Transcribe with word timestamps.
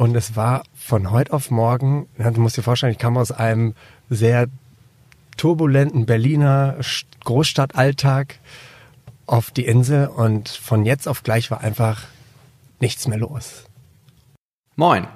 Und 0.00 0.16
es 0.16 0.34
war 0.34 0.62
von 0.72 1.10
heute 1.10 1.34
auf 1.34 1.50
morgen, 1.50 2.08
du 2.16 2.40
musst 2.40 2.56
dir 2.56 2.62
vorstellen, 2.62 2.92
ich 2.92 2.98
kam 2.98 3.18
aus 3.18 3.32
einem 3.32 3.74
sehr 4.08 4.46
turbulenten 5.36 6.06
Berliner 6.06 6.76
Großstadtalltag 7.22 8.38
auf 9.26 9.50
die 9.50 9.66
Insel 9.66 10.06
und 10.06 10.48
von 10.48 10.86
jetzt 10.86 11.06
auf 11.06 11.22
gleich 11.22 11.50
war 11.50 11.60
einfach 11.60 12.04
nichts 12.80 13.08
mehr 13.08 13.18
los. 13.18 13.66
Moin. 14.74 15.06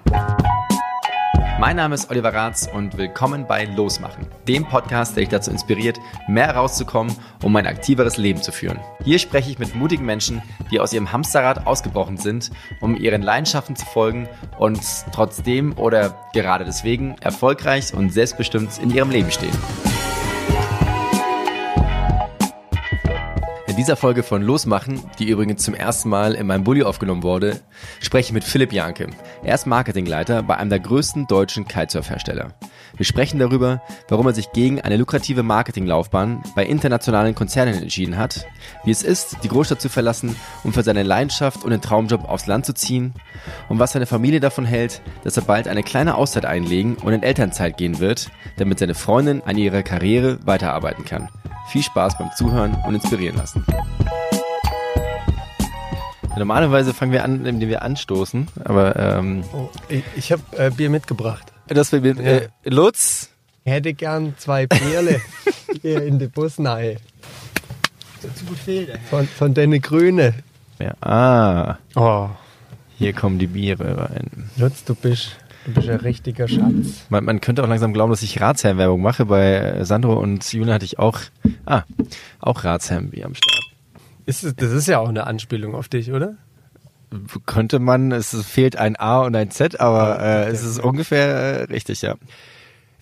Mein 1.65 1.77
Name 1.77 1.95
ist 1.95 2.11
Oliver 2.11 2.35
Ratz 2.35 2.69
und 2.71 2.99
willkommen 2.99 3.47
bei 3.47 3.65
Losmachen, 3.65 4.27
dem 4.47 4.67
Podcast, 4.67 5.17
der 5.17 5.23
dich 5.23 5.31
dazu 5.31 5.51
inspiriert, 5.51 5.99
mehr 6.29 6.55
rauszukommen, 6.55 7.17
um 7.43 7.57
ein 7.57 7.67
aktiveres 7.67 8.19
Leben 8.19 8.43
zu 8.43 8.53
führen. 8.53 8.79
Hier 9.03 9.19
spreche 9.19 9.49
ich 9.49 9.59
mit 9.59 9.75
mutigen 9.75 10.05
Menschen, 10.05 10.43
die 10.71 10.79
aus 10.79 10.93
ihrem 10.93 11.11
Hamsterrad 11.11 11.67
ausgebrochen 11.67 12.19
sind, 12.19 12.51
um 12.83 12.95
ihren 12.95 13.23
Leidenschaften 13.23 13.77
zu 13.77 13.87
folgen 13.87 14.29
und 14.59 14.83
trotzdem 15.11 15.73
oder 15.79 16.29
gerade 16.35 16.67
deswegen 16.67 17.17
erfolgreich 17.23 17.95
und 17.95 18.13
selbstbestimmt 18.13 18.79
in 18.83 18.91
ihrem 18.91 19.09
Leben 19.09 19.31
stehen. 19.31 19.94
In 23.75 23.79
dieser 23.79 23.97
Folge 23.97 24.23
von 24.23 24.41
Losmachen, 24.41 25.03
die 25.19 25.29
übrigens 25.29 25.65
zum 25.65 25.75
ersten 25.75 26.09
Mal 26.09 26.35
in 26.35 26.47
meinem 26.47 26.63
Bulli 26.63 26.85
aufgenommen 26.85 27.25
wurde, 27.25 27.59
spreche 28.01 28.29
ich 28.29 28.33
mit 28.33 28.45
Philipp 28.45 28.73
Janke. 28.73 29.09
Er 29.43 29.57
ist 29.57 29.67
Marketingleiter 29.67 30.45
bei 30.45 30.57
einem 30.57 30.71
der 30.71 30.79
größten 30.79 31.27
deutschen 31.27 31.67
Kitesurf-Hersteller. 31.67 32.55
Wir 32.97 33.05
sprechen 33.05 33.41
darüber, 33.41 33.83
warum 34.09 34.27
er 34.27 34.35
sich 34.35 34.53
gegen 34.53 34.81
eine 34.81 34.97
lukrative 34.97 35.43
Marketinglaufbahn 35.43 36.43
bei 36.55 36.65
internationalen 36.65 37.35
Konzernen 37.35 37.75
entschieden 37.75 38.17
hat, 38.17 38.47
wie 38.85 38.93
es 38.93 39.03
ist, 39.03 39.39
die 39.43 39.49
Großstadt 39.49 39.81
zu 39.81 39.89
verlassen, 39.89 40.37
um 40.63 40.73
für 40.73 40.85
seine 40.85 41.03
Leidenschaft 41.03 41.65
und 41.65 41.71
den 41.71 41.81
Traumjob 41.81 42.29
aufs 42.29 42.47
Land 42.47 42.67
zu 42.67 42.75
ziehen 42.75 43.13
und 43.69 43.81
was 43.81 43.93
seine 43.93 44.07
Familie 44.07 44.39
davon 44.39 44.65
hält, 44.65 45.03
dass 45.25 45.37
er 45.37 45.43
bald 45.43 45.67
eine 45.67 45.83
kleine 45.83 46.15
Auszeit 46.15 46.45
einlegen 46.45 46.95
und 46.97 47.13
in 47.13 47.23
Elternzeit 47.23 47.77
gehen 47.77 47.99
wird, 47.99 48.31
damit 48.59 48.79
seine 48.79 48.95
Freundin 48.95 49.43
an 49.43 49.59
ihrer 49.59 49.83
Karriere 49.83 50.39
weiterarbeiten 50.47 51.05
kann. 51.05 51.29
Viel 51.69 51.83
Spaß 51.83 52.19
beim 52.19 52.31
Zuhören 52.37 52.77
und 52.87 52.95
inspirieren 52.95 53.37
lassen. 53.37 53.65
Normalerweise 56.37 56.93
fangen 56.93 57.13
wir 57.13 57.25
an, 57.25 57.47
indem 57.47 57.69
wir 57.69 57.83
anstoßen, 57.83 58.49
aber 58.65 58.97
ähm, 58.97 59.45
oh, 59.53 59.69
ich, 59.89 60.03
ich 60.17 60.33
habe 60.33 60.43
äh, 60.57 60.71
Bier 60.71 60.91
mitgebracht. 60.91 61.54
Das 61.69 61.93
wir 61.93 62.01
mit, 62.01 62.19
äh, 62.21 62.49
Lutz. 62.65 63.31
Ich 63.65 63.73
hätte 63.73 63.95
gern 63.95 64.35
zwei 64.39 64.67
Bierle 64.67 65.21
hier 65.83 66.03
in 66.05 66.19
den 66.19 66.31
Bus 66.31 66.59
nahe. 66.59 66.97
Zu 68.21 68.45
Befehl, 68.47 68.99
von, 69.11 69.27
von 69.27 69.55
deine 69.55 69.81
Grüne. 69.81 70.35
Ja, 70.79 70.95
ah. 71.01 71.79
Oh. 71.95 72.29
Hier 72.97 73.13
kommen 73.13 73.39
die 73.39 73.47
Biere 73.47 73.99
rein. 73.99 74.51
Lutz, 74.57 74.85
du 74.85 74.95
bist 74.95 75.37
Du 75.65 75.73
bist 75.73 75.89
ein 75.89 76.01
richtiger 76.01 76.47
Schatz. 76.47 77.07
Man, 77.09 77.25
man 77.25 77.41
könnte 77.41 77.65
auch 77.65 77.69
langsam 77.69 77.95
glauben, 77.95 78.11
dass 78.11 78.23
ich 78.23 78.41
Ratsherrenwerbung 78.41 79.01
mache. 79.01 79.25
Bei 79.25 79.83
Sandro 79.85 80.15
und 80.15 80.53
Julia 80.53 80.75
hatte 80.75 80.85
ich 80.85 80.99
auch, 80.99 81.21
ah, 81.65 81.85
auch 82.41 82.65
Ratsherrenbier 82.65 83.25
am 83.25 83.35
Start. 83.35 83.65
Ist 84.27 84.45
das 84.45 84.73
ist 84.73 84.89
ja 84.89 84.99
auch 84.99 85.09
eine 85.09 85.27
Anspielung 85.27 85.75
auf 85.75 85.89
dich, 85.89 86.13
oder? 86.13 86.35
Könnte 87.47 87.79
man, 87.79 88.13
es 88.13 88.35
fehlt 88.47 88.77
ein 88.77 88.97
A 88.97 89.21
und 89.21 89.37
ein 89.37 89.51
Z, 89.51 89.81
aber 89.81 90.21
äh, 90.21 90.47
es 90.47 90.65
ist 90.65 90.79
ungefähr 90.79 91.29
äh, 91.29 91.63
richtig, 91.65 92.03
ja. 92.03 92.17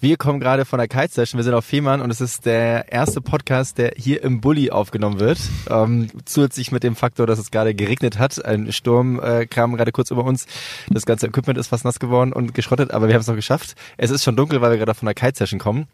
Wir 0.02 0.16
kommen 0.16 0.40
gerade 0.40 0.64
von 0.64 0.80
der 0.80 0.88
Kite 0.88 1.12
Session. 1.12 1.38
Wir 1.38 1.44
sind 1.44 1.54
auf 1.54 1.64
Fehmarn 1.64 2.00
und 2.00 2.10
es 2.10 2.20
ist 2.20 2.44
der 2.44 2.90
erste 2.90 3.20
Podcast, 3.20 3.78
der 3.78 3.92
hier 3.96 4.24
im 4.24 4.40
Bulli 4.40 4.72
aufgenommen 4.72 5.20
wird. 5.20 5.38
Ähm, 5.70 6.08
zusätzlich 6.24 6.72
mit 6.72 6.82
dem 6.82 6.96
Faktor, 6.96 7.28
dass 7.28 7.38
es 7.38 7.52
gerade 7.52 7.72
geregnet 7.72 8.18
hat. 8.18 8.44
Ein 8.44 8.72
Sturm 8.72 9.20
äh, 9.20 9.46
kam 9.46 9.76
gerade 9.76 9.92
kurz 9.92 10.10
über 10.10 10.24
uns. 10.24 10.46
Das 10.90 11.06
ganze 11.06 11.28
Equipment 11.28 11.56
ist 11.56 11.68
fast 11.68 11.84
nass 11.84 12.00
geworden 12.00 12.32
und 12.32 12.52
geschrottet, 12.52 12.90
aber 12.90 13.06
wir 13.06 13.14
haben 13.14 13.20
es 13.20 13.28
noch 13.28 13.36
geschafft. 13.36 13.76
Es 13.96 14.10
ist 14.10 14.24
schon 14.24 14.34
dunkel, 14.34 14.60
weil 14.60 14.72
wir 14.72 14.78
gerade 14.78 14.94
von 14.94 15.06
der 15.06 15.14
Kite 15.14 15.38
Session 15.38 15.60
kommen. 15.60 15.86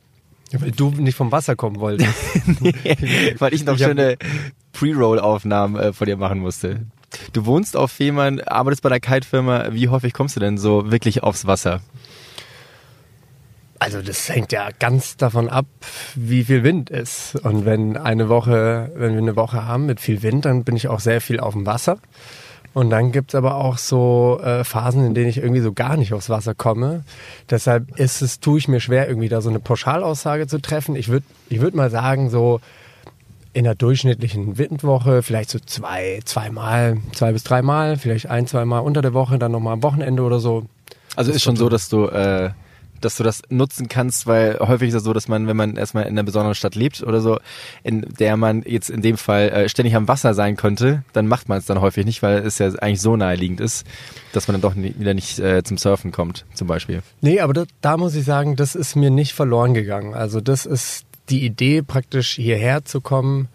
Ja, 0.52 0.62
weil 0.62 0.70
du 0.70 0.91
nicht 0.91 1.14
vom 1.14 1.30
Wasser 1.30 1.55
kommen 1.55 1.78
wolltest. 1.78 2.08
nee, 2.61 2.72
weil 3.39 3.52
ich 3.52 3.67
noch 3.67 3.74
ich 3.74 3.83
schöne 3.83 4.17
Pre-Roll-Aufnahmen 4.73 5.77
äh, 5.77 5.92
von 5.92 6.07
dir 6.07 6.17
machen 6.17 6.39
musste. 6.39 6.86
Du 7.33 7.46
wohnst 7.46 7.77
auf 7.77 7.90
Fehmarn, 7.90 8.40
arbeitest 8.40 8.83
bei 8.83 8.89
der 8.89 9.01
Kite-Firma. 9.01 9.68
Wie 9.73 9.89
häufig 9.89 10.12
kommst 10.12 10.36
du 10.36 10.40
denn 10.40 10.58
so 10.58 10.90
wirklich 10.90 11.23
aufs 11.23 11.46
Wasser? 11.46 11.80
Also 13.80 14.02
das 14.02 14.29
hängt 14.29 14.51
ja 14.51 14.70
ganz 14.79 15.17
davon 15.17 15.48
ab, 15.48 15.67
wie 16.17 16.45
viel 16.45 16.64
Wind 16.64 16.90
ist. 16.90 17.36
Und 17.36 17.64
wenn 17.64 17.96
eine 17.96 18.28
Woche, 18.28 18.90
wenn 18.95 19.12
wir 19.12 19.18
eine 19.18 19.36
Woche 19.36 19.67
haben 19.67 19.86
mit 19.86 20.01
viel 20.01 20.23
Wind, 20.23 20.46
dann 20.46 20.64
bin 20.64 20.74
ich 20.74 20.89
auch 20.89 21.01
sehr 21.01 21.20
viel 21.20 21.39
auf 21.39 21.55
dem 21.55 21.64
Wasser. 21.64 21.98
Und 22.74 22.90
dann 22.90 23.12
gibt's 23.12 23.34
aber 23.34 23.57
auch 23.57 23.78
so 23.78 24.40
äh, 24.42 24.62
Phasen, 24.62 25.05
in 25.07 25.14
denen 25.14 25.28
ich 25.28 25.39
irgendwie 25.39 25.61
so 25.61 25.73
gar 25.73 25.96
nicht 25.96 26.12
aufs 26.12 26.28
Wasser 26.28 26.55
komme. 26.55 27.05
Deshalb 27.51 27.98
ist 27.98 28.20
es, 28.20 28.40
tue 28.40 28.58
ich 28.58 28.68
mir 28.68 28.80
schwer, 28.80 29.08
irgendwie 29.08 29.28
da 29.28 29.40
so 29.40 29.48
eine 29.48 29.61
Pauschalaussage 29.61 30.46
zu 30.46 30.61
treffen. 30.61 30.95
Ich 30.95 31.08
würde 31.08 31.27
ich 31.48 31.61
würd 31.61 31.74
mal 31.74 31.90
sagen, 31.90 32.30
so 32.30 32.61
in 33.58 33.64
der 33.64 33.74
durchschnittlichen 33.74 34.57
Windwoche 34.57 35.20
vielleicht 35.24 35.51
so 35.51 35.58
zwei, 35.58 36.20
zweimal, 36.24 36.98
zwei 37.13 37.33
bis 37.33 37.42
dreimal, 37.42 37.96
vielleicht 37.96 38.30
ein, 38.30 38.46
zweimal 38.46 38.83
unter 38.83 39.02
der 39.02 39.14
Woche, 39.14 39.36
dann 39.36 39.51
nochmal 39.51 39.73
am 39.73 39.83
Wochenende 39.83 40.23
oder 40.23 40.39
so. 40.39 40.67
Also 41.17 41.30
das 41.30 41.39
ist 41.39 41.42
schon 41.42 41.57
so, 41.57 41.69
dass 41.69 41.89
du 41.89 42.07
äh, 42.07 42.51
dass 43.01 43.17
du 43.17 43.24
das 43.24 43.42
nutzen 43.48 43.89
kannst, 43.89 44.29
weil 44.29 44.58
häufig 44.61 44.91
ist 44.91 44.95
es 44.95 45.02
so, 45.02 45.13
dass 45.13 45.27
man, 45.27 45.48
wenn 45.48 45.57
man 45.57 45.77
erstmal 45.77 46.05
in 46.05 46.11
einer 46.11 46.23
besonderen 46.23 46.55
Stadt 46.55 46.77
lebt 46.77 47.02
oder 47.02 47.20
so, 47.20 47.39
in 47.83 48.07
der 48.19 48.36
man 48.36 48.63
jetzt 48.64 48.91
in 48.91 49.02
dem 49.02 49.17
Fall 49.17 49.48
äh, 49.48 49.69
ständig 49.69 49.96
am 49.96 50.07
Wasser 50.07 50.35
sein 50.35 50.57
könnte, 50.57 51.02
dann 51.13 51.27
macht 51.27 51.48
man 51.48 51.58
es 51.58 51.67
dann 51.67 51.80
häufig 51.80 52.05
nicht, 52.07 52.23
weil 52.23 52.39
es 52.39 52.58
ja 52.58 52.69
eigentlich 52.69 53.01
so 53.01 53.17
naheliegend 53.17 53.61
ist, 53.61 53.85
dass 54.33 54.46
man 54.46 54.55
dann 54.55 54.63
doch 54.63 54.75
nie, 54.77 54.95
wieder 54.98 55.14
nicht 55.14 55.40
äh, 55.40 55.64
zum 55.64 55.79
Surfen 55.79 56.13
kommt, 56.13 56.45
zum 56.55 56.69
Beispiel. 56.69 57.02
Nee, 57.20 57.40
aber 57.40 57.55
da, 57.55 57.64
da 57.80 57.96
muss 57.96 58.14
ich 58.14 58.25
sagen, 58.25 58.55
das 58.55 58.77
ist 58.77 58.95
mir 58.95 59.11
nicht 59.11 59.33
verloren 59.33 59.75
gegangen. 59.75 60.14
Also 60.14 60.40
das 60.40 60.67
ist 60.67 61.05
die 61.30 61.44
Idee, 61.44 61.83
praktisch 61.83 62.33
hierher 62.33 62.84
zu 62.84 63.00
kommen, 63.00 63.48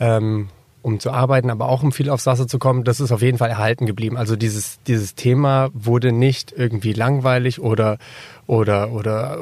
ähm, 0.00 0.48
um 0.82 1.00
zu 1.00 1.10
arbeiten, 1.10 1.50
aber 1.50 1.68
auch 1.68 1.82
um 1.82 1.92
viel 1.92 2.08
aufs 2.10 2.26
Wasser 2.26 2.46
zu 2.46 2.58
kommen, 2.58 2.84
das 2.84 3.00
ist 3.00 3.12
auf 3.12 3.22
jeden 3.22 3.38
Fall 3.38 3.50
erhalten 3.50 3.86
geblieben. 3.86 4.16
Also 4.16 4.36
dieses, 4.36 4.78
dieses 4.86 5.14
Thema 5.14 5.70
wurde 5.72 6.12
nicht 6.12 6.52
irgendwie 6.56 6.92
langweilig 6.92 7.60
oder, 7.60 7.98
oder, 8.46 8.92
oder, 8.92 9.38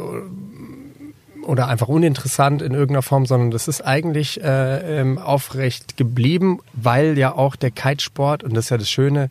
oder 1.42 1.68
einfach 1.68 1.88
uninteressant 1.88 2.62
in 2.62 2.72
irgendeiner 2.72 3.02
Form, 3.02 3.26
sondern 3.26 3.50
das 3.50 3.68
ist 3.68 3.82
eigentlich 3.82 4.42
äh, 4.42 5.00
ähm, 5.00 5.18
aufrecht 5.18 5.96
geblieben, 5.96 6.60
weil 6.72 7.18
ja 7.18 7.34
auch 7.34 7.54
der 7.54 7.70
Kitesport, 7.70 8.42
und 8.42 8.54
das 8.54 8.66
ist 8.66 8.70
ja 8.70 8.78
das 8.78 8.90
Schöne, 8.90 9.28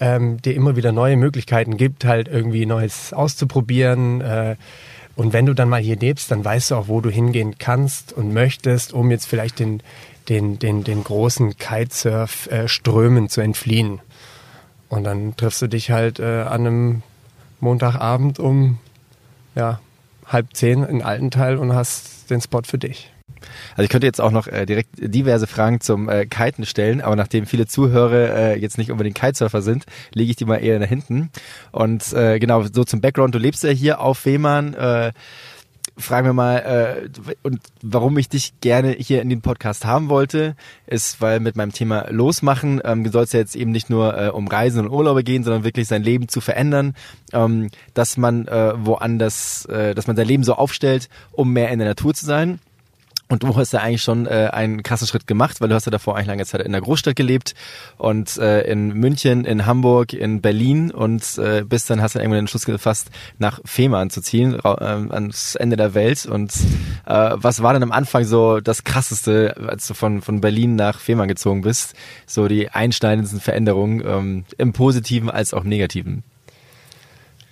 ähm, 0.00 0.40
dir 0.40 0.54
immer 0.54 0.76
wieder 0.76 0.92
neue 0.92 1.16
Möglichkeiten 1.16 1.76
gibt, 1.76 2.04
halt 2.04 2.28
irgendwie 2.28 2.66
Neues 2.66 3.12
auszuprobieren. 3.12 4.20
Äh, 4.20 4.56
und 5.18 5.32
wenn 5.32 5.46
du 5.46 5.52
dann 5.52 5.68
mal 5.68 5.80
hier 5.80 5.96
lebst, 5.96 6.30
dann 6.30 6.44
weißt 6.44 6.70
du 6.70 6.76
auch, 6.76 6.86
wo 6.86 7.00
du 7.00 7.10
hingehen 7.10 7.58
kannst 7.58 8.12
und 8.12 8.32
möchtest, 8.32 8.92
um 8.92 9.10
jetzt 9.10 9.26
vielleicht 9.26 9.58
den, 9.58 9.82
den, 10.28 10.60
den, 10.60 10.84
den 10.84 11.02
großen 11.02 11.56
Kitesurf-Strömen 11.56 13.24
äh, 13.24 13.28
zu 13.28 13.40
entfliehen. 13.40 13.98
Und 14.88 15.02
dann 15.02 15.34
triffst 15.36 15.60
du 15.60 15.66
dich 15.66 15.90
halt 15.90 16.20
äh, 16.20 16.42
an 16.42 16.66
einem 16.66 17.02
Montagabend 17.58 18.38
um 18.38 18.78
ja, 19.56 19.80
halb 20.24 20.54
zehn 20.54 20.84
in 20.84 21.02
Altenteil 21.02 21.56
und 21.56 21.74
hast 21.74 22.30
den 22.30 22.40
Spot 22.40 22.62
für 22.64 22.78
dich. 22.78 23.10
Also 23.72 23.82
ich 23.82 23.90
könnte 23.90 24.06
jetzt 24.06 24.20
auch 24.20 24.30
noch 24.30 24.46
äh, 24.46 24.66
direkt 24.66 24.90
diverse 24.96 25.46
Fragen 25.46 25.80
zum 25.80 26.08
äh, 26.08 26.26
Kiten 26.26 26.66
stellen, 26.66 27.00
aber 27.00 27.16
nachdem 27.16 27.46
viele 27.46 27.66
Zuhörer 27.66 28.34
äh, 28.34 28.58
jetzt 28.58 28.78
nicht 28.78 28.90
unbedingt 28.90 29.16
Kitesurfer 29.16 29.62
sind, 29.62 29.86
lege 30.14 30.30
ich 30.30 30.36
die 30.36 30.44
mal 30.44 30.56
eher 30.56 30.78
nach 30.78 30.88
hinten. 30.88 31.30
Und 31.72 32.12
äh, 32.12 32.38
genau, 32.38 32.62
so 32.62 32.84
zum 32.84 33.00
Background, 33.00 33.34
du 33.34 33.38
lebst 33.38 33.64
ja 33.64 33.70
hier 33.70 34.00
auf 34.00 34.18
Fehmarn, 34.18 34.74
äh, 34.74 35.12
fragen 35.98 36.26
wir 36.26 36.32
mal, 36.32 36.58
äh, 37.04 37.34
und 37.42 37.60
warum 37.82 38.16
ich 38.18 38.28
dich 38.28 38.60
gerne 38.60 38.92
hier 38.92 39.20
in 39.20 39.28
den 39.28 39.42
Podcast 39.42 39.84
haben 39.84 40.08
wollte, 40.08 40.54
ist, 40.86 41.20
weil 41.20 41.40
mit 41.40 41.56
meinem 41.56 41.72
Thema 41.72 42.06
Losmachen 42.10 42.80
ähm, 42.84 43.10
soll 43.10 43.24
es 43.24 43.32
ja 43.32 43.40
jetzt 43.40 43.56
eben 43.56 43.72
nicht 43.72 43.90
nur 43.90 44.16
äh, 44.18 44.28
um 44.28 44.48
Reisen 44.48 44.80
und 44.80 44.90
Urlaube 44.90 45.24
gehen, 45.24 45.44
sondern 45.44 45.64
wirklich 45.64 45.88
sein 45.88 46.02
Leben 46.02 46.28
zu 46.28 46.40
verändern, 46.40 46.94
ähm, 47.32 47.68
dass 47.94 48.16
man 48.16 48.46
äh, 48.46 48.74
woanders, 48.76 49.66
äh, 49.66 49.94
dass 49.94 50.06
man 50.06 50.16
sein 50.16 50.26
Leben 50.26 50.44
so 50.44 50.54
aufstellt, 50.54 51.08
um 51.32 51.52
mehr 51.52 51.70
in 51.70 51.78
der 51.78 51.88
Natur 51.88 52.14
zu 52.14 52.24
sein. 52.24 52.60
Und 53.30 53.42
du 53.42 53.54
hast 53.56 53.72
ja 53.72 53.80
eigentlich 53.80 54.02
schon 54.02 54.26
äh, 54.26 54.48
einen 54.52 54.82
krassen 54.82 55.06
Schritt 55.06 55.26
gemacht, 55.26 55.60
weil 55.60 55.68
du 55.68 55.74
hast 55.74 55.84
ja 55.84 55.90
davor 55.90 56.16
eigentlich 56.16 56.28
lange 56.28 56.46
Zeit 56.46 56.62
in 56.62 56.72
der 56.72 56.80
Großstadt 56.80 57.14
gelebt 57.14 57.54
und 57.98 58.38
äh, 58.38 58.62
in 58.62 58.94
München, 58.94 59.44
in 59.44 59.66
Hamburg, 59.66 60.14
in 60.14 60.40
Berlin 60.40 60.90
und 60.90 61.36
äh, 61.36 61.62
bis 61.62 61.84
dann 61.84 62.00
hast 62.00 62.14
du 62.14 62.20
irgendwann 62.20 62.44
den 62.44 62.48
Schluss 62.48 62.64
gefasst, 62.64 63.10
nach 63.38 63.60
Fehmarn 63.66 64.08
zu 64.08 64.22
ziehen, 64.22 64.54
äh, 64.54 64.68
ans 64.68 65.56
Ende 65.56 65.76
der 65.76 65.92
Welt. 65.92 66.24
Und 66.24 66.54
äh, 67.04 67.32
was 67.34 67.62
war 67.62 67.74
denn 67.74 67.82
am 67.82 67.92
Anfang 67.92 68.24
so 68.24 68.60
das 68.60 68.84
Krasseste, 68.84 69.56
als 69.68 69.86
du 69.86 69.92
von, 69.92 70.22
von 70.22 70.40
Berlin 70.40 70.74
nach 70.74 70.98
Fehmarn 70.98 71.28
gezogen 71.28 71.60
bist? 71.60 71.94
So 72.26 72.48
die 72.48 72.70
einschneidendsten 72.70 73.40
Veränderungen 73.40 74.02
ähm, 74.06 74.44
im 74.56 74.72
Positiven 74.72 75.28
als 75.28 75.52
auch 75.52 75.64
im 75.64 75.68
Negativen? 75.68 76.22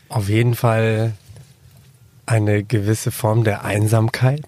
Auf 0.08 0.30
jeden 0.30 0.54
Fall 0.54 1.12
eine 2.24 2.64
gewisse 2.64 3.12
Form 3.12 3.44
der 3.44 3.64
Einsamkeit 3.64 4.42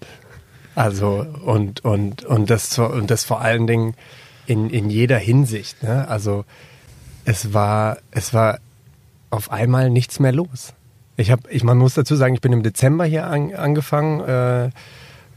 also 0.79 1.25
und 1.43 1.83
und 1.83 2.23
und 2.23 2.49
das 2.49 2.79
und 2.79 3.11
das 3.11 3.25
vor 3.25 3.41
allen 3.41 3.67
Dingen 3.67 3.95
in 4.45 4.69
in 4.69 4.89
jeder 4.89 5.17
Hinsicht. 5.17 5.83
Ne? 5.83 6.07
Also 6.07 6.45
es 7.25 7.53
war 7.53 7.97
es 8.11 8.33
war 8.33 8.59
auf 9.29 9.51
einmal 9.51 9.89
nichts 9.89 10.21
mehr 10.21 10.31
los. 10.31 10.73
Ich 11.17 11.31
habe, 11.31 11.51
ich, 11.51 11.65
man 11.65 11.77
muss 11.77 11.95
dazu 11.95 12.15
sagen, 12.15 12.33
ich 12.33 12.39
bin 12.39 12.53
im 12.53 12.63
Dezember 12.63 13.03
hier 13.03 13.27
an, 13.27 13.53
angefangen, 13.53 14.21
äh, 14.21 14.69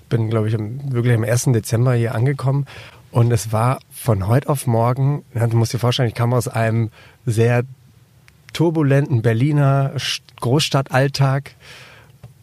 bin, 0.08 0.30
glaube 0.30 0.46
ich, 0.46 0.56
wirklich 0.56 1.16
am 1.16 1.24
1. 1.24 1.46
Dezember 1.46 1.94
hier 1.94 2.14
angekommen 2.14 2.66
und 3.10 3.32
es 3.32 3.50
war 3.50 3.80
von 3.90 4.28
heute 4.28 4.48
auf 4.48 4.68
morgen, 4.68 5.24
du 5.34 5.56
musst 5.56 5.72
dir 5.72 5.80
vorstellen, 5.80 6.08
ich 6.08 6.14
kam 6.14 6.32
aus 6.32 6.46
einem 6.46 6.92
sehr 7.26 7.64
turbulenten 8.52 9.22
Berliner 9.22 9.92
Großstadtalltag 10.40 11.56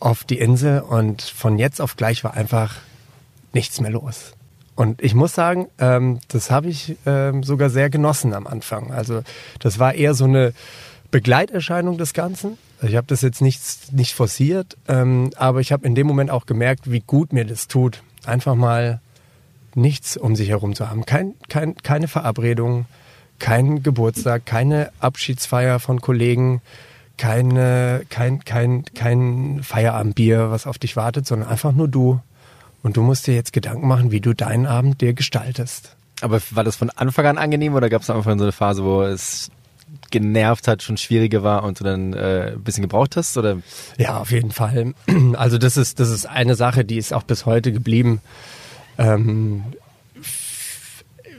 auf 0.01 0.25
die 0.25 0.39
Insel 0.39 0.81
und 0.81 1.21
von 1.21 1.57
jetzt 1.57 1.79
auf 1.79 1.95
gleich 1.95 2.25
war 2.25 2.33
einfach 2.33 2.75
nichts 3.53 3.81
mehr 3.81 3.91
los. 3.91 4.33
Und 4.75 5.01
ich 5.01 5.13
muss 5.13 5.33
sagen, 5.33 5.67
ähm, 5.77 6.19
das 6.29 6.51
habe 6.51 6.69
ich 6.69 6.95
ähm, 7.05 7.43
sogar 7.43 7.69
sehr 7.69 7.89
genossen 7.89 8.33
am 8.33 8.47
Anfang. 8.47 8.91
Also 8.91 9.23
das 9.59 9.77
war 9.77 9.93
eher 9.93 10.13
so 10.13 10.23
eine 10.23 10.53
Begleiterscheinung 11.11 11.97
des 11.97 12.13
Ganzen. 12.13 12.57
Ich 12.81 12.95
habe 12.95 13.07
das 13.07 13.21
jetzt 13.21 13.41
nicht, 13.41 13.59
nicht 13.91 14.13
forciert, 14.13 14.77
ähm, 14.87 15.31
aber 15.35 15.59
ich 15.59 15.73
habe 15.73 15.85
in 15.85 15.95
dem 15.95 16.07
Moment 16.07 16.31
auch 16.31 16.45
gemerkt, 16.45 16.89
wie 16.89 17.01
gut 17.01 17.33
mir 17.33 17.45
das 17.45 17.67
tut, 17.67 18.03
einfach 18.25 18.55
mal 18.55 19.01
nichts 19.75 20.15
um 20.15 20.35
sich 20.35 20.49
herum 20.49 20.75
zu 20.75 20.89
haben. 20.89 21.05
Kein, 21.05 21.33
kein, 21.49 21.75
keine 21.75 22.07
Verabredung, 22.07 22.85
kein 23.37 23.83
Geburtstag, 23.83 24.45
keine 24.45 24.91
Abschiedsfeier 24.99 25.79
von 25.79 25.99
Kollegen, 25.99 26.61
keine, 27.17 28.03
kein, 28.09 28.45
kein, 28.45 28.85
kein 28.95 29.59
Feierabendbier, 29.61 30.51
was 30.51 30.65
auf 30.65 30.77
dich 30.77 30.95
wartet, 30.95 31.27
sondern 31.27 31.49
einfach 31.49 31.73
nur 31.73 31.87
du. 31.87 32.21
Und 32.81 32.97
du 32.97 33.01
musst 33.01 33.27
dir 33.27 33.35
jetzt 33.35 33.53
Gedanken 33.53 33.87
machen, 33.87 34.11
wie 34.11 34.21
du 34.21 34.33
deinen 34.33 34.65
Abend 34.65 35.01
dir 35.01 35.13
gestaltest. 35.13 35.95
Aber 36.21 36.41
war 36.51 36.63
das 36.63 36.75
von 36.75 36.89
Anfang 36.89 37.25
an 37.25 37.37
angenehm 37.37 37.73
oder 37.75 37.89
gab 37.89 38.01
es 38.01 38.09
am 38.09 38.17
Anfang 38.17 38.37
so 38.37 38.45
eine 38.45 38.51
Phase, 38.51 38.83
wo 38.83 39.03
es 39.03 39.51
genervt 40.11 40.67
hat, 40.67 40.83
schon 40.83 40.97
schwieriger 40.97 41.43
war 41.43 41.63
und 41.63 41.79
du 41.79 41.83
dann 41.83 42.13
äh, 42.13 42.53
ein 42.53 42.63
bisschen 42.63 42.83
gebraucht 42.83 43.15
hast? 43.15 43.37
Oder? 43.37 43.57
Ja, 43.97 44.17
auf 44.17 44.31
jeden 44.31 44.51
Fall. 44.51 44.93
Also 45.33 45.57
das 45.57 45.77
ist, 45.77 45.99
das 45.99 46.09
ist 46.09 46.25
eine 46.25 46.55
Sache, 46.55 46.85
die 46.85 46.97
ist 46.97 47.13
auch 47.13 47.23
bis 47.23 47.45
heute 47.45 47.71
geblieben. 47.71 48.21
Ähm, 48.97 49.63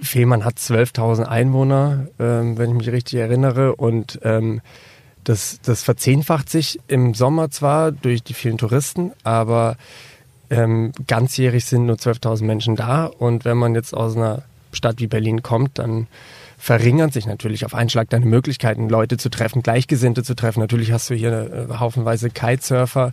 Fehmarn 0.03 0.45
hat 0.45 0.57
12.000 0.57 1.25
Einwohner, 1.25 2.09
ähm, 2.19 2.57
wenn 2.57 2.71
ich 2.71 2.77
mich 2.77 2.91
richtig 2.91 3.19
erinnere. 3.19 3.77
Und 3.77 4.19
ähm, 4.23 4.61
das, 5.25 5.61
das 5.63 5.83
verzehnfacht 5.83 6.49
sich 6.49 6.81
im 6.89 7.15
Sommer 7.15 7.51
zwar 7.51 7.93
durch 7.93 8.23
die 8.23 8.35
vielen 8.35 8.59
Touristen, 8.59 9.13
aber 9.23 9.77
ähm, 10.51 10.93
ganzjährig 11.07 11.65
sind 11.65 11.87
nur 11.87 11.97
12.000 11.97 12.45
Menschen 12.45 12.77
da. 12.77 13.07
Und 13.07 13.45
wenn 13.45 13.57
man 13.57 13.75
jetzt 13.75 13.95
aus 13.95 14.17
einer 14.17 14.43
Stadt 14.73 15.01
wie 15.01 15.07
Berlin 15.07 15.43
kommt, 15.43 15.79
dann 15.79 16.07
verringern 16.59 17.11
sich 17.11 17.27
natürlich 17.27 17.65
auf 17.65 17.75
einen 17.75 17.89
Schlag 17.89 18.11
deine 18.11 18.27
Möglichkeiten, 18.27 18.89
Leute 18.89 19.17
zu 19.17 19.31
treffen, 19.31 19.63
Gleichgesinnte 19.63 20.23
zu 20.23 20.35
treffen. 20.35 20.61
Natürlich 20.61 20.93
hast 20.93 21.09
du 21.09 21.15
hier 21.15 21.69
äh, 21.71 21.79
haufenweise 21.79 22.29
Kitesurfer, 22.29 23.13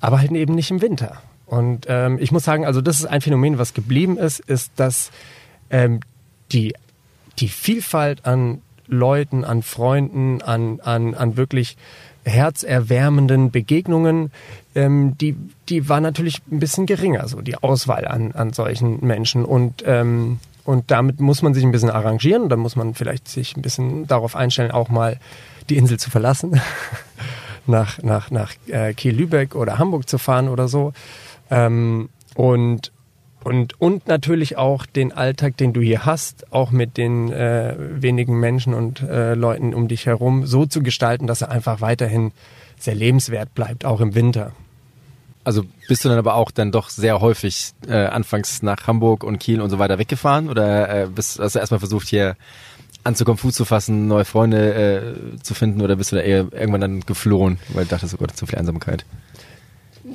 aber 0.00 0.20
halt 0.20 0.30
eben 0.30 0.54
nicht 0.54 0.70
im 0.70 0.80
Winter. 0.80 1.20
Und 1.46 1.86
ähm, 1.88 2.18
ich 2.20 2.30
muss 2.30 2.44
sagen, 2.44 2.64
also 2.64 2.80
das 2.80 3.00
ist 3.00 3.06
ein 3.06 3.20
Phänomen, 3.20 3.58
was 3.58 3.74
geblieben 3.74 4.18
ist, 4.18 4.40
ist, 4.40 4.72
dass 4.76 5.10
ähm, 5.70 6.00
die, 6.52 6.74
die 7.38 7.48
Vielfalt 7.48 8.24
an 8.24 8.62
Leuten, 8.88 9.44
an 9.44 9.62
Freunden, 9.62 10.42
an, 10.42 10.80
an, 10.80 11.14
an 11.14 11.36
wirklich 11.36 11.76
herzerwärmenden 12.24 13.50
Begegnungen, 13.50 14.32
ähm, 14.74 15.16
die, 15.18 15.36
die 15.68 15.88
war 15.88 16.00
natürlich 16.00 16.42
ein 16.50 16.58
bisschen 16.58 16.86
geringer, 16.86 17.28
so 17.28 17.40
die 17.40 17.56
Auswahl 17.56 18.06
an, 18.06 18.32
an 18.32 18.52
solchen 18.52 19.04
Menschen. 19.06 19.44
Und, 19.44 19.84
ähm, 19.86 20.40
und 20.64 20.90
damit 20.90 21.20
muss 21.20 21.42
man 21.42 21.54
sich 21.54 21.64
ein 21.64 21.70
bisschen 21.70 21.90
arrangieren. 21.90 22.48
Da 22.48 22.56
muss 22.56 22.74
man 22.74 22.94
vielleicht 22.94 23.28
sich 23.28 23.56
ein 23.56 23.62
bisschen 23.62 24.06
darauf 24.06 24.34
einstellen, 24.34 24.72
auch 24.72 24.88
mal 24.88 25.18
die 25.70 25.76
Insel 25.76 25.98
zu 25.98 26.10
verlassen, 26.10 26.60
nach, 27.66 28.02
nach, 28.02 28.30
nach 28.30 28.52
äh, 28.66 28.92
Kiel-Lübeck 28.92 29.54
oder 29.54 29.78
Hamburg 29.78 30.08
zu 30.08 30.18
fahren 30.18 30.48
oder 30.48 30.68
so. 30.68 30.92
Ähm, 31.50 32.08
und, 32.34 32.92
und, 33.46 33.80
und 33.80 34.08
natürlich 34.08 34.56
auch 34.56 34.86
den 34.86 35.12
Alltag, 35.12 35.56
den 35.56 35.72
du 35.72 35.80
hier 35.80 36.04
hast, 36.04 36.52
auch 36.52 36.72
mit 36.72 36.96
den 36.96 37.30
äh, 37.30 37.76
wenigen 37.78 38.40
Menschen 38.40 38.74
und 38.74 39.02
äh, 39.02 39.34
Leuten 39.34 39.72
um 39.72 39.86
dich 39.86 40.06
herum, 40.06 40.46
so 40.46 40.66
zu 40.66 40.82
gestalten, 40.82 41.28
dass 41.28 41.42
er 41.42 41.52
einfach 41.52 41.80
weiterhin 41.80 42.32
sehr 42.76 42.96
lebenswert 42.96 43.54
bleibt, 43.54 43.84
auch 43.84 44.00
im 44.00 44.16
Winter. 44.16 44.50
Also 45.44 45.62
bist 45.86 46.04
du 46.04 46.08
dann 46.08 46.18
aber 46.18 46.34
auch 46.34 46.50
dann 46.50 46.72
doch 46.72 46.88
sehr 46.88 47.20
häufig 47.20 47.70
äh, 47.86 48.06
anfangs 48.06 48.62
nach 48.62 48.88
Hamburg 48.88 49.22
und 49.22 49.38
Kiel 49.38 49.60
und 49.60 49.70
so 49.70 49.78
weiter 49.78 50.00
weggefahren 50.00 50.48
oder 50.48 51.04
äh, 51.04 51.06
bist, 51.06 51.38
hast 51.38 51.54
du 51.54 51.60
erstmal 51.60 51.78
versucht 51.78 52.08
hier 52.08 52.34
anzukommen, 53.04 53.38
Fuß 53.38 53.54
zu 53.54 53.64
fassen, 53.64 54.08
neue 54.08 54.24
Freunde 54.24 54.74
äh, 54.74 55.40
zu 55.40 55.54
finden 55.54 55.82
oder 55.82 55.94
bist 55.94 56.10
du 56.10 56.16
da 56.16 56.22
eher 56.22 56.48
irgendwann 56.50 56.80
dann 56.80 57.00
geflohen, 57.02 57.60
weil 57.68 57.84
du 57.84 57.90
dachtest, 57.90 58.14
oh 58.14 58.16
Gott, 58.16 58.36
zu 58.36 58.46
viel 58.46 58.58
Einsamkeit? 58.58 59.04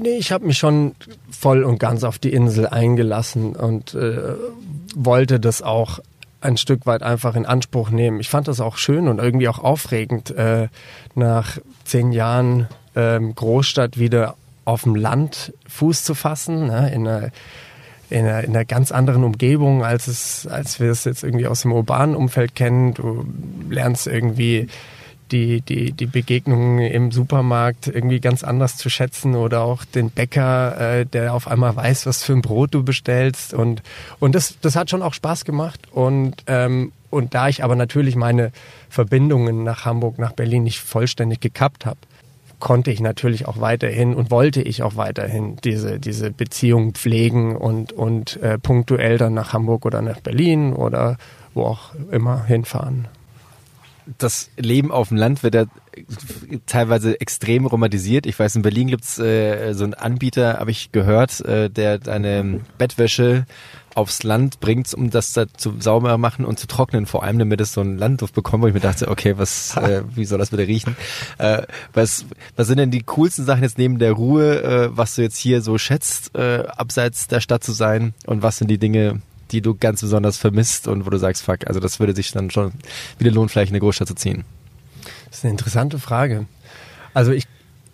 Nee, 0.01 0.17
ich 0.17 0.31
habe 0.31 0.47
mich 0.47 0.57
schon 0.57 0.95
voll 1.29 1.63
und 1.63 1.79
ganz 1.79 2.03
auf 2.03 2.17
die 2.17 2.33
Insel 2.33 2.65
eingelassen 2.65 3.55
und 3.55 3.93
äh, 3.93 4.33
wollte 4.95 5.39
das 5.39 5.61
auch 5.61 5.99
ein 6.41 6.57
Stück 6.57 6.87
weit 6.87 7.03
einfach 7.03 7.35
in 7.35 7.45
Anspruch 7.45 7.91
nehmen. 7.91 8.19
Ich 8.19 8.27
fand 8.27 8.47
das 8.47 8.61
auch 8.61 8.77
schön 8.77 9.07
und 9.07 9.19
irgendwie 9.19 9.47
auch 9.47 9.59
aufregend, 9.59 10.31
äh, 10.31 10.69
nach 11.13 11.59
zehn 11.85 12.11
Jahren 12.13 12.67
ähm, 12.95 13.35
Großstadt 13.35 13.99
wieder 13.99 14.37
auf 14.65 14.83
dem 14.83 14.95
Land 14.95 15.53
Fuß 15.67 16.03
zu 16.03 16.15
fassen, 16.15 16.65
ne, 16.65 16.91
in 16.91 17.07
einer 17.07 17.29
in 18.09 18.25
einer, 18.25 18.43
in 18.43 18.49
einer 18.49 18.65
ganz 18.65 18.91
anderen 18.91 19.23
Umgebung, 19.23 19.85
als 19.85 20.07
es, 20.07 20.47
als 20.47 20.79
wir 20.79 20.91
es 20.91 21.05
jetzt 21.05 21.23
irgendwie 21.23 21.47
aus 21.47 21.61
dem 21.61 21.71
urbanen 21.71 22.15
Umfeld 22.15 22.55
kennen. 22.55 22.93
Du 22.95 23.25
lernst 23.69 24.07
irgendwie 24.07 24.67
die, 25.31 25.61
die, 25.61 25.91
die 25.93 26.05
Begegnungen 26.05 26.79
im 26.79 27.11
Supermarkt 27.11 27.87
irgendwie 27.87 28.19
ganz 28.19 28.43
anders 28.43 28.77
zu 28.77 28.89
schätzen 28.89 29.35
oder 29.35 29.61
auch 29.61 29.85
den 29.85 30.09
Bäcker, 30.09 30.99
äh, 30.99 31.05
der 31.05 31.33
auf 31.33 31.47
einmal 31.47 31.75
weiß, 31.75 32.05
was 32.05 32.23
für 32.23 32.33
ein 32.33 32.41
Brot 32.41 32.73
du 32.73 32.83
bestellst. 32.83 33.53
Und, 33.53 33.81
und 34.19 34.35
das, 34.35 34.57
das 34.61 34.75
hat 34.75 34.89
schon 34.89 35.01
auch 35.01 35.13
Spaß 35.13 35.45
gemacht. 35.45 35.79
Und, 35.91 36.35
ähm, 36.47 36.91
und 37.09 37.33
da 37.33 37.49
ich 37.49 37.63
aber 37.63 37.75
natürlich 37.75 38.15
meine 38.15 38.51
Verbindungen 38.89 39.63
nach 39.63 39.85
Hamburg, 39.85 40.19
nach 40.19 40.33
Berlin 40.33 40.63
nicht 40.63 40.79
vollständig 40.79 41.39
gekappt 41.39 41.85
habe, 41.85 41.99
konnte 42.59 42.91
ich 42.91 42.99
natürlich 42.99 43.47
auch 43.47 43.59
weiterhin 43.59 44.13
und 44.13 44.29
wollte 44.29 44.61
ich 44.61 44.83
auch 44.83 44.95
weiterhin 44.95 45.57
diese, 45.63 45.99
diese 45.99 46.29
Beziehung 46.29 46.93
pflegen 46.93 47.55
und, 47.55 47.91
und 47.91 48.41
äh, 48.41 48.59
punktuell 48.59 49.17
dann 49.17 49.33
nach 49.33 49.51
Hamburg 49.51 49.85
oder 49.85 50.01
nach 50.01 50.19
Berlin 50.19 50.73
oder 50.73 51.17
wo 51.53 51.63
auch 51.63 51.95
immer 52.11 52.45
hinfahren 52.45 53.07
das 54.17 54.49
Leben 54.57 54.91
auf 54.91 55.09
dem 55.09 55.17
Land 55.17 55.43
wird 55.43 55.55
ja 55.55 55.65
teilweise 56.65 57.19
extrem 57.19 57.65
romantisiert. 57.65 58.25
Ich 58.25 58.39
weiß, 58.39 58.55
in 58.55 58.61
Berlin 58.61 58.87
gibt's 58.87 59.19
äh, 59.19 59.73
so 59.73 59.83
einen 59.83 59.93
Anbieter, 59.93 60.59
habe 60.59 60.71
ich 60.71 60.91
gehört, 60.91 61.41
äh, 61.41 61.69
der 61.69 61.99
deine 61.99 62.61
Bettwäsche 62.77 63.45
aufs 63.95 64.23
Land 64.23 64.59
bringt, 64.59 64.93
um 64.93 65.09
das 65.09 65.33
da 65.33 65.47
zu 65.47 65.75
sauber 65.79 66.17
machen 66.17 66.45
und 66.45 66.59
zu 66.59 66.67
trocknen, 66.67 67.05
vor 67.05 67.23
allem 67.23 67.39
damit 67.39 67.59
es 67.59 67.73
so 67.73 67.81
einen 67.81 67.97
Landduft 67.97 68.33
bekommt, 68.33 68.63
wo 68.63 68.67
ich 68.67 68.73
mir 68.73 68.79
dachte, 68.79 69.09
okay, 69.09 69.37
was, 69.37 69.75
äh, 69.77 70.03
wie 70.15 70.25
soll 70.25 70.39
das 70.39 70.51
wieder 70.51 70.67
riechen? 70.67 70.95
Äh, 71.37 71.63
was, 71.93 72.25
was 72.55 72.67
sind 72.67 72.77
denn 72.77 72.91
die 72.91 73.03
coolsten 73.03 73.45
Sachen 73.45 73.63
jetzt 73.63 73.77
neben 73.77 73.99
der 73.99 74.13
Ruhe, 74.13 74.63
äh, 74.63 74.89
was 74.91 75.15
du 75.15 75.21
jetzt 75.21 75.37
hier 75.37 75.61
so 75.61 75.77
schätzt, 75.77 76.35
äh, 76.35 76.65
abseits 76.67 77.27
der 77.27 77.41
Stadt 77.41 77.63
zu 77.63 77.73
sein 77.73 78.13
und 78.25 78.43
was 78.43 78.57
sind 78.57 78.69
die 78.69 78.77
Dinge, 78.77 79.21
die 79.51 79.61
du 79.61 79.75
ganz 79.75 80.01
besonders 80.01 80.37
vermisst 80.37 80.87
und 80.87 81.05
wo 81.05 81.09
du 81.09 81.17
sagst, 81.17 81.43
fuck, 81.43 81.67
also 81.67 81.79
das 81.79 81.99
würde 81.99 82.15
sich 82.15 82.31
dann 82.31 82.49
schon 82.49 82.73
wieder 83.17 83.31
lohnen, 83.31 83.49
vielleicht 83.49 83.71
in 83.71 83.75
eine 83.75 83.81
Großstadt 83.81 84.07
zu 84.07 84.15
ziehen? 84.15 84.43
Das 85.29 85.39
ist 85.39 85.45
eine 85.45 85.51
interessante 85.51 85.99
Frage. 85.99 86.45
Also 87.13 87.31
ich, 87.31 87.47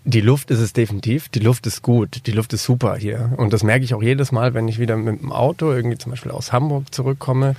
die 0.03 0.21
Luft 0.21 0.51
ist 0.51 0.59
es 0.59 0.73
definitiv. 0.73 1.29
Die 1.29 1.39
Luft 1.39 1.67
ist 1.67 1.81
gut. 1.81 2.25
Die 2.27 2.31
Luft 2.31 2.53
ist 2.53 2.63
super 2.63 2.95
hier. 2.95 3.33
Und 3.37 3.53
das 3.53 3.63
merke 3.63 3.83
ich 3.83 3.93
auch 3.93 4.01
jedes 4.01 4.31
Mal, 4.31 4.53
wenn 4.53 4.67
ich 4.67 4.79
wieder 4.79 4.95
mit 4.95 5.21
dem 5.21 5.31
Auto 5.31 5.71
irgendwie 5.71 5.97
zum 5.97 6.11
Beispiel 6.11 6.31
aus 6.31 6.51
Hamburg 6.51 6.93
zurückkomme 6.93 7.55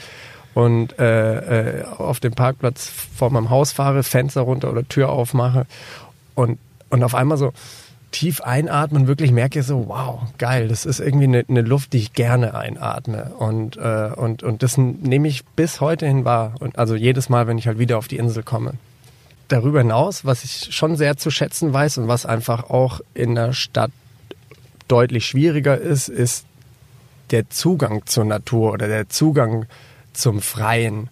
und 0.55 0.99
äh, 0.99 1.81
äh, 1.81 1.85
auf 1.85 2.21
dem 2.21 2.33
Parkplatz 2.33 2.91
vor 3.17 3.31
meinem 3.31 3.51
Haus 3.51 3.73
fahre, 3.73 4.03
Fenster 4.03 4.41
runter 4.41 4.71
oder 4.71 4.87
Tür 4.89 5.11
aufmache 5.11 5.67
und, 6.35 6.59
und 6.91 7.05
auf 7.05 7.15
einmal 7.15 7.39
so, 7.39 7.53
tief 8.11 8.41
einatmen 8.41 9.07
wirklich 9.07 9.33
merke 9.33 9.63
so, 9.63 9.89
wow, 9.89 10.23
geil, 10.39 10.69
das 10.69 10.87
ist 10.87 11.01
irgendwie 11.01 11.25
eine, 11.25 11.45
eine 11.49 11.63
Luft, 11.63 11.93
die 11.93 11.99
ich 11.99 12.13
gerne 12.13 12.55
einatme. 12.55 13.33
Und, 13.39 13.77
äh, 13.77 14.11
und, 14.17 14.43
und 14.43 14.63
das 14.63 14.79
nehme 14.79 15.29
ich 15.29 15.45
bis 15.45 15.81
heute 15.81 16.07
hin 16.07 16.25
wahr. 16.25 16.55
Und 16.61 16.79
also 16.79 16.95
jedes 16.95 17.29
Mal, 17.29 17.47
wenn 17.47 17.59
ich 17.59 17.67
halt 17.67 17.79
wieder 17.79 17.99
auf 17.99 18.09
die 18.09 18.17
Insel 18.17 18.43
komme. 18.43 18.75
Darüber 19.49 19.81
hinaus, 19.81 20.25
was 20.25 20.45
ich 20.45 20.75
schon 20.75 20.97
sehr 20.97 21.17
zu 21.17 21.31
schätzen 21.31 21.73
weiß 21.73 21.99
und 21.99 22.09
was 22.09 22.27
einfach 22.27 22.71
auch 22.71 23.01
in 23.15 23.35
der 23.35 23.53
Stadt 23.53 23.91
deutlich 24.89 25.27
schwieriger 25.27 25.79
ist, 25.79 26.09
ist 26.09 26.45
der 27.31 27.51
Zugang 27.51 28.07
zur 28.07 28.25
Natur 28.25 28.73
oder 28.73 28.89
der 28.89 29.09
Zugang 29.09 29.67
zum 30.13 30.41
Freien. 30.41 31.09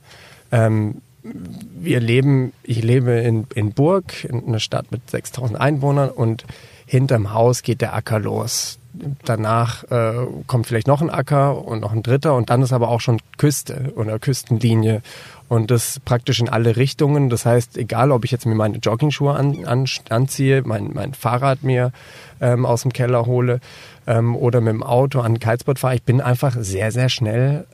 Ähm, 0.51 1.03
wir 1.23 2.01
leben, 2.01 2.53
ich 2.63 2.83
lebe 2.83 3.13
in, 3.13 3.47
in 3.55 3.73
Burg, 3.73 4.25
in 4.25 4.47
einer 4.47 4.61
Stadt 4.61 4.91
mit 4.91 5.11
6000 5.11 5.61
Einwohnern 5.61 6.11
und 6.11 6.45
hinterm 6.87 7.33
Haus 7.33 7.63
geht 7.63 7.81
der 7.81 7.95
Acker 7.95 8.19
los. 8.19 8.79
Danach 9.25 9.85
äh, 9.91 10.27
kommt 10.47 10.67
vielleicht 10.67 10.87
noch 10.87 11.03
ein 11.03 11.11
Acker 11.11 11.67
und 11.67 11.81
noch 11.81 11.93
ein 11.93 12.03
dritter 12.03 12.35
und 12.35 12.49
dann 12.49 12.63
ist 12.63 12.73
aber 12.73 12.89
auch 12.89 13.01
schon 13.01 13.21
Küste 13.37 13.93
oder 13.95 14.19
Küstenlinie 14.19 15.03
und 15.49 15.71
das 15.71 16.01
praktisch 16.01 16.41
in 16.41 16.49
alle 16.49 16.77
Richtungen. 16.77 17.29
Das 17.29 17.45
heißt, 17.45 17.77
egal 17.77 18.11
ob 18.11 18.25
ich 18.25 18.31
jetzt 18.31 18.47
mir 18.47 18.55
meine 18.55 18.79
Joggingschuhe 18.79 19.35
an, 19.35 19.67
an, 19.67 19.85
anziehe, 20.09 20.63
mein, 20.65 20.93
mein 20.95 21.13
Fahrrad 21.13 21.63
mir 21.63 21.93
ähm, 22.41 22.65
aus 22.65 22.83
dem 22.83 22.93
Keller 22.93 23.27
hole 23.27 23.61
ähm, 24.07 24.35
oder 24.35 24.63
mit 24.63 24.73
dem 24.73 24.83
Auto 24.83 25.21
an 25.21 25.35
den 25.35 25.41
Kitespot 25.41 25.79
fahre, 25.79 25.97
ich 25.97 26.03
bin 26.03 26.23
einfach 26.23 26.57
sehr, 26.59 26.91
sehr 26.91 27.11
schnell 27.11 27.67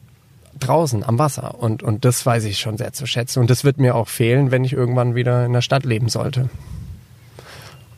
draußen 0.59 1.04
am 1.04 1.19
Wasser 1.19 1.61
und, 1.61 1.83
und 1.83 2.04
das 2.04 2.26
weiß 2.26 2.45
ich 2.45 2.59
schon 2.59 2.76
sehr 2.76 2.92
zu 2.92 3.07
schätzen 3.07 3.40
und 3.40 3.50
das 3.50 3.64
wird 3.64 3.78
mir 3.78 3.95
auch 3.95 4.09
fehlen, 4.09 4.50
wenn 4.50 4.64
ich 4.64 4.73
irgendwann 4.73 5.14
wieder 5.14 5.47
in 5.47 5.52
der 5.52 5.62
Stadt 5.62 5.85
leben 5.85 6.09
sollte. 6.09 6.50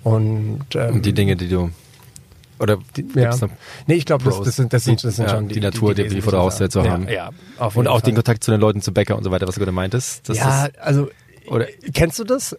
Und, 0.04 0.60
ähm, 0.74 0.94
Und 0.96 1.06
die 1.06 1.12
Dinge, 1.12 1.34
die 1.36 1.48
du 1.48 1.70
oder 2.60 2.78
die, 2.96 3.04
ja. 3.16 3.34
Nee, 3.88 3.94
ich 3.94 4.04
glaube, 4.06 4.24
das, 4.24 4.40
das 4.42 4.54
sind, 4.56 4.72
das 4.72 4.84
sind, 4.84 5.02
das 5.02 5.16
sind 5.16 5.24
Ja, 5.24 5.30
schon 5.34 5.48
die 5.48 5.58
Natur, 5.60 5.92
die- 5.94 6.06
die 6.08 6.20
vor 6.20 6.30
der 6.32 6.40
Haustür 6.40 6.70
zu 6.70 6.80
ja, 6.80 6.90
haben. 6.92 7.08
Ja, 7.08 7.30
auf 7.58 7.74
und 7.76 7.88
auch 7.88 7.94
Fall. 7.94 8.02
den 8.02 8.14
Kontakt 8.14 8.44
zu 8.44 8.52
den 8.52 8.60
Leuten, 8.60 8.80
zu 8.80 8.92
Bäcker 8.92 9.16
und 9.16 9.24
so 9.24 9.30
weiter, 9.32 9.48
was 9.48 9.56
du 9.56 9.60
gerade 9.60 9.72
meintest. 9.72 10.28
Ja, 10.28 10.66
ist, 10.66 10.78
also 10.78 11.10
oder 11.48 11.66
kennst 11.92 12.18
du 12.20 12.24
das? 12.24 12.56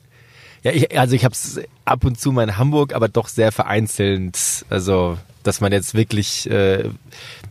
ja, 0.63 0.71
ich, 0.71 0.99
also 0.99 1.15
ich 1.15 1.23
habe 1.23 1.33
es 1.33 1.61
ab 1.85 2.03
und 2.03 2.19
zu 2.19 2.31
mal 2.33 2.43
in 2.43 2.57
Hamburg, 2.57 2.93
aber 2.93 3.07
doch 3.07 3.29
sehr 3.29 3.51
vereinzelt. 3.53 4.65
Also 4.69 5.17
dass 5.43 5.61
man 5.61 5.71
jetzt 5.71 5.93
wirklich 5.93 6.49
äh, 6.49 6.89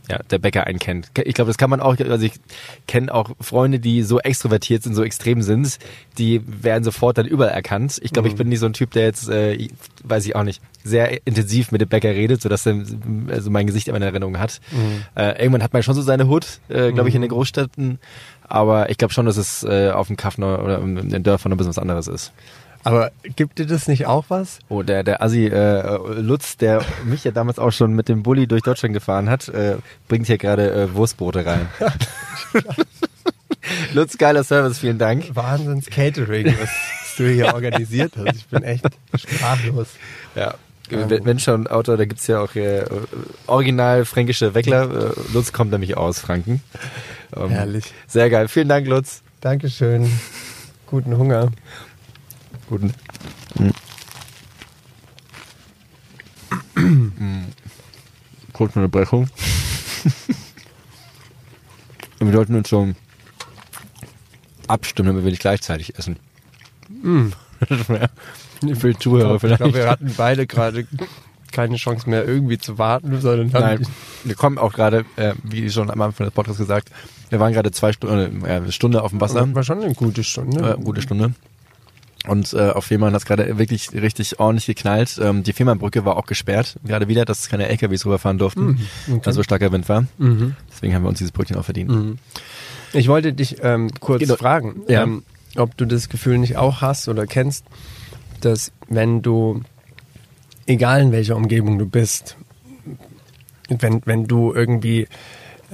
ja, 0.09 0.19
der 0.29 0.39
Bäcker 0.39 0.65
einen 0.65 0.79
kennt. 0.79 1.11
Ich 1.23 1.33
glaube, 1.33 1.49
das 1.49 1.57
kann 1.57 1.69
man 1.69 1.79
auch, 1.79 1.97
also 1.97 2.25
ich 2.25 2.33
kenne 2.87 3.13
auch 3.13 3.31
Freunde, 3.39 3.79
die 3.79 4.03
so 4.03 4.19
extrovertiert 4.19 4.83
sind, 4.83 4.95
so 4.95 5.03
extrem 5.03 5.41
sind, 5.41 5.77
die 6.17 6.41
werden 6.45 6.83
sofort 6.83 7.17
dann 7.17 7.25
überall 7.25 7.51
erkannt. 7.51 7.99
Ich 8.03 8.11
glaube, 8.11 8.27
ich 8.27 8.35
bin 8.35 8.49
nicht 8.49 8.59
so 8.59 8.65
ein 8.65 8.73
Typ, 8.73 8.91
der 8.91 9.03
jetzt, 9.03 9.29
äh, 9.29 9.67
weiß 10.03 10.25
ich 10.25 10.35
auch 10.35 10.43
nicht, 10.43 10.61
sehr 10.83 11.25
intensiv 11.25 11.71
mit 11.71 11.81
dem 11.81 11.89
Bäcker 11.89 12.09
redet, 12.09 12.41
sodass 12.41 12.65
er 12.65 12.83
also 13.29 13.49
mein 13.49 13.65
Gesicht 13.67 13.87
immer 13.87 13.97
in 13.97 14.03
Erinnerung 14.03 14.37
hat. 14.39 14.61
Äh, 15.15 15.39
irgendwann 15.41 15.63
hat 15.63 15.73
man 15.73 15.81
schon 15.83 15.95
so 15.95 16.01
seine 16.01 16.27
Hut, 16.27 16.59
äh, 16.69 16.91
glaube 16.91 17.09
ich, 17.09 17.15
in 17.15 17.21
den 17.21 17.31
Großstädten. 17.31 17.99
Aber 18.47 18.91
ich 18.91 18.97
glaube 18.97 19.13
schon, 19.13 19.25
dass 19.25 19.37
es 19.37 19.63
äh, 19.63 19.89
auf 19.89 20.07
dem 20.07 20.17
Kaff 20.17 20.37
oder 20.37 20.79
in 20.79 21.09
den 21.09 21.23
Dörfern 21.23 21.49
noch 21.49 21.55
ein 21.55 21.57
bisschen 21.57 21.71
was 21.71 21.79
anderes 21.79 22.07
ist. 22.07 22.31
Aber 22.85 23.11
gibt 23.35 23.57
dir 23.57 23.65
das 23.65 23.87
nicht 23.87 24.05
auch 24.05 24.25
was? 24.27 24.59
Oh, 24.69 24.83
der, 24.83 25.03
der 25.03 25.23
Assi 25.23 25.47
äh, 25.47 25.97
Lutz, 26.21 26.55
der 26.55 26.85
mich 27.03 27.23
ja 27.23 27.31
damals 27.31 27.57
auch 27.57 27.71
schon 27.71 27.93
mit 27.93 28.09
dem 28.09 28.21
Bulli 28.21 28.45
durch 28.45 28.61
Deutschland 28.61 28.93
gefahren 28.93 29.27
hat, 29.27 29.49
äh, 29.49 29.77
bringt 30.07 30.27
hier 30.27 30.37
gerade 30.37 30.71
äh, 30.71 30.93
Wurstbrote 30.93 31.47
rein. 31.47 31.67
Lutz, 33.93 34.19
geiler 34.19 34.43
Service, 34.43 34.77
vielen 34.77 34.99
Dank. 34.99 35.35
Wahnsinns 35.35 35.87
Catering, 35.87 36.55
was 36.59 36.69
du 37.17 37.27
hier 37.27 37.47
organisiert 37.55 38.13
hast. 38.17 38.35
Ich 38.35 38.45
bin 38.45 38.61
echt 38.61 38.85
sprachlos. 39.15 39.87
Ja. 40.35 40.53
Wenn, 40.87 41.25
wenn 41.25 41.39
schon 41.39 41.65
Autor, 41.65 41.97
da 41.97 42.05
gibt's 42.05 42.27
ja 42.27 42.39
auch 42.39 42.53
äh, 42.53 42.85
original 43.47 44.05
fränkische 44.05 44.53
Weckler. 44.53 44.83
Äh, 44.83 45.33
Lutz 45.33 45.51
kommt 45.51 45.71
nämlich 45.71 45.97
aus 45.97 46.19
Franken. 46.19 46.61
Ähm, 47.35 47.49
Herrlich. 47.49 47.85
Sehr 48.05 48.29
geil. 48.29 48.47
Vielen 48.47 48.69
Dank, 48.69 48.85
Lutz. 48.85 49.23
Dankeschön. 49.41 50.07
Guten 50.85 51.17
Hunger. 51.17 51.49
Guten. 52.69 52.93
Kurze 58.53 58.79
Unterbrechung. 58.79 59.27
wir 62.19 62.31
sollten 62.31 62.55
uns 62.55 62.69
schon 62.69 62.95
abstimmen, 64.67 65.07
damit 65.09 65.23
wir 65.25 65.31
nicht 65.31 65.41
gleichzeitig 65.41 65.97
essen. 65.97 66.17
Wäre 66.89 68.09
für 68.75 68.93
die 68.93 68.99
Zuhörer 68.99 69.35
Ich 69.35 69.41
vielleicht. 69.41 69.61
glaube, 69.61 69.77
wir 69.77 69.89
hatten 69.89 70.13
beide 70.17 70.47
gerade 70.47 70.87
keine 71.51 71.77
Chance 71.77 72.09
mehr 72.09 72.25
irgendwie 72.25 72.57
zu 72.57 72.77
warten, 72.77 73.21
sondern 73.21 73.47
Nein, 73.49 73.87
wir 74.23 74.35
kommen 74.35 74.57
auch 74.57 74.73
gerade, 74.73 75.05
äh, 75.15 75.33
wie 75.43 75.69
schon 75.69 75.89
am 75.89 76.01
Anfang 76.01 76.25
des 76.25 76.33
Podcasts 76.33 76.59
gesagt, 76.59 76.89
wir 77.29 77.39
waren 77.39 77.53
gerade 77.53 77.71
zwei 77.71 77.93
Stunden, 77.93 78.43
äh, 78.45 78.49
eine 78.49 78.71
Stunde 78.71 79.03
auf 79.03 79.11
dem 79.11 79.21
Wasser. 79.21 79.53
war 79.55 79.63
schon 79.63 79.83
eine 79.83 79.93
gute 79.93 80.23
Stunde. 80.23 80.77
Äh, 80.77 80.83
gute 80.83 81.01
Stunde. 81.01 81.33
Und 82.27 82.53
äh, 82.53 82.69
auf 82.71 82.85
Fehmarn 82.85 83.13
hat 83.13 83.21
es 83.21 83.25
gerade 83.25 83.57
wirklich 83.57 83.91
richtig 83.93 84.39
ordentlich 84.39 84.65
geknallt. 84.65 85.19
Ähm, 85.21 85.43
die 85.43 85.53
Fehmarnbrücke 85.53 86.05
war 86.05 86.17
auch 86.17 86.25
gesperrt, 86.25 86.75
gerade 86.83 87.07
wieder, 87.07 87.25
dass 87.25 87.47
keine 87.49 87.67
LKWs 87.69 88.05
rüberfahren 88.05 88.37
durften, 88.37 88.79
okay. 89.07 89.21
weil 89.23 89.33
so 89.33 89.43
starker 89.43 89.71
Wind 89.71 89.87
war. 89.89 90.05
Mhm. 90.17 90.55
Deswegen 90.71 90.93
haben 90.95 91.03
wir 91.03 91.09
uns 91.09 91.19
dieses 91.19 91.31
Brötchen 91.31 91.55
auch 91.57 91.65
verdient. 91.65 91.91
Mhm. 91.91 92.17
Ich 92.93 93.07
wollte 93.07 93.33
dich 93.33 93.57
ähm, 93.63 93.91
kurz 93.99 94.21
Genau. 94.21 94.35
fragen, 94.35 94.81
Ja. 94.87 95.03
ähm, 95.03 95.23
ob 95.57 95.75
du 95.77 95.85
das 95.85 96.09
Gefühl 96.09 96.37
nicht 96.37 96.57
auch 96.57 96.81
hast 96.81 97.07
oder 97.07 97.27
kennst, 97.27 97.65
dass 98.41 98.71
wenn 98.89 99.21
du, 99.21 99.61
egal 100.65 101.01
in 101.01 101.11
welcher 101.11 101.35
Umgebung 101.35 101.77
du 101.79 101.85
bist, 101.85 102.37
wenn, 103.69 104.01
wenn 104.05 104.27
du 104.27 104.53
irgendwie 104.53 105.07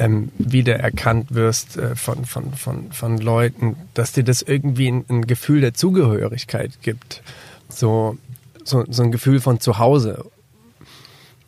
ähm, 0.01 0.31
wiedererkannt 0.39 1.35
wirst 1.35 1.77
äh, 1.77 1.95
von, 1.95 2.25
von, 2.25 2.53
von, 2.53 2.91
von 2.91 3.17
Leuten, 3.19 3.75
dass 3.93 4.11
dir 4.11 4.23
das 4.23 4.41
irgendwie 4.41 4.89
ein, 4.89 5.05
ein 5.07 5.27
Gefühl 5.27 5.61
der 5.61 5.75
Zugehörigkeit 5.75 6.81
gibt. 6.81 7.21
So, 7.69 8.17
so, 8.63 8.83
so 8.89 9.03
ein 9.03 9.11
Gefühl 9.11 9.39
von 9.39 9.59
Zuhause. 9.59 10.25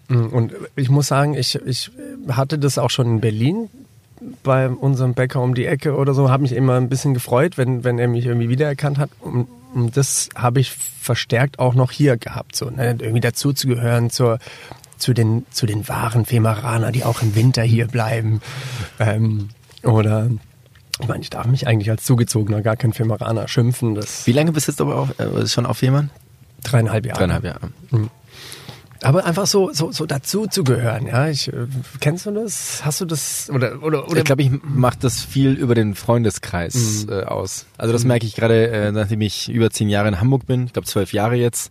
Mm, 0.08 0.28
Und 0.28 0.54
ich 0.76 0.90
muss 0.90 1.08
sagen, 1.08 1.34
ich, 1.34 1.56
ich 1.66 1.92
hatte 2.28 2.60
das 2.60 2.78
auch 2.78 2.92
schon 2.92 3.08
in 3.08 3.22
Berlin 3.22 3.70
bei 4.44 4.70
unserem 4.70 5.16
Bäcker 5.16 5.42
um 5.42 5.56
die 5.56 5.66
Ecke 5.66 5.96
oder 5.96 6.14
so, 6.14 6.30
habe 6.30 6.44
mich 6.44 6.54
immer 6.54 6.76
ein 6.76 6.90
bisschen 6.90 7.16
gefreut, 7.16 7.58
wenn, 7.58 7.84
wenn 7.84 7.98
er 7.98 8.08
mich 8.08 8.28
irgendwie 8.28 8.50
wiedererkannt 8.50 9.00
hat. 9.00 9.10
Und, 9.20 9.48
und 9.74 9.98
das 9.98 10.30
habe 10.36 10.60
ich 10.60 10.72
verstärkt 10.72 11.58
auch 11.58 11.74
noch 11.74 11.92
hier 11.92 12.18
gehabt, 12.18 12.56
so 12.56 12.70
ne? 12.70 12.96
irgendwie 13.00 13.20
dazuzugehören 13.20 14.12
zur 14.12 14.38
zu 15.04 15.14
den 15.14 15.46
zu 15.52 15.66
den 15.66 15.88
wahren 15.88 16.26
Femaraner, 16.26 16.92
die 16.92 17.04
auch 17.04 17.22
im 17.22 17.36
Winter 17.36 17.62
hier 17.62 17.88
bleiben. 17.88 18.42
Ähm, 19.00 19.50
oder 19.84 20.30
ich 21.02 21.08
meine, 21.08 21.22
ich 21.22 21.30
darf 21.30 21.46
mich 21.46 21.68
eigentlich 21.68 21.90
als 21.90 22.06
Zugezogener 22.06 22.62
gar 22.62 22.78
kein 22.78 22.94
Femaraner 22.94 23.48
schimpfen. 23.48 23.96
Das 23.96 24.26
Wie 24.26 24.32
lange 24.32 24.54
bist 24.54 24.68
du 24.68 24.72
jetzt 24.72 24.82
aber 24.82 24.96
auf, 24.96 25.20
äh, 25.20 25.46
schon 25.48 25.66
auf 25.66 25.78
Fehmarn? 25.78 26.10
dreieinhalb 26.64 27.06
Jahre. 27.06 27.18
Dreieinhalb 27.20 27.44
Jahre. 27.44 27.70
Aber 29.02 29.26
einfach 29.26 29.48
so, 29.48 29.74
so, 29.74 29.92
so 29.92 30.06
dazu 30.06 30.48
zu 30.48 30.64
gehören, 30.64 31.08
ja. 31.08 31.28
Ich, 31.28 31.52
äh, 31.52 31.68
kennst 32.00 32.26
du 32.26 32.32
das? 32.32 32.86
Hast 32.86 33.02
du 33.02 33.06
das? 33.06 33.50
Oder, 33.50 33.84
oder, 33.84 34.08
oder 34.08 34.20
ich 34.20 34.24
glaube, 34.24 34.44
ich 34.44 34.52
mache 34.64 34.98
das 34.98 35.22
viel 35.22 35.52
über 35.52 35.76
den 35.76 35.94
Freundeskreis 35.94 37.06
äh, 37.10 37.24
aus. 37.24 37.66
Also 37.78 37.92
das 37.92 38.06
merke 38.06 38.26
ich 38.26 38.36
gerade, 38.36 38.70
äh, 38.70 38.92
nachdem 38.94 39.20
ich 39.20 39.50
über 39.50 39.72
zehn 39.72 39.90
Jahre 39.90 40.08
in 40.08 40.22
Hamburg 40.22 40.46
bin, 40.46 40.68
ich 40.68 40.74
glaube 40.74 40.88
zwölf 40.88 41.12
Jahre 41.12 41.36
jetzt. 41.36 41.70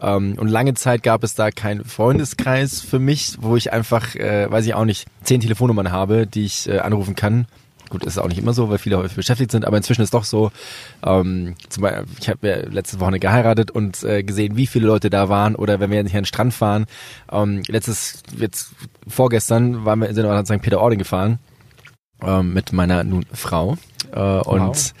Ähm, 0.00 0.36
und 0.38 0.48
lange 0.48 0.74
Zeit 0.74 1.02
gab 1.02 1.24
es 1.24 1.34
da 1.34 1.50
keinen 1.50 1.84
Freundeskreis 1.84 2.80
für 2.80 2.98
mich, 2.98 3.36
wo 3.40 3.56
ich 3.56 3.72
einfach, 3.72 4.14
äh, 4.14 4.50
weiß 4.50 4.66
ich 4.66 4.74
auch 4.74 4.84
nicht, 4.84 5.06
zehn 5.22 5.40
Telefonnummern 5.40 5.92
habe, 5.92 6.26
die 6.26 6.44
ich 6.44 6.68
äh, 6.68 6.78
anrufen 6.78 7.14
kann. 7.14 7.46
Gut, 7.88 8.04
ist 8.04 8.18
auch 8.18 8.28
nicht 8.28 8.38
immer 8.38 8.52
so, 8.52 8.68
weil 8.68 8.76
viele 8.76 8.98
häufig 8.98 9.16
beschäftigt 9.16 9.50
sind, 9.50 9.64
aber 9.64 9.78
inzwischen 9.78 10.02
ist 10.02 10.12
doch 10.12 10.24
so, 10.24 10.52
ähm, 11.02 11.54
zum 11.70 11.82
Beispiel, 11.82 12.04
ich 12.20 12.28
habe 12.28 12.48
ja 12.48 12.56
letzte 12.68 13.00
Woche 13.00 13.18
geheiratet 13.18 13.70
und 13.70 14.02
äh, 14.04 14.22
gesehen, 14.22 14.56
wie 14.56 14.66
viele 14.66 14.86
Leute 14.86 15.08
da 15.08 15.30
waren 15.30 15.54
oder 15.54 15.80
wenn 15.80 15.90
wir 15.90 15.96
hier 15.96 16.00
an 16.00 16.06
den 16.12 16.24
Strand 16.26 16.52
fahren. 16.52 16.84
Ähm, 17.32 17.62
letztes, 17.66 18.22
jetzt 18.36 18.72
vorgestern 19.06 19.86
waren 19.86 20.00
wir, 20.00 20.12
nach 20.12 20.44
St. 20.44 20.60
Peter-Ording 20.60 20.98
gefahren 20.98 21.38
ähm, 22.22 22.52
mit 22.52 22.72
meiner 22.72 23.04
nun 23.04 23.24
Frau 23.32 23.76
äh, 24.12 24.20
und 24.20 24.94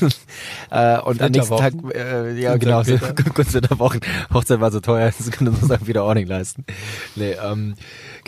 äh, 0.70 0.98
und 1.00 1.22
am 1.22 1.30
nächsten 1.30 1.56
Tag, 1.56 1.72
äh, 1.94 2.40
ja 2.40 2.56
genau, 2.56 2.82
so, 2.82 2.98
kurz 3.34 3.54
in 3.54 3.62
der 3.62 3.78
Woche. 3.78 4.00
Hochzeit 4.32 4.60
war 4.60 4.70
so 4.70 4.80
teuer, 4.80 5.12
das 5.18 5.30
konnte 5.30 5.52
uns 5.52 5.68
dann 5.68 5.86
wieder 5.86 6.04
Ordnung 6.04 6.26
leisten. 6.26 6.64
Nee, 7.16 7.32
ähm, 7.32 7.74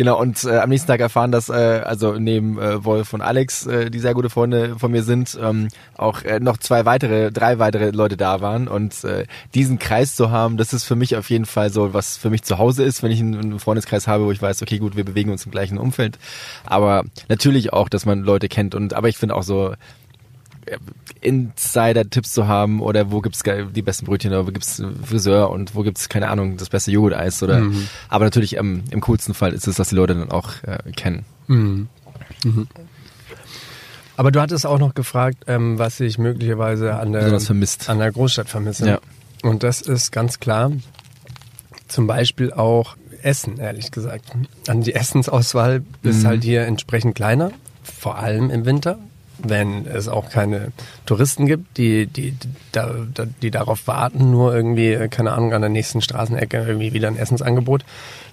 genau, 0.00 0.18
und 0.18 0.44
äh, 0.44 0.56
am 0.56 0.70
nächsten 0.70 0.86
Tag 0.86 1.00
erfahren, 1.00 1.30
dass 1.30 1.50
äh, 1.50 1.52
also 1.52 2.14
neben 2.14 2.58
äh, 2.58 2.82
Wolf 2.86 3.12
und 3.12 3.20
Alex, 3.20 3.66
äh, 3.66 3.90
die 3.90 3.98
sehr 3.98 4.14
gute 4.14 4.30
Freunde 4.30 4.78
von 4.78 4.90
mir 4.90 5.02
sind, 5.02 5.38
ähm, 5.38 5.68
auch 5.94 6.22
äh, 6.22 6.40
noch 6.40 6.56
zwei 6.56 6.86
weitere, 6.86 7.30
drei 7.30 7.58
weitere 7.58 7.90
Leute 7.90 8.16
da 8.16 8.40
waren. 8.40 8.66
Und 8.66 9.04
äh, 9.04 9.26
diesen 9.52 9.78
Kreis 9.78 10.14
zu 10.14 10.30
haben, 10.30 10.56
das 10.56 10.72
ist 10.72 10.84
für 10.84 10.96
mich 10.96 11.16
auf 11.16 11.28
jeden 11.28 11.44
Fall 11.44 11.68
so, 11.68 11.92
was 11.92 12.16
für 12.16 12.30
mich 12.30 12.44
zu 12.44 12.56
Hause 12.56 12.82
ist, 12.82 13.02
wenn 13.02 13.10
ich 13.10 13.20
einen, 13.20 13.38
einen 13.38 13.58
Freundeskreis 13.60 14.08
habe, 14.08 14.24
wo 14.24 14.32
ich 14.32 14.40
weiß, 14.40 14.62
okay, 14.62 14.78
gut, 14.78 14.96
wir 14.96 15.04
bewegen 15.04 15.32
uns 15.32 15.44
im 15.44 15.50
gleichen 15.50 15.76
Umfeld. 15.76 16.18
Aber 16.64 17.04
natürlich 17.28 17.74
auch, 17.74 17.90
dass 17.90 18.06
man 18.06 18.22
Leute 18.22 18.48
kennt. 18.48 18.74
Und 18.74 18.94
aber 18.94 19.10
ich 19.10 19.18
finde 19.18 19.34
auch 19.34 19.42
so, 19.42 19.74
Insider-Tipps 21.20 22.32
zu 22.32 22.46
haben 22.48 22.80
oder 22.80 23.10
wo 23.10 23.20
gibt's 23.20 23.42
geil- 23.44 23.68
die 23.74 23.82
besten 23.82 24.06
Brötchen 24.06 24.30
oder 24.32 24.46
wo 24.46 24.50
gibt's 24.52 24.80
einen 24.80 25.04
Friseur 25.04 25.50
und 25.50 25.74
wo 25.74 25.82
gibt's 25.82 26.08
keine 26.08 26.28
Ahnung, 26.28 26.56
das 26.56 26.68
beste 26.70 26.90
Joghurt-Eis 26.90 27.42
oder 27.42 27.62
aber 28.08 28.24
natürlich 28.24 28.56
ähm, 28.56 28.84
im 28.90 29.00
coolsten 29.00 29.34
Fall 29.34 29.52
ist 29.52 29.66
es, 29.68 29.76
dass 29.76 29.88
die 29.90 29.94
Leute 29.94 30.14
dann 30.14 30.30
auch 30.30 30.50
äh, 30.62 30.78
kennen. 30.92 31.24
Mhm. 31.46 31.88
Mhm. 32.44 32.68
Aber 34.16 34.30
du 34.30 34.40
hattest 34.40 34.66
auch 34.66 34.78
noch 34.78 34.94
gefragt, 34.94 35.44
ähm, 35.46 35.78
was 35.78 35.98
ich 36.00 36.18
möglicherweise 36.18 36.94
an 36.94 37.12
der, 37.12 37.40
vermisst. 37.40 37.88
an 37.88 37.98
der 37.98 38.12
Großstadt 38.12 38.48
vermisse. 38.48 38.86
Ja. 38.86 38.98
Und 39.42 39.62
das 39.62 39.80
ist 39.80 40.12
ganz 40.12 40.40
klar 40.40 40.70
zum 41.88 42.06
Beispiel 42.06 42.52
auch 42.52 42.96
Essen, 43.22 43.58
ehrlich 43.58 43.90
gesagt. 43.90 44.24
An 44.68 44.82
die 44.82 44.94
Essensauswahl 44.94 45.82
ist 46.02 46.22
Mhm. 46.22 46.26
halt 46.26 46.44
hier 46.44 46.62
entsprechend 46.66 47.14
kleiner, 47.14 47.50
vor 47.82 48.18
allem 48.18 48.50
im 48.50 48.64
Winter. 48.64 48.98
Wenn 49.42 49.86
es 49.86 50.08
auch 50.08 50.30
keine 50.30 50.72
Touristen 51.06 51.46
gibt, 51.46 51.76
die, 51.76 52.06
die, 52.06 52.32
die, 52.32 53.26
die 53.42 53.50
darauf 53.50 53.86
warten, 53.86 54.30
nur 54.30 54.54
irgendwie, 54.54 55.08
keine 55.08 55.32
Ahnung, 55.32 55.52
an 55.52 55.62
der 55.62 55.70
nächsten 55.70 56.00
Straßenecke 56.00 56.58
irgendwie 56.58 56.92
wieder 56.92 57.08
ein 57.08 57.16
Essensangebot 57.16 57.84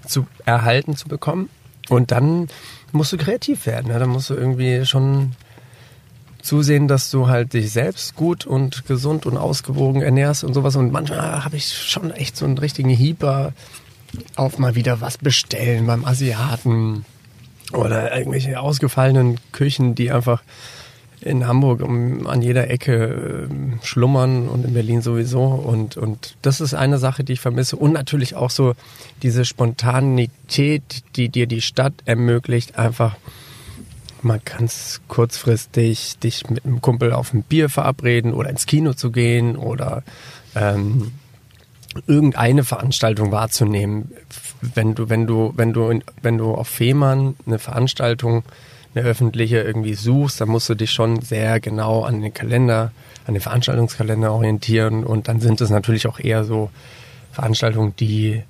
zu 0.05 0.27
erhalten, 0.45 0.95
zu 0.95 1.07
bekommen. 1.07 1.49
Und 1.89 2.11
dann 2.11 2.47
musst 2.91 3.13
du 3.13 3.17
kreativ 3.17 3.65
werden. 3.65 3.91
Ne? 3.91 3.99
Dann 3.99 4.09
musst 4.09 4.29
du 4.29 4.33
irgendwie 4.33 4.85
schon 4.85 5.33
zusehen, 6.41 6.87
dass 6.87 7.11
du 7.11 7.27
halt 7.27 7.53
dich 7.53 7.71
selbst 7.71 8.15
gut 8.15 8.45
und 8.45 8.85
gesund 8.85 9.25
und 9.25 9.37
ausgewogen 9.37 10.01
ernährst 10.01 10.43
und 10.43 10.53
sowas. 10.53 10.75
Und 10.75 10.91
manchmal 10.91 11.43
habe 11.43 11.57
ich 11.57 11.73
schon 11.73 12.11
echt 12.11 12.37
so 12.37 12.45
einen 12.45 12.57
richtigen 12.57 12.89
Hieber 12.89 13.53
auf 14.35 14.57
mal 14.57 14.75
wieder 14.75 15.01
was 15.01 15.17
bestellen 15.17 15.85
beim 15.87 16.05
Asiaten 16.05 17.05
oder 17.73 18.17
irgendwelche 18.17 18.59
ausgefallenen 18.59 19.39
Küchen, 19.51 19.95
die 19.95 20.11
einfach 20.11 20.41
in 21.21 21.47
Hamburg 21.47 21.81
um, 21.81 22.27
an 22.27 22.41
jeder 22.41 22.69
Ecke 22.69 23.47
äh, 23.49 23.85
schlummern 23.85 24.47
und 24.47 24.65
in 24.65 24.73
Berlin 24.73 25.01
sowieso. 25.01 25.43
Und, 25.43 25.97
und 25.97 26.35
das 26.41 26.61
ist 26.61 26.73
eine 26.73 26.97
Sache, 26.99 27.23
die 27.23 27.33
ich 27.33 27.39
vermisse. 27.39 27.75
Und 27.75 27.93
natürlich 27.93 28.35
auch 28.35 28.51
so 28.51 28.75
diese 29.23 29.45
Spontanität, 29.45 31.03
die 31.15 31.29
dir 31.29 31.47
die 31.47 31.61
Stadt 31.61 31.93
ermöglicht, 32.05 32.77
einfach 32.77 33.15
man 34.21 34.43
kann 34.43 34.67
kurzfristig 35.07 36.17
dich 36.19 36.49
mit 36.49 36.65
einem 36.65 36.81
Kumpel 36.81 37.13
auf 37.13 37.33
ein 37.33 37.43
Bier 37.43 37.69
verabreden 37.69 38.33
oder 38.33 38.49
ins 38.49 38.65
Kino 38.65 38.93
zu 38.93 39.11
gehen 39.11 39.55
oder 39.55 40.03
ähm, 40.55 41.11
irgendeine 42.07 42.63
Veranstaltung 42.63 43.31
wahrzunehmen. 43.31 44.11
Wenn 44.61 44.95
du, 44.95 45.09
wenn 45.09 45.27
du, 45.27 45.53
wenn 45.55 45.73
du, 45.73 45.99
wenn 46.21 46.37
du 46.37 46.53
auf 46.53 46.67
Fehmarn 46.67 47.35
eine 47.45 47.59
Veranstaltung 47.59 48.43
eine 48.97 49.07
öffentliche 49.07 49.61
irgendwie 49.61 49.93
suchst, 49.93 50.41
dann 50.41 50.49
musst 50.49 50.69
du 50.69 50.75
dich 50.75 50.91
schon 50.91 51.21
sehr 51.21 51.59
genau 51.59 52.03
an 52.03 52.21
den 52.21 52.33
Kalender, 52.33 52.91
an 53.25 53.33
den 53.33 53.41
Veranstaltungskalender 53.41 54.31
orientieren 54.31 55.03
und 55.03 55.27
dann 55.27 55.39
sind 55.39 55.61
es 55.61 55.69
natürlich 55.69 56.07
auch 56.07 56.19
eher 56.19 56.43
so 56.43 56.69
Veranstaltungen, 57.31 57.95
die 57.97 58.43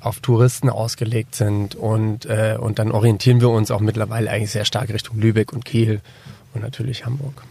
auf 0.00 0.20
Touristen 0.20 0.68
ausgelegt 0.68 1.34
sind 1.34 1.74
und, 1.74 2.26
äh, 2.26 2.56
und 2.60 2.78
dann 2.78 2.90
orientieren 2.90 3.40
wir 3.40 3.50
uns 3.50 3.70
auch 3.70 3.80
mittlerweile 3.80 4.30
eigentlich 4.30 4.50
sehr 4.50 4.64
stark 4.64 4.90
Richtung 4.90 5.18
Lübeck 5.18 5.52
und 5.52 5.64
Kiel 5.64 6.00
und 6.54 6.62
natürlich 6.62 7.06
Hamburg. 7.06 7.44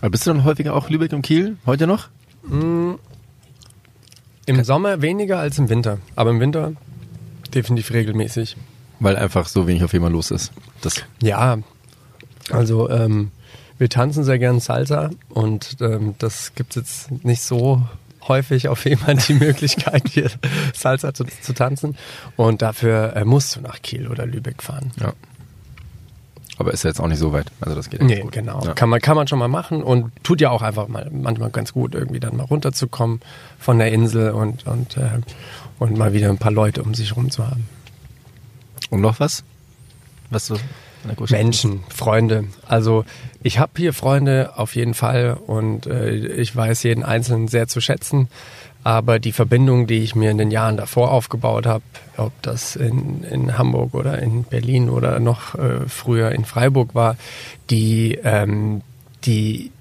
Aber 0.00 0.10
bist 0.10 0.26
du 0.26 0.30
dann 0.30 0.44
häufiger 0.44 0.74
auch 0.74 0.90
Lübeck 0.90 1.12
und 1.12 1.22
Kiel? 1.22 1.56
Heute 1.64 1.86
noch? 1.86 2.08
Mm, 2.46 2.92
Im 4.44 4.62
Sommer 4.62 5.00
weniger 5.00 5.38
als 5.38 5.58
im 5.58 5.70
Winter, 5.70 5.98
aber 6.14 6.30
im 6.30 6.40
Winter 6.40 6.72
definitiv 7.54 7.92
regelmäßig. 7.92 8.56
Weil 9.00 9.16
einfach 9.16 9.48
so 9.48 9.66
wenig 9.66 9.84
auf 9.84 9.92
jemand 9.92 10.12
los 10.12 10.30
ist. 10.30 10.52
Das 10.80 11.02
ja, 11.20 11.58
also 12.50 12.88
ähm, 12.90 13.30
wir 13.78 13.88
tanzen 13.90 14.24
sehr 14.24 14.38
gern 14.38 14.60
Salsa 14.60 15.10
und 15.28 15.76
ähm, 15.80 16.14
das 16.18 16.54
gibt 16.54 16.76
es 16.76 17.08
jetzt 17.08 17.24
nicht 17.24 17.42
so 17.42 17.82
häufig 18.28 18.68
auf 18.68 18.84
jemand 18.84 19.28
die 19.28 19.34
Möglichkeit, 19.44 20.08
hier 20.08 20.30
Salsa 20.74 21.14
zu, 21.14 21.24
zu 21.24 21.52
tanzen. 21.52 21.96
Und 22.36 22.62
dafür 22.62 23.14
äh, 23.16 23.24
musst 23.24 23.56
du 23.56 23.60
nach 23.60 23.82
Kiel 23.82 24.08
oder 24.08 24.26
Lübeck 24.26 24.62
fahren. 24.62 24.90
Ja. 25.00 25.12
Aber 26.58 26.72
ist 26.72 26.84
ja 26.84 26.88
jetzt 26.88 27.00
auch 27.00 27.08
nicht 27.08 27.18
so 27.18 27.32
weit. 27.32 27.46
Also 27.60 27.74
das 27.74 27.90
geht 27.90 28.02
nee, 28.02 28.20
gut. 28.20 28.32
genau. 28.32 28.62
Ja. 28.64 28.72
Kann, 28.72 28.88
man, 28.88 29.00
kann 29.00 29.14
man 29.14 29.28
schon 29.28 29.38
mal 29.38 29.48
machen 29.48 29.82
und 29.82 30.10
tut 30.22 30.40
ja 30.40 30.50
auch 30.50 30.62
einfach 30.62 30.88
mal 30.88 31.10
manchmal 31.12 31.50
ganz 31.50 31.72
gut, 31.72 31.94
irgendwie 31.94 32.20
dann 32.20 32.36
mal 32.36 32.44
runterzukommen 32.44 33.20
von 33.58 33.78
der 33.78 33.92
Insel 33.92 34.30
und, 34.30 34.66
und, 34.66 34.96
äh, 34.96 35.20
und 35.78 35.98
mal 35.98 36.14
wieder 36.14 36.30
ein 36.30 36.38
paar 36.38 36.52
Leute 36.52 36.82
um 36.82 36.94
sich 36.94 37.14
rum 37.14 37.30
zu 37.30 37.46
haben. 37.46 37.68
Und 38.90 39.00
noch 39.00 39.20
was? 39.20 39.44
Was 40.30 40.48
du 40.48 40.56
Menschen, 41.30 41.84
Freunde. 41.88 42.44
Also 42.66 43.04
ich 43.42 43.58
habe 43.58 43.72
hier 43.76 43.92
Freunde 43.92 44.52
auf 44.56 44.74
jeden 44.74 44.94
Fall 44.94 45.36
und 45.46 45.86
äh, 45.86 46.14
ich 46.14 46.54
weiß 46.54 46.82
jeden 46.82 47.04
Einzelnen 47.04 47.48
sehr 47.48 47.68
zu 47.68 47.80
schätzen. 47.80 48.28
Aber 48.82 49.18
die 49.18 49.32
Verbindung, 49.32 49.88
die 49.88 49.98
ich 49.98 50.14
mir 50.14 50.30
in 50.30 50.38
den 50.38 50.52
Jahren 50.52 50.76
davor 50.76 51.10
aufgebaut 51.10 51.66
habe, 51.66 51.82
ob 52.16 52.30
das 52.42 52.76
in, 52.76 53.24
in 53.24 53.58
Hamburg 53.58 53.94
oder 53.94 54.20
in 54.20 54.44
Berlin 54.44 54.88
oder 54.88 55.18
noch 55.18 55.56
äh, 55.56 55.88
früher 55.88 56.30
in 56.30 56.44
Freiburg 56.44 56.94
war, 56.94 57.16
die, 57.68 58.18
ähm, 58.22 58.82
die, 59.24 59.72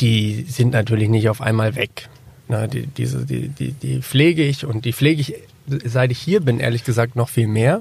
die 0.00 0.46
sind 0.48 0.72
natürlich 0.72 1.10
nicht 1.10 1.28
auf 1.28 1.42
einmal 1.42 1.74
weg. 1.74 2.08
Na, 2.48 2.66
die, 2.66 2.86
diese, 2.86 3.26
die, 3.26 3.48
die, 3.48 3.72
die 3.72 4.00
pflege 4.00 4.42
ich 4.42 4.64
und 4.64 4.86
die 4.86 4.94
pflege 4.94 5.20
ich, 5.20 5.34
seit 5.66 6.10
ich 6.10 6.18
hier 6.18 6.40
bin, 6.40 6.58
ehrlich 6.58 6.84
gesagt, 6.84 7.16
noch 7.16 7.28
viel 7.28 7.48
mehr. 7.48 7.80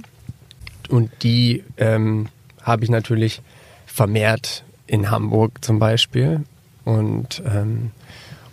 Und 0.94 1.10
die 1.24 1.64
ähm, 1.78 2.28
habe 2.62 2.84
ich 2.84 2.92
natürlich 2.92 3.42
vermehrt 3.88 4.64
in 4.86 5.10
Hamburg 5.10 5.64
zum 5.66 5.80
Beispiel. 5.80 6.44
Und, 6.86 7.42
ähm, 7.48 7.90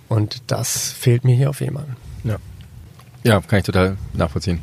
und 0.09 0.41
das 0.47 0.91
fehlt 0.91 1.23
mir 1.23 1.37
hier 1.37 1.51
auf 1.51 1.61
jemanden. 1.61 1.97
Ja. 2.25 2.37
Ja, 3.25 3.41
kann 3.43 3.59
ich 3.59 3.67
total 3.67 3.99
nachvollziehen. 4.15 4.63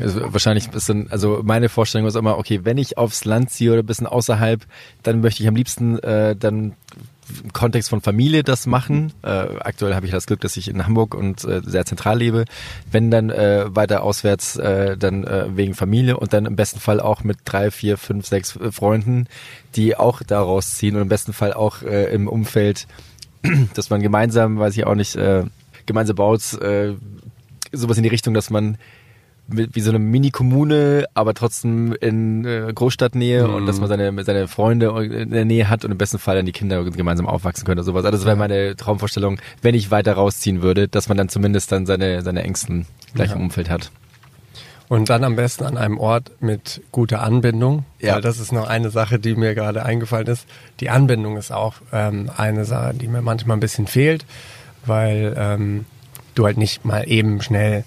Also 0.00 0.32
wahrscheinlich 0.32 0.66
ist 0.72 0.88
dann, 0.88 1.06
also 1.08 1.42
meine 1.44 1.68
Vorstellung 1.68 2.08
ist 2.08 2.16
immer, 2.16 2.38
okay, 2.38 2.64
wenn 2.64 2.76
ich 2.76 2.98
aufs 2.98 3.24
Land 3.24 3.50
ziehe 3.50 3.70
oder 3.70 3.84
ein 3.84 3.86
bisschen 3.86 4.08
außerhalb, 4.08 4.66
dann 5.04 5.20
möchte 5.20 5.44
ich 5.44 5.48
am 5.48 5.54
liebsten 5.54 6.00
äh, 6.00 6.34
dann 6.34 6.72
im 7.42 7.52
Kontext 7.52 7.90
von 7.90 8.00
Familie 8.00 8.42
das 8.42 8.66
machen. 8.66 9.12
Äh, 9.22 9.28
aktuell 9.28 9.94
habe 9.94 10.06
ich 10.06 10.12
das 10.12 10.26
Glück, 10.26 10.40
dass 10.40 10.56
ich 10.56 10.68
in 10.68 10.86
Hamburg 10.86 11.14
und 11.14 11.44
äh, 11.44 11.60
sehr 11.64 11.84
zentral 11.84 12.18
lebe. 12.18 12.44
Wenn 12.90 13.10
dann 13.10 13.30
äh, 13.30 13.66
weiter 13.68 14.02
auswärts, 14.02 14.56
äh, 14.56 14.96
dann 14.96 15.24
äh, 15.24 15.56
wegen 15.56 15.74
Familie 15.74 16.16
und 16.16 16.32
dann 16.32 16.46
im 16.46 16.56
besten 16.56 16.80
Fall 16.80 17.00
auch 17.00 17.24
mit 17.24 17.38
drei, 17.44 17.70
vier, 17.70 17.96
fünf, 17.98 18.26
sechs 18.26 18.56
äh, 18.56 18.72
Freunden, 18.72 19.26
die 19.74 19.96
auch 19.96 20.22
daraus 20.22 20.74
ziehen 20.74 20.96
und 20.96 21.02
im 21.02 21.08
besten 21.08 21.32
Fall 21.32 21.52
auch 21.52 21.82
äh, 21.82 22.12
im 22.12 22.28
Umfeld, 22.28 22.86
dass 23.74 23.90
man 23.90 24.02
gemeinsam, 24.02 24.58
weiß 24.58 24.76
ich 24.76 24.86
auch 24.86 24.94
nicht, 24.94 25.16
äh, 25.16 25.44
gemeinsam 25.86 26.16
baut, 26.16 26.52
äh, 26.60 26.94
sowas 27.72 27.96
in 27.96 28.02
die 28.02 28.08
Richtung, 28.08 28.34
dass 28.34 28.50
man 28.50 28.78
wie 29.48 29.80
so 29.80 29.90
eine 29.90 29.98
Mini-Kommune, 30.00 31.06
aber 31.14 31.32
trotzdem 31.34 31.92
in 32.00 32.44
äh, 32.44 32.72
Großstadtnähe 32.74 33.46
mhm. 33.46 33.54
und 33.54 33.66
dass 33.66 33.78
man 33.78 33.88
seine, 33.88 34.24
seine 34.24 34.48
Freunde 34.48 34.88
in 35.04 35.30
der 35.30 35.44
Nähe 35.44 35.68
hat 35.68 35.84
und 35.84 35.92
im 35.92 35.98
besten 35.98 36.18
Fall 36.18 36.36
dann 36.36 36.46
die 36.46 36.52
Kinder 36.52 36.82
gemeinsam 36.84 37.26
aufwachsen 37.26 37.64
können 37.64 37.78
oder 37.78 37.84
sowas. 37.84 38.04
Also 38.04 38.18
das 38.18 38.26
wäre 38.26 38.36
meine 38.36 38.74
Traumvorstellung, 38.74 39.38
wenn 39.62 39.74
ich 39.74 39.90
weiter 39.90 40.14
rausziehen 40.14 40.62
würde, 40.62 40.88
dass 40.88 41.08
man 41.08 41.16
dann 41.16 41.28
zumindest 41.28 41.70
dann 41.70 41.86
seine, 41.86 42.22
seine 42.22 42.42
Ängsten 42.42 42.86
gleich 43.14 43.30
ja. 43.30 43.36
im 43.36 43.42
Umfeld 43.42 43.70
hat. 43.70 43.92
Und 44.88 45.10
dann 45.10 45.24
am 45.24 45.34
besten 45.34 45.64
an 45.64 45.76
einem 45.76 45.98
Ort 45.98 46.30
mit 46.40 46.80
guter 46.92 47.22
Anbindung. 47.22 47.84
Ja. 48.00 48.14
Weil 48.14 48.22
das 48.22 48.38
ist 48.38 48.52
noch 48.52 48.68
eine 48.68 48.90
Sache, 48.90 49.18
die 49.18 49.34
mir 49.34 49.54
gerade 49.54 49.84
eingefallen 49.84 50.28
ist. 50.28 50.46
Die 50.80 50.90
Anbindung 50.90 51.36
ist 51.36 51.52
auch 51.52 51.74
ähm, 51.92 52.30
eine 52.36 52.64
Sache, 52.64 52.94
die 52.94 53.08
mir 53.08 53.22
manchmal 53.22 53.56
ein 53.56 53.60
bisschen 53.60 53.86
fehlt, 53.86 54.24
weil 54.84 55.34
ähm, 55.36 55.86
du 56.34 56.44
halt 56.44 56.56
nicht 56.56 56.84
mal 56.84 57.02
eben 57.08 57.42
schnell 57.42 57.84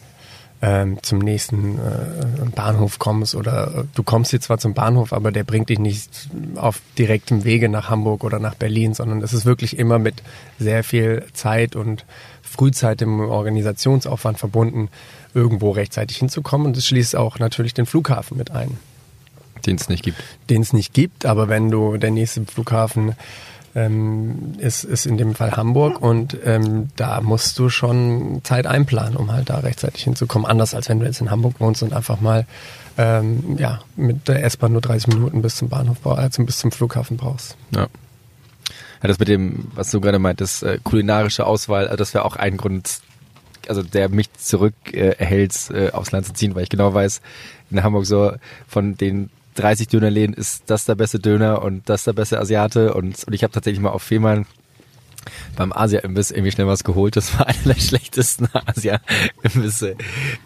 ähm, 0.61 0.97
zum 1.01 1.19
nächsten 1.19 1.77
äh, 1.77 2.49
Bahnhof 2.53 2.99
kommst 2.99 3.33
oder 3.33 3.79
äh, 3.79 3.83
du 3.95 4.03
kommst 4.03 4.31
hier 4.31 4.41
zwar 4.41 4.57
zum 4.57 4.73
Bahnhof, 4.73 5.13
aber 5.13 5.31
der 5.31 5.45
bringt 5.45 5.69
dich 5.69 5.79
nicht 5.79 6.29
auf 6.55 6.81
direktem 6.97 7.45
Wege 7.45 7.69
nach 7.69 7.89
Hamburg 7.89 8.23
oder 8.23 8.39
nach 8.39 8.55
Berlin, 8.55 8.93
sondern 8.93 9.21
es 9.21 9.31
ist 9.31 9.45
wirklich 9.45 9.79
immer 9.79 9.99
mit 9.99 10.21
sehr 10.57 10.83
viel 10.83 11.25
Zeit 11.33 11.75
und 11.77 12.05
Frühzeit 12.41 13.01
im 13.01 13.21
Organisationsaufwand 13.21 14.37
verbunden, 14.37 14.89
irgendwo 15.33 15.71
rechtzeitig 15.71 16.17
hinzukommen. 16.17 16.67
Und 16.67 16.77
das 16.77 16.85
schließt 16.87 17.15
auch 17.15 17.39
natürlich 17.39 17.73
den 17.73 17.85
Flughafen 17.85 18.37
mit 18.37 18.51
ein. 18.51 18.77
Den 19.65 19.75
es 19.75 19.87
nicht 19.87 20.03
gibt. 20.03 20.17
Den 20.49 20.61
es 20.61 20.73
nicht 20.73 20.93
gibt, 20.93 21.25
aber 21.25 21.47
wenn 21.47 21.69
du 21.69 21.97
der 21.97 22.11
nächste 22.11 22.45
Flughafen 22.45 23.15
ähm, 23.75 24.53
ist, 24.57 24.83
ist 24.83 25.05
in 25.05 25.17
dem 25.17 25.35
Fall 25.35 25.51
Hamburg 25.51 26.01
und 26.01 26.37
ähm, 26.43 26.89
da 26.95 27.21
musst 27.21 27.57
du 27.59 27.69
schon 27.69 28.41
Zeit 28.43 28.65
einplanen, 28.67 29.15
um 29.15 29.31
halt 29.31 29.49
da 29.49 29.59
rechtzeitig 29.59 30.03
hinzukommen. 30.03 30.49
Anders 30.49 30.73
als 30.73 30.89
wenn 30.89 30.99
du 30.99 31.05
jetzt 31.05 31.21
in 31.21 31.31
Hamburg 31.31 31.59
wohnst 31.59 31.83
und 31.83 31.93
einfach 31.93 32.21
mal 32.21 32.45
ähm, 32.97 33.55
ja, 33.57 33.79
mit 33.95 34.27
der 34.27 34.43
S-Bahn 34.43 34.73
nur 34.73 34.81
30 34.81 35.07
Minuten 35.07 35.41
bis 35.41 35.55
zum 35.55 35.69
Bahnhof, 35.69 36.05
also 36.05 36.43
bis 36.43 36.57
zum 36.57 36.71
Flughafen 36.71 37.17
brauchst. 37.17 37.55
Ja. 37.73 37.87
Ja, 39.01 39.07
das 39.07 39.19
mit 39.19 39.29
dem, 39.29 39.69
was 39.73 39.91
du 39.91 40.01
gerade 40.01 40.19
meintest, 40.19 40.63
äh, 40.63 40.77
kulinarische 40.83 41.45
Auswahl, 41.45 41.85
also 41.85 41.95
das 41.95 42.13
wäre 42.13 42.25
auch 42.25 42.35
ein 42.35 42.57
Grund, 42.57 42.99
also 43.67 43.81
der 43.81 44.09
mich 44.09 44.33
zurück 44.33 44.73
äh, 44.91 45.11
äh, 45.11 45.91
aufs 45.91 46.11
Land 46.11 46.25
zu 46.25 46.33
ziehen, 46.33 46.53
weil 46.53 46.63
ich 46.63 46.69
genau 46.69 46.93
weiß, 46.93 47.21
in 47.71 47.81
Hamburg 47.81 48.05
so 48.05 48.33
von 48.67 48.97
den 48.97 49.29
30 49.59 49.89
Dönerläden 49.89 50.33
ist 50.33 50.63
das 50.67 50.85
der 50.85 50.95
beste 50.95 51.19
Döner 51.19 51.61
und 51.61 51.89
das 51.89 52.05
der 52.05 52.13
beste 52.13 52.39
Asiate 52.39 52.93
und, 52.93 53.23
und 53.25 53.33
ich 53.33 53.43
habe 53.43 53.51
tatsächlich 53.51 53.81
mal 53.81 53.89
auf 53.89 54.03
Fehmarn 54.03 54.45
beim 55.55 55.73
Asia-Imbiss 55.73 56.31
irgendwie 56.31 56.51
schnell 56.51 56.67
was 56.67 56.83
geholt. 56.83 57.17
Das 57.17 57.37
war 57.37 57.47
einer 57.47 57.73
der 57.73 57.81
schlechtesten 57.81 58.47
Asia-Imbisse, 58.53 59.95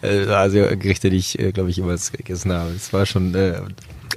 äh, 0.02 0.26
Asia-Gerichte, 0.26 1.10
die 1.10 1.16
ich, 1.16 1.38
äh, 1.38 1.52
glaube 1.52 1.70
ich, 1.70 1.76
jemals 1.76 2.10
gegessen 2.12 2.52
habe. 2.52 2.70
Es 2.70 2.92
war 2.92 3.06
schon 3.06 3.34
äh, 3.34 3.60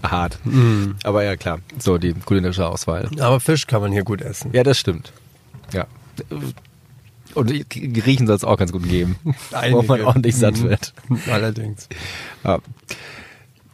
hart. 0.03 0.39
Mm. 0.43 0.95
Aber 1.03 1.23
ja, 1.23 1.35
klar, 1.35 1.59
so 1.77 1.99
die 1.99 2.13
kulinarische 2.13 2.67
Auswahl. 2.67 3.07
Aber 3.19 3.39
Fisch 3.39 3.67
kann 3.67 3.81
man 3.81 3.91
hier 3.91 4.03
gut 4.03 4.21
essen. 4.21 4.51
Ja, 4.53 4.63
das 4.63 4.79
stimmt. 4.79 5.13
Ja. 5.73 5.85
Und 7.35 7.69
Griechen 7.69 8.25
soll 8.25 8.35
es 8.35 8.43
auch 8.43 8.57
ganz 8.57 8.71
gut 8.71 8.89
geben, 8.89 9.17
Einige. 9.51 9.77
wo 9.77 9.81
man 9.83 10.01
ordentlich 10.01 10.35
satt 10.35 10.57
mhm. 10.57 10.69
wird. 10.69 10.93
Allerdings. 11.29 11.87
Ja 12.43 12.59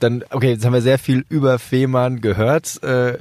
dann, 0.03 0.23
okay, 0.29 0.51
jetzt 0.51 0.65
haben 0.65 0.73
wir 0.73 0.81
sehr 0.81 0.99
viel 0.99 1.25
über 1.29 1.57
Fehmarn 1.59 2.21
gehört. 2.21 2.83
Äh, 2.83 3.17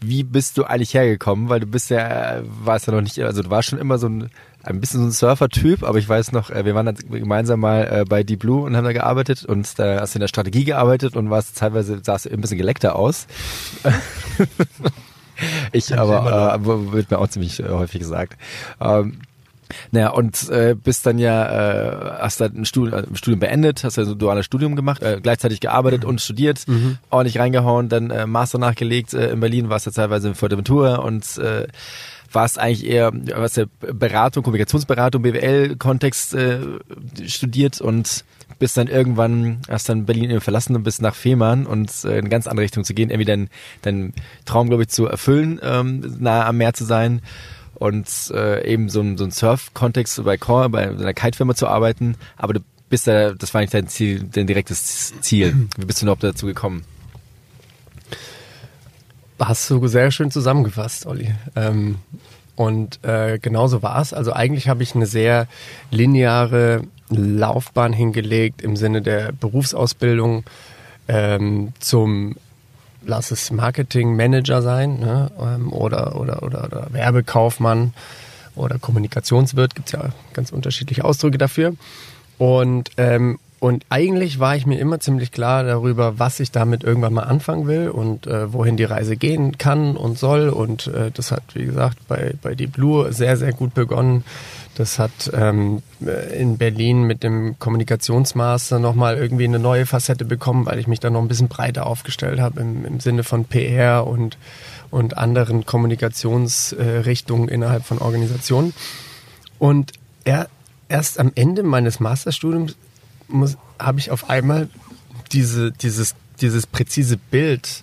wie 0.00 0.22
bist 0.22 0.58
du 0.58 0.64
eigentlich 0.64 0.94
hergekommen? 0.94 1.48
Weil 1.48 1.60
du 1.60 1.66
bist 1.66 1.90
ja, 1.90 2.42
warst 2.44 2.86
ja 2.86 2.92
noch 2.92 3.00
nicht, 3.00 3.18
also 3.20 3.42
du 3.42 3.50
warst 3.50 3.70
schon 3.70 3.78
immer 3.78 3.98
so 3.98 4.08
ein, 4.08 4.30
ein 4.62 4.80
bisschen 4.80 5.00
so 5.00 5.06
ein 5.06 5.12
Surfer-Typ, 5.12 5.82
aber 5.82 5.98
ich 5.98 6.08
weiß 6.08 6.32
noch, 6.32 6.50
äh, 6.50 6.64
wir 6.64 6.74
waren 6.74 6.86
dann 6.86 6.96
gemeinsam 6.96 7.60
mal 7.60 7.82
äh, 7.84 8.04
bei 8.04 8.22
Deep 8.22 8.40
Blue 8.40 8.62
und 8.62 8.76
haben 8.76 8.84
da 8.84 8.92
gearbeitet 8.92 9.44
und 9.44 9.78
da 9.78 10.00
hast 10.00 10.14
du 10.14 10.18
in 10.18 10.20
der 10.20 10.28
Strategie 10.28 10.64
gearbeitet 10.64 11.16
und 11.16 11.30
warst 11.30 11.56
teilweise, 11.56 12.00
sahst 12.02 12.26
du 12.26 12.30
ein 12.30 12.40
bisschen 12.40 12.58
geleckter 12.58 12.96
aus. 12.96 13.26
ich 15.72 15.96
aber, 15.96 16.54
äh, 16.54 16.92
wird 16.92 17.10
mir 17.10 17.18
auch 17.18 17.28
ziemlich 17.28 17.60
äh, 17.60 17.68
häufig 17.68 18.00
gesagt. 18.00 18.38
Ähm, 18.80 19.18
naja, 19.90 20.10
und 20.10 20.48
äh, 20.50 20.74
bist 20.74 21.06
dann 21.06 21.18
ja, 21.18 22.18
äh, 22.18 22.18
hast 22.20 22.40
dann 22.40 22.56
ein 22.56 22.64
Studium, 22.64 22.98
äh, 22.98 23.16
Studium 23.16 23.40
beendet, 23.40 23.84
hast 23.84 23.96
ja 23.96 24.04
so 24.04 24.12
ein 24.12 24.18
duales 24.18 24.46
Studium 24.46 24.76
gemacht, 24.76 25.02
äh, 25.02 25.20
gleichzeitig 25.22 25.60
gearbeitet 25.60 26.02
mhm. 26.02 26.10
und 26.10 26.20
studiert, 26.20 26.66
mhm. 26.66 26.98
ordentlich 27.10 27.38
reingehauen, 27.38 27.88
dann 27.88 28.10
äh, 28.10 28.26
Master 28.26 28.58
nachgelegt 28.58 29.14
äh, 29.14 29.30
in 29.30 29.40
Berlin, 29.40 29.68
warst 29.68 29.86
ja 29.86 29.92
teilweise 29.92 30.28
in 30.28 30.34
Fuerteventura 30.34 30.96
und 30.96 31.38
äh, 31.38 31.66
warst 32.34 32.58
eigentlich 32.58 32.86
eher, 32.86 33.12
was 33.36 33.56
ja 33.56 33.64
Beratung, 33.80 34.42
Kommunikationsberatung, 34.42 35.22
BWL-Kontext 35.22 36.34
äh, 36.34 36.58
studiert 37.26 37.80
und 37.80 38.24
bist 38.58 38.76
dann 38.76 38.88
irgendwann, 38.88 39.60
hast 39.68 39.88
dann 39.88 40.06
Berlin 40.06 40.40
verlassen 40.40 40.76
und 40.76 40.82
bist 40.82 41.02
nach 41.02 41.14
Fehmarn 41.14 41.66
und 41.66 41.90
äh, 42.04 42.12
in 42.12 42.18
eine 42.18 42.28
ganz 42.28 42.46
andere 42.46 42.64
Richtung 42.64 42.84
zu 42.84 42.94
gehen, 42.94 43.10
irgendwie 43.10 43.26
deinen 43.26 43.48
dein 43.82 44.12
Traum, 44.44 44.68
glaube 44.68 44.82
ich, 44.82 44.88
zu 44.88 45.06
erfüllen, 45.06 45.60
ähm, 45.62 46.16
nahe 46.18 46.44
am 46.44 46.56
Meer 46.56 46.74
zu 46.74 46.84
sein 46.84 47.22
und 47.74 48.08
äh, 48.32 48.66
eben 48.66 48.88
so 48.88 49.02
so 49.16 49.24
ein 49.24 49.30
Surf-Kontext 49.30 50.22
bei 50.24 50.36
Core, 50.36 50.68
bei 50.68 50.88
einer 50.88 51.14
Kite-Firma 51.14 51.54
zu 51.54 51.66
arbeiten, 51.66 52.16
aber 52.36 52.54
du 52.54 52.60
bist 52.88 53.06
da, 53.06 53.32
das 53.32 53.52
war 53.54 53.60
nicht 53.60 53.74
dein 53.74 53.88
Ziel, 53.88 54.24
dein 54.30 54.46
direktes 54.46 55.12
Ziel. 55.20 55.68
Wie 55.76 55.84
bist 55.84 56.00
du 56.00 56.06
überhaupt 56.06 56.22
dazu 56.22 56.46
gekommen? 56.46 56.84
Hast 59.40 59.68
du 59.68 59.86
sehr 59.88 60.10
schön 60.10 60.30
zusammengefasst, 60.30 61.06
Olli. 61.06 61.34
Ähm, 61.56 61.96
und 62.56 63.02
äh, 63.04 63.38
genauso 63.40 63.82
war 63.82 64.00
es. 64.00 64.12
Also 64.12 64.32
eigentlich 64.32 64.68
habe 64.68 64.82
ich 64.82 64.94
eine 64.94 65.06
sehr 65.06 65.48
lineare 65.90 66.82
Laufbahn 67.08 67.92
hingelegt 67.92 68.62
im 68.62 68.76
Sinne 68.76 69.02
der 69.02 69.32
Berufsausbildung 69.32 70.44
ähm, 71.08 71.72
zum 71.80 72.36
lass 73.06 73.30
es 73.30 73.50
Marketing-Manager 73.50 74.62
sein 74.62 74.98
ne? 74.98 75.30
Ähm, 75.40 75.72
oder, 75.72 76.16
oder, 76.20 76.42
oder, 76.42 76.64
oder 76.64 76.86
Werbekaufmann 76.90 77.92
oder 78.56 78.78
Kommunikationswirt, 78.78 79.74
gibt 79.74 79.88
es 79.88 79.92
ja 79.92 80.10
ganz 80.32 80.50
unterschiedliche 80.50 81.04
Ausdrücke 81.04 81.38
dafür. 81.38 81.74
Und, 82.38 82.90
ähm, 82.96 83.38
und 83.60 83.86
eigentlich 83.88 84.38
war 84.38 84.56
ich 84.56 84.66
mir 84.66 84.78
immer 84.78 85.00
ziemlich 85.00 85.32
klar 85.32 85.64
darüber, 85.64 86.18
was 86.18 86.38
ich 86.40 86.50
damit 86.50 86.84
irgendwann 86.84 87.14
mal 87.14 87.22
anfangen 87.22 87.66
will 87.66 87.88
und 87.88 88.26
äh, 88.26 88.52
wohin 88.52 88.76
die 88.76 88.84
Reise 88.84 89.16
gehen 89.16 89.56
kann 89.56 89.96
und 89.96 90.18
soll. 90.18 90.50
Und 90.50 90.88
äh, 90.88 91.10
das 91.12 91.32
hat, 91.32 91.42
wie 91.54 91.64
gesagt, 91.64 91.98
bei, 92.06 92.34
bei 92.42 92.54
Deep 92.54 92.72
Blue 92.72 93.12
sehr, 93.12 93.36
sehr 93.36 93.52
gut 93.52 93.74
begonnen 93.74 94.24
das 94.74 94.98
hat 94.98 95.30
ähm, 95.32 95.82
in 96.32 96.58
Berlin 96.58 97.04
mit 97.04 97.22
dem 97.22 97.58
Kommunikationsmaster 97.58 98.78
nochmal 98.78 99.16
irgendwie 99.16 99.44
eine 99.44 99.58
neue 99.58 99.86
Facette 99.86 100.24
bekommen, 100.24 100.66
weil 100.66 100.78
ich 100.78 100.86
mich 100.86 101.00
da 101.00 101.10
noch 101.10 101.20
ein 101.22 101.28
bisschen 101.28 101.48
breiter 101.48 101.86
aufgestellt 101.86 102.40
habe 102.40 102.60
im, 102.60 102.84
im 102.84 103.00
Sinne 103.00 103.24
von 103.24 103.44
PR 103.44 104.06
und, 104.06 104.36
und 104.90 105.16
anderen 105.16 105.64
Kommunikationsrichtungen 105.64 107.48
äh, 107.48 107.54
innerhalb 107.54 107.84
von 107.84 107.98
Organisationen. 107.98 108.74
Und 109.58 109.92
er, 110.24 110.48
erst 110.88 111.20
am 111.20 111.32
Ende 111.34 111.62
meines 111.62 112.00
Masterstudiums 112.00 112.76
habe 113.78 113.98
ich 113.98 114.10
auf 114.10 114.28
einmal 114.28 114.68
diese, 115.32 115.72
dieses, 115.72 116.14
dieses 116.40 116.66
präzise 116.66 117.16
Bild 117.16 117.82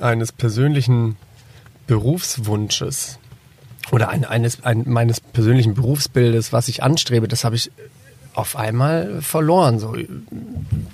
eines 0.00 0.32
persönlichen 0.32 1.16
Berufswunsches 1.86 3.18
oder 3.92 4.08
ein, 4.08 4.24
eines 4.24 4.64
ein, 4.64 4.84
meines 4.86 5.20
persönlichen 5.20 5.74
Berufsbildes, 5.74 6.52
was 6.52 6.68
ich 6.68 6.82
anstrebe, 6.82 7.28
das 7.28 7.44
habe 7.44 7.56
ich 7.56 7.70
auf 8.34 8.56
einmal 8.56 9.22
verloren. 9.22 9.78
So, 9.78 9.94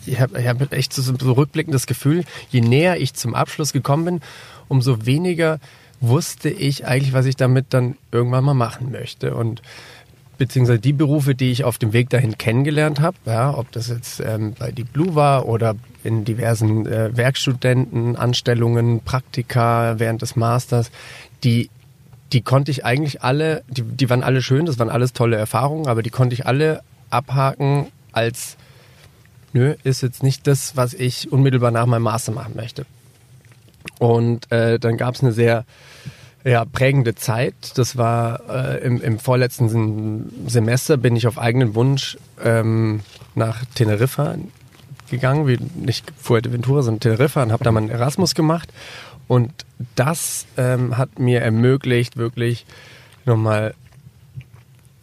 ich 0.07 0.21
habe 0.21 0.47
hab 0.47 0.73
echt 0.73 0.93
so, 0.93 1.03
so 1.03 1.33
rückblickend 1.33 1.87
Gefühl, 1.87 2.25
je 2.51 2.61
näher 2.61 3.01
ich 3.01 3.15
zum 3.15 3.35
Abschluss 3.35 3.73
gekommen 3.73 4.05
bin, 4.05 4.21
umso 4.69 5.07
weniger 5.07 5.59
wusste 6.01 6.49
ich 6.49 6.87
eigentlich, 6.87 7.13
was 7.13 7.27
ich 7.27 7.37
damit 7.37 7.67
dann 7.71 7.97
irgendwann 8.13 8.45
mal 8.45 8.55
machen 8.55 8.91
möchte. 8.91 9.35
Und 9.35 9.63
beziehungsweise 10.39 10.79
die 10.79 10.95
Berufe, 10.95 11.35
die 11.35 11.51
ich 11.51 11.65
auf 11.65 11.77
dem 11.77 11.93
Weg 11.93 12.09
dahin 12.09 12.39
kennengelernt 12.39 13.01
habe, 13.01 13.17
ja, 13.27 13.55
ob 13.57 13.71
das 13.73 13.89
jetzt 13.89 14.21
ähm, 14.21 14.55
bei 14.59 14.71
Deep 14.73 14.93
Blue 14.93 15.15
war 15.15 15.47
oder 15.47 15.77
in 16.03 16.25
diversen 16.25 16.87
äh, 16.87 17.15
Werkstudentenanstellungen, 17.15 19.01
Praktika 19.01 19.99
während 19.99 20.23
des 20.23 20.37
Masters, 20.37 20.91
die 21.45 21.69
die 22.33 22.43
konnte 22.43 22.71
ich 22.71 22.85
eigentlich 22.85 23.23
alle, 23.23 23.63
die, 23.69 23.83
die 23.83 24.09
waren 24.11 24.23
alle 24.23 24.43
schön, 24.43 24.67
das 24.67 24.79
waren 24.79 24.91
alles 24.91 25.13
tolle 25.13 25.37
Erfahrungen, 25.37 25.89
aber 25.89 26.03
die 26.03 26.11
konnte 26.11 26.35
ich 26.35 26.47
alle 26.47 26.83
abhaken 27.11 27.87
als, 28.13 28.57
nö, 29.53 29.75
ist 29.83 30.03
jetzt 30.03 30.23
nicht 30.23 30.47
das, 30.47 30.77
was 30.77 30.95
ich 30.95 31.33
unmittelbar 31.33 31.71
nach 31.71 31.87
meinem 31.87 32.03
Master 32.03 32.33
machen 32.33 32.55
möchte. 32.57 32.87
Und 33.99 34.51
äh, 34.53 34.79
dann 34.79 34.97
gab 34.97 35.15
es 35.15 35.23
eine 35.23 35.33
sehr 35.33 35.65
ja, 36.45 36.65
prägende 36.65 37.15
Zeit. 37.15 37.55
Das 37.75 37.97
war 37.97 38.41
äh, 38.49 38.79
im, 38.85 39.01
im 39.01 39.19
vorletzten 39.19 40.31
Semester 40.47 40.97
bin 40.97 41.17
ich 41.17 41.27
auf 41.27 41.39
eigenen 41.39 41.75
Wunsch 41.75 42.17
ähm, 42.43 43.01
nach 43.35 43.65
Teneriffa 43.75 44.37
gegangen, 45.11 45.47
wie 45.47 45.59
nicht 45.75 46.13
Fuerteventura, 46.17 46.83
sondern 46.83 47.01
Teneriffa 47.01 47.43
und 47.43 47.53
habe 47.53 47.65
da 47.65 47.73
mal 47.73 47.81
einen 47.81 47.91
Erasmus 47.91 48.35
gemacht 48.35 48.73
und 49.31 49.53
das 49.95 50.45
ähm, 50.57 50.99
hat 50.99 51.21
mir 51.21 51.41
ermöglicht, 51.41 52.17
wirklich 52.17 52.67
nochmal 53.27 53.75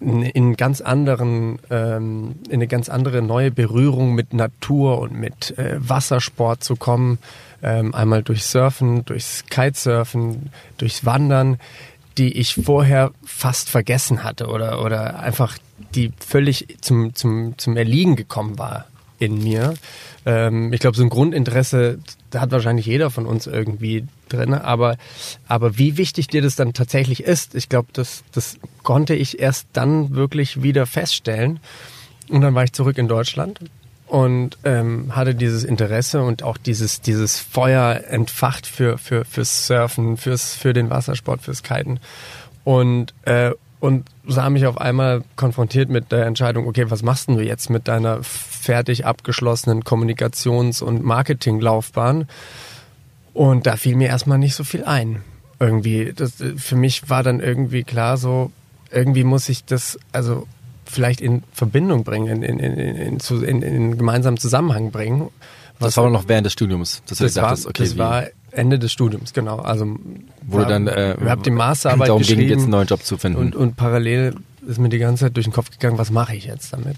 in, 0.01 0.57
ganz 0.57 0.81
anderen, 0.81 1.59
ähm, 1.69 2.35
in 2.49 2.55
eine 2.55 2.67
ganz 2.67 2.89
andere 2.89 3.21
neue 3.21 3.51
Berührung 3.51 4.15
mit 4.15 4.33
Natur 4.33 4.99
und 4.99 5.13
mit 5.13 5.57
äh, 5.57 5.77
Wassersport 5.79 6.61
zu 6.61 6.75
kommen. 6.75 7.19
Ähm, 7.63 7.95
einmal 7.95 8.21
durch 8.21 8.43
Surfen, 8.43 9.05
durchs 9.05 9.45
Kitesurfen, 9.45 10.51
durchs 10.77 11.05
Wandern, 11.05 11.57
die 12.17 12.33
ich 12.37 12.55
vorher 12.55 13.11
fast 13.23 13.69
vergessen 13.69 14.25
hatte 14.25 14.47
oder, 14.47 14.83
oder 14.83 15.19
einfach 15.19 15.57
die 15.95 16.11
völlig 16.19 16.75
zum, 16.81 17.15
zum, 17.15 17.57
zum 17.57 17.77
Erliegen 17.77 18.17
gekommen 18.17 18.59
war 18.59 18.87
in 19.19 19.41
mir. 19.41 19.75
Ähm, 20.25 20.73
ich 20.73 20.81
glaube, 20.81 20.97
so 20.97 21.03
ein 21.03 21.09
Grundinteresse 21.09 21.99
hat 22.39 22.51
wahrscheinlich 22.51 22.85
jeder 22.85 23.09
von 23.09 23.25
uns 23.25 23.47
irgendwie 23.47 24.05
drin, 24.29 24.53
aber, 24.53 24.97
aber 25.47 25.77
wie 25.77 25.97
wichtig 25.97 26.27
dir 26.27 26.41
das 26.41 26.55
dann 26.55 26.73
tatsächlich 26.73 27.23
ist, 27.23 27.55
ich 27.55 27.69
glaube, 27.69 27.89
das, 27.93 28.23
das 28.31 28.57
konnte 28.83 29.15
ich 29.15 29.39
erst 29.39 29.67
dann 29.73 30.15
wirklich 30.15 30.61
wieder 30.63 30.85
feststellen. 30.85 31.59
Und 32.29 32.41
dann 32.41 32.55
war 32.55 32.63
ich 32.63 32.73
zurück 32.73 32.97
in 32.97 33.07
Deutschland 33.07 33.59
und 34.07 34.57
ähm, 34.63 35.15
hatte 35.15 35.35
dieses 35.35 35.63
Interesse 35.63 36.21
und 36.23 36.43
auch 36.43 36.57
dieses, 36.57 37.01
dieses 37.01 37.39
Feuer 37.39 38.03
entfacht 38.09 38.65
für, 38.65 38.97
für, 38.97 39.25
fürs 39.25 39.67
Surfen, 39.67 40.17
fürs, 40.17 40.53
für 40.53 40.73
den 40.73 40.89
Wassersport, 40.89 41.41
fürs 41.41 41.63
Kiten. 41.63 41.99
Und, 42.63 43.13
äh, 43.23 43.51
und 43.79 44.05
sah 44.25 44.49
mich 44.49 44.65
auf 44.65 44.79
einmal 44.79 45.23
konfrontiert 45.35 45.89
mit 45.89 46.11
der 46.11 46.25
Entscheidung, 46.25 46.67
okay, 46.67 46.89
was 46.89 47.03
machst 47.03 47.29
du 47.29 47.39
jetzt 47.39 47.69
mit 47.69 47.87
deiner 47.87 48.23
fertig 48.23 49.05
abgeschlossenen 49.05 49.83
Kommunikations- 49.83 50.81
und 50.81 51.03
Marketinglaufbahn? 51.03 52.27
Und 53.33 53.67
da 53.67 53.75
fiel 53.75 53.95
mir 53.95 54.07
erstmal 54.07 54.39
nicht 54.39 54.55
so 54.55 54.63
viel 54.63 54.83
ein. 54.83 55.21
Irgendwie, 55.59 56.11
das, 56.15 56.43
für 56.57 56.75
mich 56.75 57.09
war 57.09 57.21
dann 57.21 57.39
irgendwie 57.39 57.83
klar 57.83 58.17
so, 58.17 58.51
irgendwie 58.91 59.23
muss 59.23 59.47
ich 59.49 59.63
das, 59.65 59.99
also 60.11 60.47
vielleicht 60.85 61.21
in 61.21 61.43
Verbindung 61.51 62.03
bringen, 62.03 62.41
in, 62.41 62.59
in, 62.59 62.59
in, 62.59 63.19
in, 63.19 63.43
in, 63.43 63.61
in 63.61 63.97
gemeinsamen 63.97 64.37
Zusammenhang 64.37 64.91
bringen. 64.91 65.29
das 65.79 65.97
war 65.97 66.09
noch 66.09 66.27
während 66.27 66.45
des 66.45 66.53
Studiums. 66.53 67.03
Das, 67.07 67.19
das, 67.19 67.35
war, 67.35 67.53
okay, 67.53 67.83
das 67.83 67.97
war 67.97 68.23
Ende 68.57 68.79
des 68.79 68.91
Studiums, 68.91 69.33
genau. 69.33 69.57
Also 69.57 69.97
wo 70.41 70.59
du 70.59 70.65
dann 70.65 70.87
äh, 70.87 71.15
wir 71.19 71.29
haben 71.29 71.43
die 71.43 71.51
Masterarbeit 71.51 72.09
darum 72.09 72.21
geschrieben 72.21 72.41
ging, 72.41 72.49
jetzt 72.49 72.63
einen 72.63 72.71
neuen 72.71 72.87
Job 72.87 73.03
zu 73.03 73.17
finden. 73.17 73.39
Und, 73.39 73.55
und 73.55 73.75
parallel 73.75 74.35
ist 74.67 74.79
mir 74.79 74.89
die 74.89 74.97
ganze 74.97 75.25
Zeit 75.25 75.35
durch 75.35 75.45
den 75.45 75.53
Kopf 75.53 75.71
gegangen, 75.71 75.97
was 75.97 76.11
mache 76.11 76.35
ich 76.35 76.45
jetzt 76.45 76.73
damit? 76.73 76.97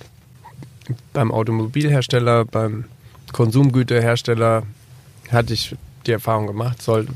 Beim 1.14 1.32
Automobilhersteller, 1.32 2.46
beim 2.46 2.86
Konsumgüterhersteller 3.32 4.64
hatte 5.32 5.54
ich 5.54 5.76
die 6.08 6.12
Erfahrung 6.12 6.48
gemacht, 6.48 6.82
soll, 6.82 7.08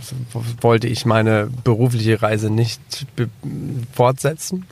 wollte 0.62 0.88
ich 0.88 1.06
meine 1.06 1.50
berufliche 1.64 2.22
Reise 2.22 2.50
nicht 2.50 2.82
fortsetzen. 3.94 4.66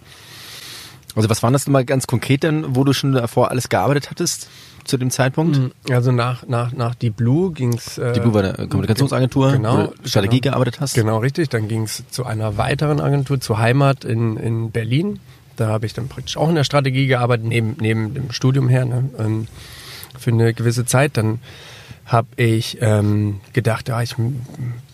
Also 1.15 1.29
was 1.29 1.41
waren 1.43 1.53
das 1.53 1.65
denn 1.65 1.73
mal 1.73 1.85
ganz 1.85 2.07
konkret 2.07 2.43
denn, 2.43 2.75
wo 2.75 2.83
du 2.83 2.93
schon 2.93 3.13
davor 3.13 3.51
alles 3.51 3.69
gearbeitet 3.69 4.11
hattest? 4.11 4.49
Zu 4.83 4.97
dem 4.97 5.09
Zeitpunkt? 5.11 5.57
Mm, 5.57 5.91
also 5.91 6.11
nach, 6.11 6.47
nach, 6.47 6.73
nach 6.73 6.95
Deep 6.95 7.17
Blue 7.17 7.51
ging's. 7.51 7.97
Äh, 7.97 8.13
Deep 8.13 8.23
Blue 8.23 8.33
war 8.33 8.43
eine 8.43 8.67
Kommunikationsagentur, 8.67 9.53
genau, 9.53 9.77
wo 9.77 9.93
du 10.01 10.09
Strategie 10.09 10.41
genau, 10.41 10.53
gearbeitet 10.53 10.81
hast. 10.81 10.93
Genau, 10.93 11.19
richtig. 11.19 11.49
Dann 11.49 11.67
ging 11.67 11.83
es 11.83 12.03
zu 12.09 12.25
einer 12.25 12.57
weiteren 12.57 12.99
Agentur, 12.99 13.39
zur 13.39 13.59
Heimat 13.59 14.05
in, 14.05 14.37
in 14.37 14.71
Berlin. 14.71 15.19
Da 15.55 15.67
habe 15.67 15.85
ich 15.85 15.93
dann 15.93 16.07
praktisch 16.07 16.37
auch 16.37 16.49
in 16.49 16.55
der 16.55 16.63
Strategie 16.63 17.07
gearbeitet, 17.07 17.45
neben, 17.45 17.75
neben 17.79 18.13
dem 18.13 18.31
Studium 18.31 18.69
her, 18.69 18.85
ne, 18.85 19.09
ähm, 19.19 19.47
für 20.17 20.31
eine 20.31 20.53
gewisse 20.53 20.85
Zeit. 20.85 21.17
Dann 21.17 21.39
habe 22.05 22.27
ich 22.35 22.77
ähm, 22.81 23.39
gedacht, 23.53 23.89
ja, 23.89 24.01
ich 24.01 24.15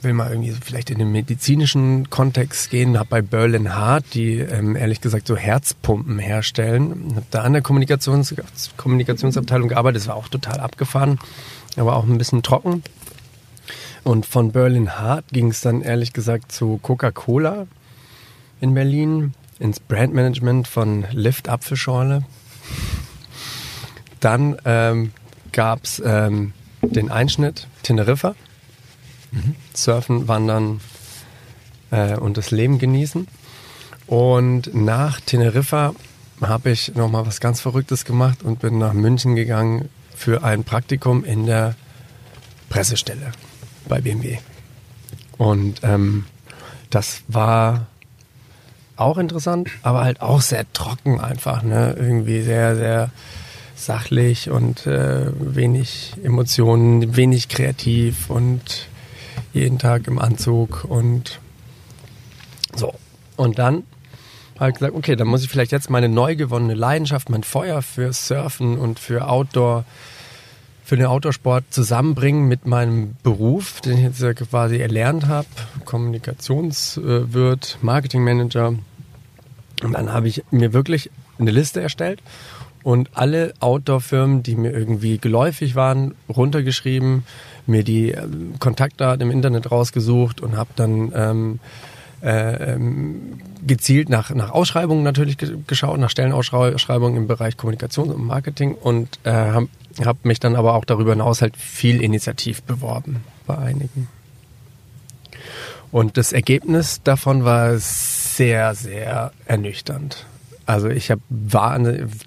will 0.02 0.14
mal 0.14 0.30
irgendwie 0.32 0.52
so 0.52 0.58
vielleicht 0.62 0.90
in 0.90 1.00
den 1.00 1.12
medizinischen 1.12 2.10
Kontext 2.10 2.70
gehen. 2.70 2.98
Habe 2.98 3.10
bei 3.10 3.22
Berlin 3.22 3.74
Hart, 3.74 4.06
die 4.14 4.38
ähm, 4.40 4.76
ehrlich 4.76 5.02
gesagt 5.02 5.28
so 5.28 5.36
Herzpumpen 5.36 6.20
herstellen, 6.20 7.14
habe 7.16 7.26
da 7.32 7.42
an 7.42 7.54
der 7.54 7.62
Kommunikations 7.62 8.36
Kommunikationsabteilung 8.78 9.70
gearbeitet. 9.70 10.02
Das 10.02 10.08
war 10.08 10.16
auch 10.16 10.28
total 10.28 10.60
abgefahren, 10.60 11.20
aber 11.76 11.96
auch 11.96 12.06
ein 12.06 12.18
bisschen 12.18 12.44
trocken. 12.44 12.84
Und 14.04 14.26
von 14.26 14.52
Berlin 14.52 14.98
Hart 14.98 15.26
ging 15.32 15.50
es 15.50 15.62
dann 15.62 15.82
ehrlich 15.82 16.14
gesagt 16.14 16.52
zu 16.52 16.80
Coca-Cola 16.82 17.68
in 18.62 18.74
Berlin, 18.74 19.34
ins 19.60 19.80
Brandmanagement 19.80 20.68
von 20.68 21.06
Lift 21.12 21.50
Apfelschorle. 21.50 22.24
Dann 24.20 24.58
ähm, 24.66 25.12
gab 25.52 25.84
es 25.84 26.02
ähm, 26.06 26.54
den 26.82 27.12
Einschnitt 27.12 27.68
Teneriffa. 27.84 28.36
Mhm. 29.38 29.56
Surfen, 29.74 30.28
Wandern 30.28 30.82
äh, 31.92 32.16
und 32.16 32.38
das 32.38 32.52
Leben 32.52 32.80
genießen. 32.80 33.28
Und 34.08 34.74
nach 34.74 35.20
Teneriffa 35.20 35.94
habe 36.42 36.70
ich 36.72 36.96
nochmal 36.96 37.26
was 37.26 37.40
ganz 37.40 37.62
Verrücktes 37.62 38.06
gemacht 38.06 38.44
und 38.44 38.60
bin 38.60 38.78
nach 38.78 38.94
München 38.94 39.36
gegangen 39.36 39.90
für 40.16 40.44
ein 40.44 40.64
Praktikum 40.64 41.24
in 41.24 41.46
der 41.46 41.76
Pressestelle 42.70 43.32
bei 43.88 44.02
BMW. 44.02 44.38
Und 45.38 45.82
ähm, 45.84 46.26
das 46.90 47.22
war 47.28 47.88
auch 48.96 49.18
interessant, 49.18 49.70
aber 49.84 50.04
halt 50.04 50.22
auch 50.22 50.42
sehr 50.42 50.72
trocken 50.74 51.20
einfach, 51.20 51.62
ne? 51.62 51.96
Irgendwie 51.98 52.42
sehr, 52.42 52.76
sehr 52.76 53.12
sachlich 53.76 54.50
und 54.50 54.88
äh, 54.88 55.28
wenig 55.40 56.14
Emotionen, 56.24 57.16
wenig 57.16 57.48
kreativ 57.48 58.30
und 58.30 58.88
jeden 59.58 59.80
Tag 59.80 60.08
im 60.08 60.20
Anzug 60.20 60.86
und 60.86 61.40
so. 62.76 62.94
Und 63.36 63.60
dann 63.60 63.84
habe 64.60 64.72
ich 64.72 64.76
gesagt, 64.76 64.96
okay, 64.96 65.16
dann 65.16 65.28
muss 65.28 65.44
ich 65.44 65.50
vielleicht 65.50 65.72
jetzt 65.72 65.90
meine 65.90 66.10
neu 66.10 66.36
gewonnene 66.36 66.74
Leidenschaft, 66.74 67.30
mein 67.30 67.44
Feuer 67.44 67.82
für 67.82 68.12
Surfen 68.14 68.78
und 68.78 69.00
für 69.00 69.28
Outdoor, 69.30 69.86
für 70.84 70.98
den 70.98 71.06
Outdoorsport 71.06 71.66
zusammenbringen 71.70 72.48
mit 72.48 72.66
meinem 72.66 73.16
Beruf, 73.22 73.82
den 73.82 73.98
ich 73.98 74.04
jetzt 74.04 74.50
quasi 74.50 74.78
erlernt 74.78 75.28
habe, 75.28 75.48
Kommunikationswirt, 75.86 77.78
Marketingmanager. 77.82 78.70
Und 79.84 79.94
dann 79.94 80.12
habe 80.12 80.28
ich 80.28 80.44
mir 80.50 80.74
wirklich 80.74 81.12
eine 81.38 81.52
Liste 81.52 81.82
erstellt 81.82 82.22
und 82.84 83.10
alle 83.16 83.54
Outdoor-Firmen, 83.60 84.44
die 84.44 84.56
mir 84.56 84.72
irgendwie 84.72 85.18
geläufig 85.18 85.76
waren, 85.76 86.16
runtergeschrieben, 86.30 87.26
mir 87.68 87.84
die 87.84 88.12
ähm, 88.12 88.54
Kontaktdaten 88.60 89.22
im 89.22 89.32
Internet 89.32 89.72
rausgesucht 89.72 90.42
und 90.42 90.58
habe 90.58 90.70
dann 90.76 91.12
ähm, 91.16 91.60
äh, 92.24 92.74
ähm, 92.74 93.40
gezielt 93.66 94.10
nach, 94.10 94.32
nach 94.32 94.52
Ausschreibungen 94.52 95.04
natürlich 95.04 95.38
geschaut, 95.68 96.00
nach 96.00 96.10
Stellenausschreibungen 96.10 97.16
im 97.16 97.28
Bereich 97.28 97.58
Kommunikation 97.58 98.10
und 98.10 98.26
Marketing 98.26 98.74
und 98.74 99.20
äh, 99.24 99.32
habe 99.32 99.68
hab 100.04 100.26
mich 100.26 100.40
dann 100.40 100.56
aber 100.56 100.74
auch 100.74 100.86
darüber 100.86 101.12
hinaus 101.12 101.42
halt 101.42 101.58
viel 101.58 102.02
initiativ 102.02 102.64
beworben 102.64 103.24
bei 103.46 103.58
einigen. 103.58 104.08
Und 105.92 106.18
das 106.18 106.34
Ergebnis 106.34 107.02
davon 107.04 107.46
war 107.46 107.78
sehr, 107.78 108.76
sehr 108.76 109.32
ernüchternd. 109.46 110.26
Also 110.66 110.90
ich 110.90 111.12
habe 111.12 111.22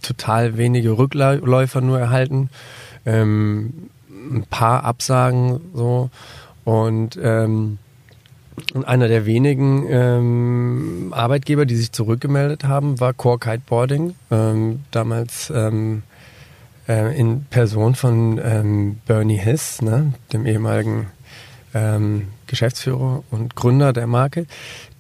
total 0.03 0.57
wenige 0.57 0.97
Rückläufer 0.97 1.81
nur 1.81 1.99
erhalten, 1.99 2.49
ähm, 3.05 3.91
ein 4.31 4.45
paar 4.49 4.85
Absagen 4.85 5.61
so 5.75 6.11
und 6.65 7.19
ähm, 7.23 7.79
und 8.75 8.87
einer 8.87 9.09
der 9.09 9.27
wenigen 9.27 9.87
ähm, 9.89 11.15
Arbeitgeber, 11.17 11.65
die 11.65 11.77
sich 11.77 11.93
zurückgemeldet 11.93 12.65
haben, 12.65 13.01
war 13.01 13.15
Core 13.15 13.39
Kiteboarding. 13.39 14.15
Ähm, 14.31 14.81
damals 14.91 15.51
ähm, 15.55 16.03
äh, 16.89 17.19
in 17.19 17.45
Person 17.47 17.95
von 17.95 18.41
ähm, 18.43 19.01
Bernie 19.07 19.39
Hiss, 19.39 19.81
ne, 19.83 20.13
dem 20.33 20.47
ehemaligen 20.47 21.07
ähm, 21.73 22.29
Geschäftsführer 22.47 23.23
und 23.31 23.55
Gründer 23.55 23.93
der 23.93 24.07
Marke, 24.07 24.47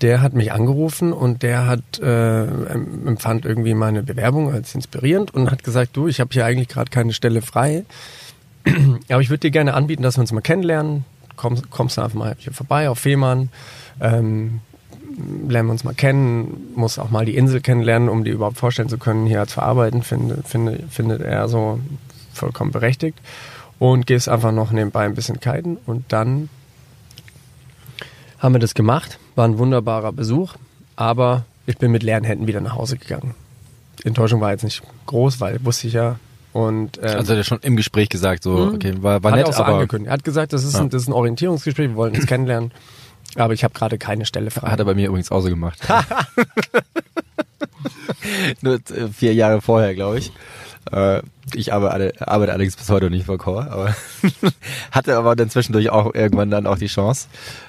der 0.00 0.22
hat 0.22 0.35
mich 0.35 0.52
angerufen 0.52 1.12
und 1.12 1.42
der 1.42 1.66
hat 1.66 1.98
äh, 1.98 2.44
empfand 2.44 3.44
irgendwie 3.44 3.74
meine 3.74 4.02
Bewerbung 4.02 4.52
als 4.52 4.74
inspirierend 4.74 5.35
und 5.35 5.50
hat 5.50 5.64
gesagt, 5.64 5.96
du, 5.96 6.06
ich 6.06 6.20
habe 6.20 6.30
hier 6.33 6.44
eigentlich 6.44 6.68
gerade 6.68 6.90
keine 6.90 7.12
Stelle 7.12 7.42
frei, 7.42 7.85
aber 9.09 9.20
ich 9.20 9.31
würde 9.31 9.40
dir 9.40 9.51
gerne 9.51 9.75
anbieten, 9.75 10.03
dass 10.03 10.16
wir 10.16 10.23
uns 10.23 10.33
mal 10.33 10.40
kennenlernen. 10.40 11.05
Komm, 11.37 11.61
kommst 11.70 11.96
du 11.96 12.03
einfach 12.03 12.18
mal 12.18 12.37
hier 12.38 12.53
vorbei 12.53 12.90
auf 12.90 12.99
Fehmarn, 12.99 13.49
ähm, 14.01 14.61
lernen 15.49 15.68
wir 15.68 15.73
uns 15.73 15.85
mal 15.85 15.94
kennen, 15.94 16.73
muss 16.75 16.99
auch 16.99 17.11
mal 17.11 17.25
die 17.25 17.37
Insel 17.37 17.61
kennenlernen, 17.61 18.09
um 18.09 18.25
die 18.25 18.31
überhaupt 18.31 18.59
vorstellen 18.59 18.88
zu 18.88 18.99
können, 18.99 19.27
hier 19.27 19.46
zu 19.46 19.62
arbeiten, 19.62 20.03
finde, 20.03 20.42
finde, 20.44 20.85
findet 20.90 21.23
er 21.23 21.49
so 21.49 21.81
vollkommen 22.33 22.73
berechtigt. 22.73 23.18
Und 23.79 24.07
gehst 24.07 24.29
einfach 24.29 24.53
noch 24.53 24.73
nebenbei 24.73 25.07
ein 25.07 25.14
bisschen 25.14 25.40
kiten 25.40 25.79
und 25.87 26.05
dann 26.12 26.51
haben 28.38 28.55
wir 28.55 28.59
das 28.59 28.75
gemacht. 28.75 29.18
War 29.37 29.46
ein 29.46 29.57
wunderbarer 29.57 30.12
Besuch, 30.12 30.55
aber 30.96 31.44
ich 31.66 31.79
bin 31.79 31.90
mit 31.90 32.03
leeren 32.03 32.25
Händen 32.25 32.46
wieder 32.46 32.61
nach 32.61 32.75
Hause 32.75 32.99
gegangen. 32.99 33.35
Die 34.03 34.07
Enttäuschung 34.07 34.40
war 34.40 34.51
jetzt 34.51 34.64
nicht 34.64 34.83
groß, 35.07 35.40
weil 35.40 35.64
wusste 35.64 35.87
ich 35.87 35.94
ja. 35.94 36.18
Und, 36.53 36.99
ähm, 36.99 37.05
also 37.05 37.33
hat 37.33 37.39
er 37.39 37.45
schon 37.45 37.61
im 37.61 37.77
Gespräch 37.77 38.09
gesagt, 38.09 38.43
so, 38.43 38.51
mhm. 38.51 38.75
okay, 38.75 38.95
war, 39.01 39.23
war 39.23 39.31
hat 39.33 39.39
nett, 39.39 39.49
auch 39.49 39.53
so 39.53 39.63
aber... 39.63 39.75
angekündigt. 39.75 40.09
Er 40.09 40.15
hat 40.15 40.25
gesagt, 40.25 40.53
das 40.53 40.65
ist, 40.65 40.75
ja. 40.75 40.81
ein, 40.81 40.91
das 40.91 41.03
ist 41.03 41.09
ein 41.09 41.13
Orientierungsgespräch, 41.13 41.91
wir 41.91 41.97
wollen 41.97 42.15
uns 42.15 42.27
kennenlernen. 42.29 42.73
Aber 43.37 43.55
ich 43.55 43.63
habe 43.63 43.73
gerade 43.75 43.97
keine 43.97 44.27
Stelle 44.27 44.51
frei. 44.51 44.71
Hat 44.71 44.81
er 44.81 44.85
bei 44.85 44.95
mir 44.95 45.07
übrigens 45.09 45.31
auch 45.31 45.41
so 45.41 45.49
gemacht. 45.49 45.79
Nur 48.61 48.75
äh, 48.75 49.09
vier 49.13 49.35
Jahre 49.35 49.61
vorher, 49.61 49.95
glaube 49.95 50.19
ich. 50.19 50.33
Äh, 50.91 51.23
ich 51.55 51.73
arbeite, 51.73 52.13
arbeite 52.27 52.53
allerdings 52.53 52.77
bis 52.77 52.89
heute 52.89 53.11
nicht 53.11 53.27
vor 53.27 53.39
Core, 53.39 53.71
aber 53.71 53.95
hatte 54.91 55.17
aber 55.17 55.37
dann 55.37 55.51
zwischendurch 55.51 55.91
auch 55.91 56.15
irgendwann 56.15 56.51
dann 56.51 56.67
auch 56.67 56.79
die 56.79 56.87
Chance. 56.87 57.29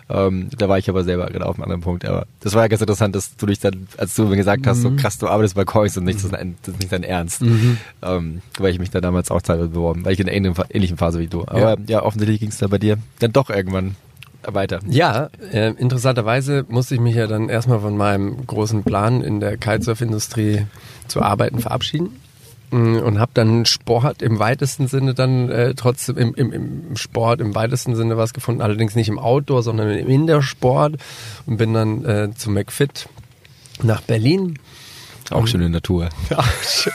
Ähm, 0.10 0.50
da 0.58 0.68
war 0.68 0.78
ich 0.78 0.90
aber 0.90 1.04
selber 1.04 1.28
gerade 1.28 1.46
auf 1.46 1.56
einem 1.56 1.64
anderen 1.64 1.82
Punkt. 1.82 2.06
Aber 2.06 2.26
das 2.42 2.54
war 2.54 2.64
ja 2.64 2.68
ganz 2.68 2.82
interessant, 2.82 3.16
dass 3.16 3.36
du 3.36 3.46
dich 3.46 3.60
dann, 3.60 3.88
als 3.98 4.16
du 4.16 4.26
mir 4.26 4.36
gesagt 4.36 4.68
hast, 4.68 4.80
mhm. 4.80 4.82
so 4.82 4.92
krass, 4.96 5.18
du 5.18 5.28
arbeitest 5.28 5.56
bei 5.56 5.64
Core, 5.64 5.90
und 5.96 6.04
nicht, 6.04 6.24
das, 6.24 6.26
ist 6.26 6.80
nicht 6.80 6.92
dein 6.92 7.04
Ernst. 7.04 7.42
Mhm. 7.42 7.78
Ähm, 8.02 8.42
weil 8.58 8.72
ich 8.72 8.80
mich 8.80 8.92
da 8.92 9.02
damals 9.02 9.32
auch 9.32 9.42
teilweise 9.42 9.70
beworben, 9.70 10.04
weil 10.04 10.14
ich 10.14 10.20
in 10.20 10.30
einer 10.30 10.54
ähnlichen 10.70 10.98
Phase 10.98 11.20
wie 11.20 11.28
du. 11.28 11.42
Aber 11.44 11.60
ja, 11.60 11.76
ja 11.88 12.04
offensichtlich 12.04 12.40
ging 12.40 12.50
es 12.50 12.58
da 12.58 12.68
bei 12.68 12.78
dir 12.78 12.98
dann 13.20 13.32
doch 13.32 13.50
irgendwann 13.50 13.96
weiter. 14.44 14.80
Ja, 14.88 15.30
äh, 15.52 15.74
interessanterweise 15.74 16.66
musste 16.68 16.96
ich 16.96 17.02
mich 17.02 17.16
ja 17.16 17.28
dann 17.28 17.50
erstmal 17.50 17.80
von 17.80 17.96
meinem 17.96 18.46
großen 18.48 18.84
Plan 18.84 19.22
in 19.22 19.40
der 19.40 19.58
Kitesurf-Industrie 19.58 20.66
zu 21.08 21.22
arbeiten 21.22 21.60
verabschieden 21.60 22.21
und 22.72 23.20
habe 23.20 23.32
dann 23.34 23.66
Sport 23.66 24.22
im 24.22 24.40
weitesten 24.40 24.88
Sinne 24.88 25.14
dann 25.14 25.50
äh, 25.50 25.74
trotzdem 25.76 26.18
im, 26.18 26.34
im, 26.36 26.54
im 26.54 26.96
Sport 26.96 27.42
im 27.42 27.54
weitesten 27.54 27.96
Sinne 27.96 28.18
was 28.18 28.34
gefunden, 28.34 28.62
allerdings 28.62 28.96
nicht 28.96 29.10
im 29.10 29.20
Outdoor, 29.20 29.62
sondern 29.62 29.92
im 29.92 30.08
Indoor-Sport 30.08 30.96
und 31.46 31.58
bin 31.58 31.74
dann 31.74 32.06
äh, 32.06 32.30
zu 32.36 32.50
McFit 32.50 33.10
nach 33.84 34.02
Berlin. 34.02 34.58
Auch 35.30 35.48
schöne 35.48 35.70
Natur. 35.70 36.10
Ja, 36.30 36.44
schön. 36.64 36.94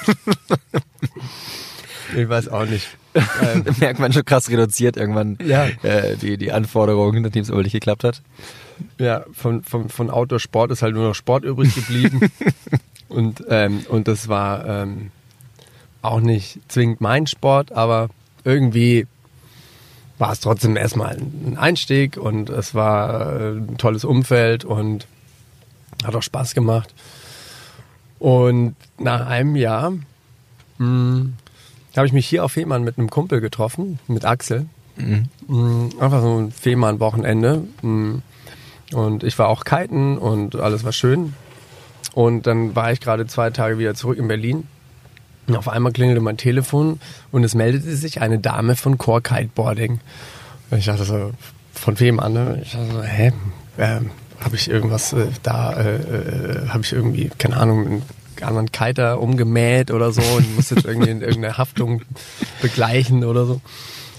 ich 2.17 2.29
weiß 2.29 2.49
auch 2.49 2.65
nicht. 2.67 2.89
Ähm, 3.15 3.65
merkt 3.81 3.99
man 3.99 4.13
schon 4.13 4.25
krass 4.25 4.51
reduziert 4.51 4.97
irgendwann 4.97 5.39
ja. 5.45 5.67
äh, 5.83 6.17
die, 6.17 6.37
die 6.37 6.53
Anforderungen, 6.53 7.23
nachdem 7.23 7.43
es 7.43 7.51
aber 7.51 7.63
nicht 7.63 7.73
geklappt 7.73 8.05
hat. 8.05 8.23
Ja, 8.99 9.25
von, 9.33 9.63
von, 9.63 9.89
von 9.89 10.11
Outdoor-Sport 10.11 10.71
ist 10.71 10.83
halt 10.83 10.95
nur 10.95 11.09
noch 11.09 11.15
Sport 11.15 11.45
übrig 11.45 11.75
geblieben. 11.75 12.31
und, 13.09 13.45
ähm, 13.49 13.85
und 13.89 14.09
das 14.09 14.29
war 14.29 14.67
ähm, 14.67 15.11
auch 16.11 16.21
nicht 16.21 16.61
zwingend 16.69 17.01
mein 17.01 17.27
Sport, 17.27 17.73
aber 17.73 18.09
irgendwie 18.45 19.07
war 20.19 20.33
es 20.33 20.41
trotzdem 20.41 20.77
erstmal 20.77 21.17
ein 21.17 21.57
Einstieg 21.59 22.17
und 22.17 22.49
es 22.49 22.75
war 22.75 23.41
äh, 23.41 23.51
ein 23.57 23.77
tolles 23.77 24.05
Umfeld 24.05 24.65
und 24.65 25.07
hat 26.05 26.15
auch 26.15 26.23
Spaß 26.23 26.55
gemacht. 26.55 26.95
Und 28.19 28.77
nach 28.99 29.27
einem 29.27 29.57
Jahr 29.57 29.93
hm, 30.79 31.35
habe 31.97 32.07
ich 32.07 32.13
mich 32.13 32.27
hier 32.27 32.45
auf 32.45 32.53
Fehmarn 32.53 32.83
mit 32.83 32.99
einem 32.99 33.11
Kumpel 33.11 33.41
getroffen, 33.41 33.99
mit 34.07 34.25
Axel. 34.25 34.67
Mhm. 34.97 35.25
Hm, 35.49 35.91
einfach 36.01 36.23
so 36.23 36.39
ein 36.39 36.51
Fehmarn-Wochenende. 36.51 37.65
Hm, 37.83 38.23
und 38.93 39.25
ich 39.25 39.39
war 39.39 39.49
auch 39.49 39.65
kiten 39.65 40.17
und 40.17 40.57
alles 40.57 40.85
war 40.85 40.93
schön. 40.93 41.35
Und 42.15 42.47
dann 42.47 42.75
war 42.75 42.93
ich 42.93 43.01
gerade 43.01 43.27
zwei 43.27 43.51
Tage 43.51 43.79
wieder 43.79 43.95
zurück 43.95 44.19
in 44.19 44.29
Berlin 44.29 44.67
auf 45.55 45.69
einmal 45.69 45.93
klingelte 45.93 46.21
mein 46.21 46.37
Telefon 46.37 46.99
und 47.31 47.45
es 47.45 47.55
meldete 47.55 47.95
sich 47.95 48.21
eine 48.21 48.39
Dame 48.39 48.75
von 48.75 48.99
Core 48.99 49.23
Kiteboarding. 49.23 50.01
Und 50.71 50.79
ich 50.79 50.87
dachte 50.87 51.05
so, 51.05 51.31
von 51.73 52.01
wem 52.01 52.19
an? 52.19 52.33
Ne? 52.33 52.61
Ich 52.63 52.73
dachte 52.73 52.91
so, 52.91 53.03
hä? 53.03 53.33
Ähm, 53.79 54.11
habe 54.41 54.57
ich 54.57 54.69
irgendwas 54.69 55.13
äh, 55.13 55.27
da, 55.43 55.73
äh, 55.75 55.97
äh, 55.97 56.69
habe 56.69 56.83
ich 56.83 56.93
irgendwie, 56.93 57.31
keine 57.39 57.57
Ahnung, 57.57 57.87
einen 57.87 58.03
anderen 58.43 58.73
Kiter 58.73 59.21
umgemäht 59.21 59.91
oder 59.91 60.13
so 60.13 60.23
und 60.23 60.57
muss 60.57 60.71
jetzt 60.71 60.85
irgendwie 60.85 61.11
in 61.11 61.21
irgendeine 61.21 61.59
Haftung 61.59 62.03
begleichen 62.61 63.25
oder 63.25 63.47
so. 63.47 63.61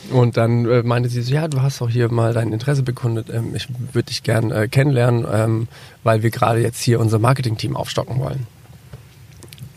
Und 0.09 0.37
dann 0.37 0.65
äh, 0.65 0.83
meinte 0.83 1.09
sie 1.09 1.21
so, 1.21 1.33
ja, 1.33 1.47
du 1.47 1.61
hast 1.61 1.81
doch 1.81 1.89
hier 1.89 2.09
mal 2.11 2.33
dein 2.33 2.53
Interesse 2.53 2.83
bekundet. 2.83 3.29
Ähm, 3.29 3.53
ich 3.55 3.67
würde 3.91 4.07
dich 4.07 4.23
gern 4.23 4.51
äh, 4.51 4.67
kennenlernen, 4.67 5.25
ähm, 5.31 5.67
weil 6.03 6.23
wir 6.23 6.29
gerade 6.29 6.61
jetzt 6.61 6.81
hier 6.81 6.99
unser 6.99 7.19
Marketing-Team 7.19 7.75
aufstocken 7.75 8.19
wollen. 8.19 8.47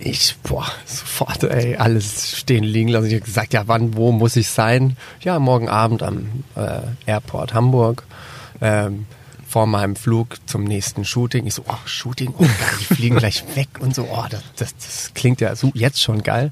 Ich, 0.02 0.36
boah, 0.42 0.66
sofort, 0.86 1.44
ey, 1.44 1.76
alles 1.76 2.38
stehen 2.38 2.64
liegen 2.64 2.88
lassen. 2.88 3.08
Ich 3.08 3.14
habe 3.14 3.24
gesagt, 3.24 3.52
ja, 3.52 3.68
wann, 3.68 3.96
wo 3.96 4.12
muss 4.12 4.34
ich 4.36 4.48
sein? 4.48 4.96
Ja, 5.20 5.38
morgen 5.38 5.68
Abend 5.68 6.02
am 6.02 6.44
äh, 6.56 6.80
Airport 7.04 7.52
Hamburg. 7.52 8.04
Ähm, 8.62 9.06
vor 9.46 9.66
meinem 9.66 9.96
Flug 9.96 10.36
zum 10.46 10.64
nächsten 10.64 11.04
Shooting. 11.04 11.44
Ich 11.46 11.54
so, 11.54 11.64
oh, 11.66 11.74
Shooting, 11.84 12.32
oh, 12.38 12.46
die 12.78 12.94
fliegen 12.94 13.16
gleich 13.16 13.44
weg 13.56 13.68
und 13.80 13.94
so, 13.94 14.04
oh, 14.10 14.24
das, 14.30 14.42
das, 14.56 14.76
das 14.76 15.10
klingt 15.14 15.40
ja 15.40 15.54
so, 15.56 15.70
jetzt 15.74 16.00
schon 16.00 16.22
geil. 16.22 16.50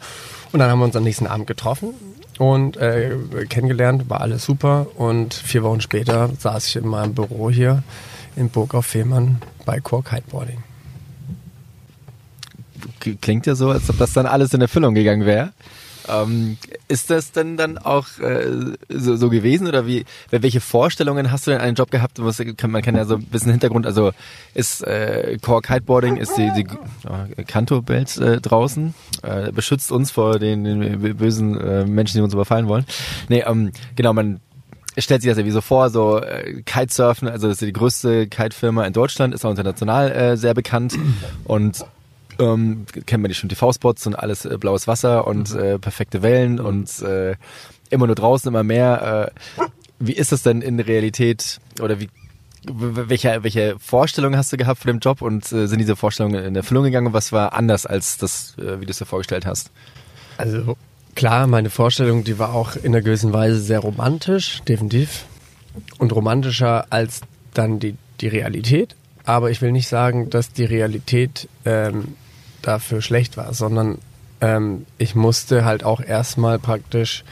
Und 0.52 0.58
dann 0.58 0.68
haben 0.70 0.80
wir 0.80 0.84
uns 0.84 0.96
am 0.96 1.04
nächsten 1.04 1.26
Abend 1.26 1.46
getroffen 1.46 1.94
und 2.38 2.76
äh, 2.76 3.16
kennengelernt, 3.48 4.10
war 4.10 4.20
alles 4.20 4.44
super. 4.44 4.88
Und 4.96 5.32
vier 5.32 5.62
Wochen 5.62 5.80
später 5.80 6.28
saß 6.38 6.66
ich 6.66 6.76
in 6.76 6.88
meinem 6.88 7.14
Büro 7.14 7.50
hier 7.50 7.82
in 8.36 8.50
Burg 8.50 8.74
auf 8.74 8.86
Fehmarn 8.86 9.40
bei 9.64 9.80
Core 9.80 10.02
Kiteboarding. 10.02 10.67
Klingt 13.20 13.46
ja 13.46 13.54
so, 13.54 13.70
als 13.70 13.88
ob 13.90 13.98
das 13.98 14.12
dann 14.12 14.26
alles 14.26 14.54
in 14.54 14.60
Erfüllung 14.60 14.94
gegangen 14.94 15.26
wäre. 15.26 15.52
Ähm, 16.08 16.56
ist 16.88 17.10
das 17.10 17.32
denn 17.32 17.56
dann 17.56 17.78
auch 17.78 18.18
äh, 18.18 18.46
so, 18.88 19.16
so 19.16 19.28
gewesen 19.28 19.66
oder 19.66 19.86
wie? 19.86 20.04
Welche 20.30 20.60
Vorstellungen 20.60 21.30
hast 21.30 21.46
du 21.46 21.50
denn 21.50 21.60
einen 21.60 21.74
Job 21.74 21.90
gehabt? 21.90 22.22
Was, 22.22 22.42
kann, 22.56 22.70
man 22.70 22.82
kann 22.82 22.96
ja 22.96 23.04
so 23.04 23.16
ein 23.16 23.24
bisschen 23.24 23.50
Hintergrund. 23.50 23.86
Also 23.86 24.12
ist 24.54 24.82
äh, 24.86 25.36
Core 25.42 25.62
Kiteboarding 25.62 26.16
ist 26.16 26.36
die, 26.36 26.50
die 26.56 26.66
äh, 27.36 27.44
Kanto-Welt 27.44 28.16
äh, 28.16 28.40
draußen 28.40 28.94
äh, 29.22 29.52
beschützt 29.52 29.92
uns 29.92 30.10
vor 30.10 30.38
den, 30.38 30.64
den 30.64 31.16
bösen 31.16 31.60
äh, 31.60 31.84
Menschen, 31.84 32.18
die 32.18 32.22
uns 32.22 32.32
überfallen 32.32 32.68
wollen. 32.68 32.86
Nee, 33.28 33.44
ähm, 33.46 33.72
genau 33.94 34.12
man 34.12 34.40
stellt 34.96 35.22
sich 35.22 35.30
das 35.30 35.38
ja 35.38 35.44
wie 35.44 35.50
so 35.50 35.60
vor, 35.60 35.90
so 35.90 36.20
äh, 36.20 36.62
Kitesurfen, 36.62 37.28
also 37.28 37.48
das 37.48 37.60
ist 37.60 37.66
die 37.66 37.72
größte 37.72 38.26
Kite-Firma 38.26 38.84
in 38.84 38.92
Deutschland, 38.92 39.34
ist 39.34 39.44
auch 39.44 39.50
international 39.50 40.10
äh, 40.10 40.36
sehr 40.36 40.54
bekannt 40.54 40.98
und 41.44 41.84
ähm, 42.38 42.86
kennt 43.06 43.22
man 43.22 43.28
die 43.28 43.34
schon 43.34 43.48
TV-Spots 43.48 44.06
und 44.06 44.14
alles 44.14 44.44
äh, 44.44 44.56
blaues 44.58 44.86
Wasser 44.86 45.26
und 45.26 45.54
mhm. 45.54 45.60
äh, 45.60 45.78
perfekte 45.78 46.22
Wellen 46.22 46.60
und 46.60 47.00
äh, 47.02 47.36
immer 47.90 48.06
nur 48.06 48.16
draußen, 48.16 48.48
immer 48.48 48.62
mehr. 48.62 49.32
Äh, 49.58 49.64
wie 49.98 50.12
ist 50.12 50.32
das 50.32 50.42
denn 50.42 50.62
in 50.62 50.76
der 50.76 50.86
Realität 50.86 51.60
oder 51.80 52.00
wie 52.00 52.08
welche, 52.64 53.42
welche 53.44 53.76
Vorstellungen 53.78 54.36
hast 54.36 54.52
du 54.52 54.56
gehabt 54.56 54.80
für 54.80 54.88
den 54.88 54.98
Job 54.98 55.22
und 55.22 55.50
äh, 55.52 55.66
sind 55.66 55.78
diese 55.78 55.96
Vorstellungen 55.96 56.44
in 56.44 56.56
Erfüllung 56.56 56.84
gegangen? 56.84 57.12
Was 57.12 57.32
war 57.32 57.52
anders 57.52 57.86
als 57.86 58.18
das, 58.18 58.56
äh, 58.58 58.80
wie 58.80 58.84
du 58.84 58.90
es 58.90 58.98
dir 58.98 59.06
vorgestellt 59.06 59.46
hast? 59.46 59.70
Also 60.36 60.76
klar, 61.14 61.46
meine 61.46 61.70
Vorstellung, 61.70 62.24
die 62.24 62.38
war 62.38 62.54
auch 62.54 62.76
in 62.76 62.86
einer 62.86 63.00
gewissen 63.00 63.32
Weise 63.32 63.60
sehr 63.60 63.78
romantisch, 63.78 64.60
definitiv. 64.62 65.24
Und 65.98 66.12
romantischer 66.12 66.86
als 66.90 67.20
dann 67.54 67.78
die, 67.78 67.96
die 68.20 68.28
Realität. 68.28 68.96
Aber 69.24 69.50
ich 69.50 69.62
will 69.62 69.72
nicht 69.72 69.88
sagen, 69.88 70.30
dass 70.30 70.52
die 70.52 70.64
Realität 70.64 71.48
ähm, 71.64 72.14
dafür 72.62 73.02
schlecht 73.02 73.36
war, 73.36 73.54
sondern 73.54 73.98
ähm, 74.40 74.86
ich 74.98 75.14
musste 75.14 75.64
halt 75.64 75.84
auch 75.84 76.00
erstmal 76.00 76.58
praktisch 76.58 77.24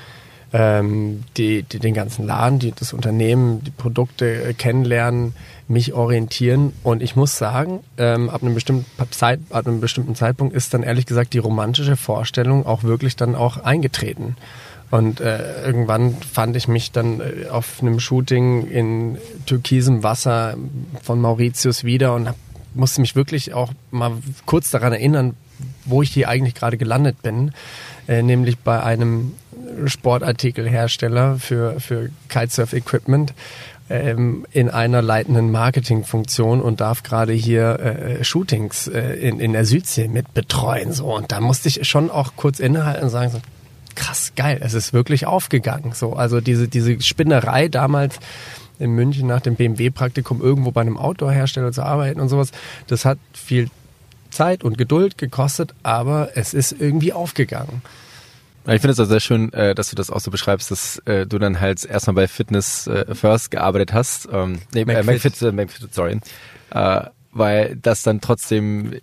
ähm, 0.52 1.24
die, 1.36 1.62
die, 1.64 1.78
den 1.78 1.94
ganzen 1.94 2.26
Laden, 2.26 2.58
die, 2.58 2.72
das 2.72 2.92
Unternehmen, 2.92 3.62
die 3.64 3.70
Produkte 3.70 4.44
äh, 4.44 4.54
kennenlernen, 4.54 5.34
mich 5.68 5.92
orientieren. 5.92 6.72
Und 6.82 7.02
ich 7.02 7.16
muss 7.16 7.36
sagen, 7.36 7.80
ähm, 7.98 8.30
ab, 8.30 8.42
einem 8.42 8.54
bestimmten 8.54 8.86
Zeit, 9.10 9.40
ab 9.50 9.66
einem 9.66 9.80
bestimmten 9.80 10.14
Zeitpunkt 10.14 10.54
ist 10.54 10.72
dann 10.72 10.82
ehrlich 10.82 11.06
gesagt 11.06 11.34
die 11.34 11.38
romantische 11.38 11.96
Vorstellung 11.96 12.64
auch 12.64 12.84
wirklich 12.84 13.16
dann 13.16 13.34
auch 13.34 13.58
eingetreten. 13.58 14.36
Und 14.90 15.20
äh, 15.20 15.64
irgendwann 15.64 16.14
fand 16.14 16.54
ich 16.56 16.68
mich 16.68 16.92
dann 16.92 17.20
äh, 17.20 17.48
auf 17.48 17.82
einem 17.82 17.98
Shooting 17.98 18.68
in 18.68 19.18
türkisem 19.44 20.04
Wasser 20.04 20.56
von 21.02 21.20
Mauritius 21.20 21.82
wieder 21.82 22.14
und 22.14 22.28
hab 22.28 22.36
musste 22.76 23.00
mich 23.00 23.16
wirklich 23.16 23.54
auch 23.54 23.72
mal 23.90 24.12
kurz 24.44 24.70
daran 24.70 24.92
erinnern, 24.92 25.34
wo 25.84 26.02
ich 26.02 26.10
hier 26.10 26.28
eigentlich 26.28 26.54
gerade 26.54 26.76
gelandet 26.76 27.22
bin, 27.22 27.52
äh, 28.08 28.22
nämlich 28.22 28.58
bei 28.58 28.82
einem 28.82 29.32
Sportartikelhersteller 29.86 31.38
für, 31.38 31.80
für 31.80 32.10
Kitesurf-Equipment 32.28 33.34
ähm, 33.88 34.46
in 34.50 34.70
einer 34.70 35.02
leitenden 35.02 35.50
Marketingfunktion 35.50 36.60
und 36.60 36.80
darf 36.80 37.02
gerade 37.02 37.32
hier 37.32 37.78
äh, 37.80 38.24
Shootings 38.24 38.88
äh, 38.88 39.14
in, 39.14 39.40
in 39.40 39.52
der 39.52 39.64
Südsee 39.64 40.08
mit 40.08 40.34
betreuen. 40.34 40.92
So. 40.92 41.14
Und 41.14 41.32
da 41.32 41.40
musste 41.40 41.68
ich 41.68 41.86
schon 41.88 42.10
auch 42.10 42.32
kurz 42.36 42.58
innehalten 42.58 43.04
und 43.04 43.10
sagen, 43.10 43.30
so, 43.30 43.40
krass, 43.94 44.32
geil, 44.36 44.58
es 44.60 44.74
ist 44.74 44.92
wirklich 44.92 45.26
aufgegangen. 45.26 45.92
So, 45.92 46.12
also 46.14 46.40
diese, 46.40 46.68
diese 46.68 47.00
Spinnerei 47.00 47.68
damals 47.68 48.18
in 48.78 48.90
München 48.92 49.26
nach 49.26 49.40
dem 49.40 49.56
BMW-Praktikum 49.56 50.40
irgendwo 50.40 50.70
bei 50.70 50.80
einem 50.80 50.96
Outdoor-Hersteller 50.96 51.72
zu 51.72 51.82
arbeiten 51.82 52.20
und 52.20 52.28
sowas. 52.28 52.52
Das 52.86 53.04
hat 53.04 53.18
viel 53.32 53.70
Zeit 54.30 54.64
und 54.64 54.76
Geduld 54.78 55.18
gekostet, 55.18 55.74
aber 55.82 56.30
es 56.34 56.54
ist 56.54 56.72
irgendwie 56.72 57.12
aufgegangen. 57.12 57.82
Ich 58.68 58.80
finde 58.80 58.90
es 58.90 59.00
auch 59.00 59.04
sehr 59.04 59.20
schön, 59.20 59.52
äh, 59.52 59.76
dass 59.76 59.90
du 59.90 59.96
das 59.96 60.10
auch 60.10 60.18
so 60.18 60.30
beschreibst, 60.32 60.72
dass 60.72 60.98
äh, 61.06 61.24
du 61.24 61.38
dann 61.38 61.60
halt 61.60 61.84
erstmal 61.84 62.14
bei 62.14 62.28
Fitness 62.28 62.88
äh, 62.88 63.14
First 63.14 63.52
gearbeitet 63.52 63.92
hast. 63.92 64.28
Ähm, 64.32 64.58
nee, 64.74 64.84
McFit, 64.84 65.40
äh, 65.42 65.52
McFit, 65.52 65.94
sorry. 65.94 66.18
weil 67.32 67.76
das 67.76 68.02
dann 68.02 68.20
trotzdem 68.20 68.94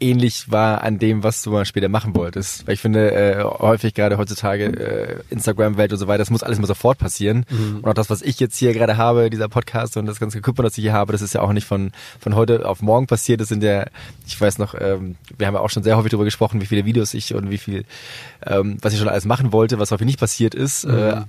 ähnlich 0.00 0.50
war 0.50 0.82
an 0.82 0.98
dem, 0.98 1.22
was 1.22 1.42
du 1.42 1.50
mal 1.50 1.64
später 1.64 1.88
machen 1.88 2.14
wolltest. 2.14 2.66
Weil 2.66 2.74
ich 2.74 2.80
finde, 2.80 3.12
äh, 3.12 3.42
häufig 3.42 3.94
gerade 3.94 4.18
heutzutage 4.18 4.64
äh, 4.64 5.16
Instagram-Welt 5.30 5.92
und 5.92 5.98
so 5.98 6.06
weiter, 6.06 6.18
das 6.18 6.30
muss 6.30 6.42
alles 6.42 6.58
immer 6.58 6.66
sofort 6.66 6.98
passieren. 6.98 7.44
Mhm. 7.50 7.78
Und 7.78 7.86
auch 7.86 7.94
das, 7.94 8.10
was 8.10 8.22
ich 8.22 8.38
jetzt 8.40 8.56
hier 8.56 8.72
gerade 8.72 8.96
habe, 8.96 9.30
dieser 9.30 9.48
Podcast 9.48 9.96
und 9.96 10.06
das 10.06 10.20
ganze 10.20 10.38
Equipment, 10.38 10.66
das 10.66 10.78
ich 10.78 10.82
hier 10.82 10.92
habe, 10.92 11.12
das 11.12 11.22
ist 11.22 11.34
ja 11.34 11.40
auch 11.40 11.52
nicht 11.52 11.66
von, 11.66 11.92
von 12.20 12.34
heute 12.34 12.68
auf 12.68 12.82
morgen 12.82 13.06
passiert. 13.06 13.40
Das 13.40 13.48
sind 13.48 13.62
ja, 13.62 13.86
ich 14.26 14.40
weiß 14.40 14.58
noch, 14.58 14.74
ähm, 14.78 15.16
wir 15.36 15.46
haben 15.46 15.54
ja 15.54 15.60
auch 15.60 15.70
schon 15.70 15.82
sehr 15.82 15.96
häufig 15.96 16.10
darüber 16.10 16.24
gesprochen, 16.24 16.60
wie 16.60 16.66
viele 16.66 16.84
Videos 16.84 17.14
ich 17.14 17.34
und 17.34 17.50
wie 17.50 17.58
viel, 17.58 17.84
ähm, 18.46 18.78
was 18.80 18.92
ich 18.92 18.98
schon 18.98 19.08
alles 19.08 19.24
machen 19.24 19.52
wollte, 19.52 19.78
was 19.78 19.90
häufig 19.90 20.06
nicht 20.06 20.20
passiert 20.20 20.54
ist. 20.54 20.86
Mhm. 20.86 20.94
Äh, 20.94 21.22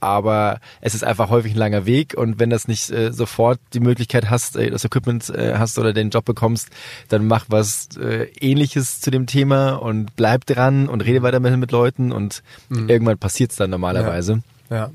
aber 0.00 0.60
es 0.80 0.94
ist 0.94 1.04
einfach 1.04 1.30
häufig 1.30 1.54
ein 1.54 1.58
langer 1.58 1.86
Weg 1.86 2.14
und 2.16 2.38
wenn 2.38 2.50
das 2.50 2.68
nicht 2.68 2.90
äh, 2.90 3.12
sofort 3.12 3.58
die 3.72 3.80
Möglichkeit 3.80 4.30
hast, 4.30 4.56
äh, 4.56 4.70
das 4.70 4.84
Equipment 4.84 5.28
äh, 5.30 5.54
hast 5.56 5.78
oder 5.78 5.92
den 5.92 6.10
Job 6.10 6.24
bekommst, 6.24 6.68
dann 7.08 7.26
mach 7.26 7.46
was 7.48 7.88
äh, 7.96 8.28
ähnliches 8.40 9.00
zu 9.00 9.10
dem 9.10 9.26
Thema 9.26 9.74
und 9.74 10.14
bleib 10.16 10.46
dran 10.46 10.88
und 10.88 11.02
rede 11.02 11.22
weiter 11.22 11.40
mit, 11.40 11.56
mit 11.56 11.72
Leuten 11.72 12.12
und 12.12 12.42
mhm. 12.68 12.88
irgendwann 12.88 13.18
passiert 13.18 13.50
es 13.50 13.56
dann 13.56 13.70
normalerweise. 13.70 14.42
Ja. 14.70 14.76
ja. 14.76 14.90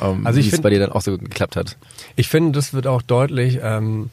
Um, 0.00 0.26
also 0.26 0.40
wie 0.40 0.48
es 0.48 0.60
bei 0.60 0.70
dir 0.70 0.80
dann 0.80 0.92
auch 0.92 1.02
so 1.02 1.18
geklappt 1.18 1.54
hat. 1.56 1.76
Ich 2.16 2.28
finde, 2.28 2.52
das 2.52 2.72
wird 2.72 2.86
auch 2.86 3.02
deutlich, 3.02 3.60
ähm, 3.62 4.08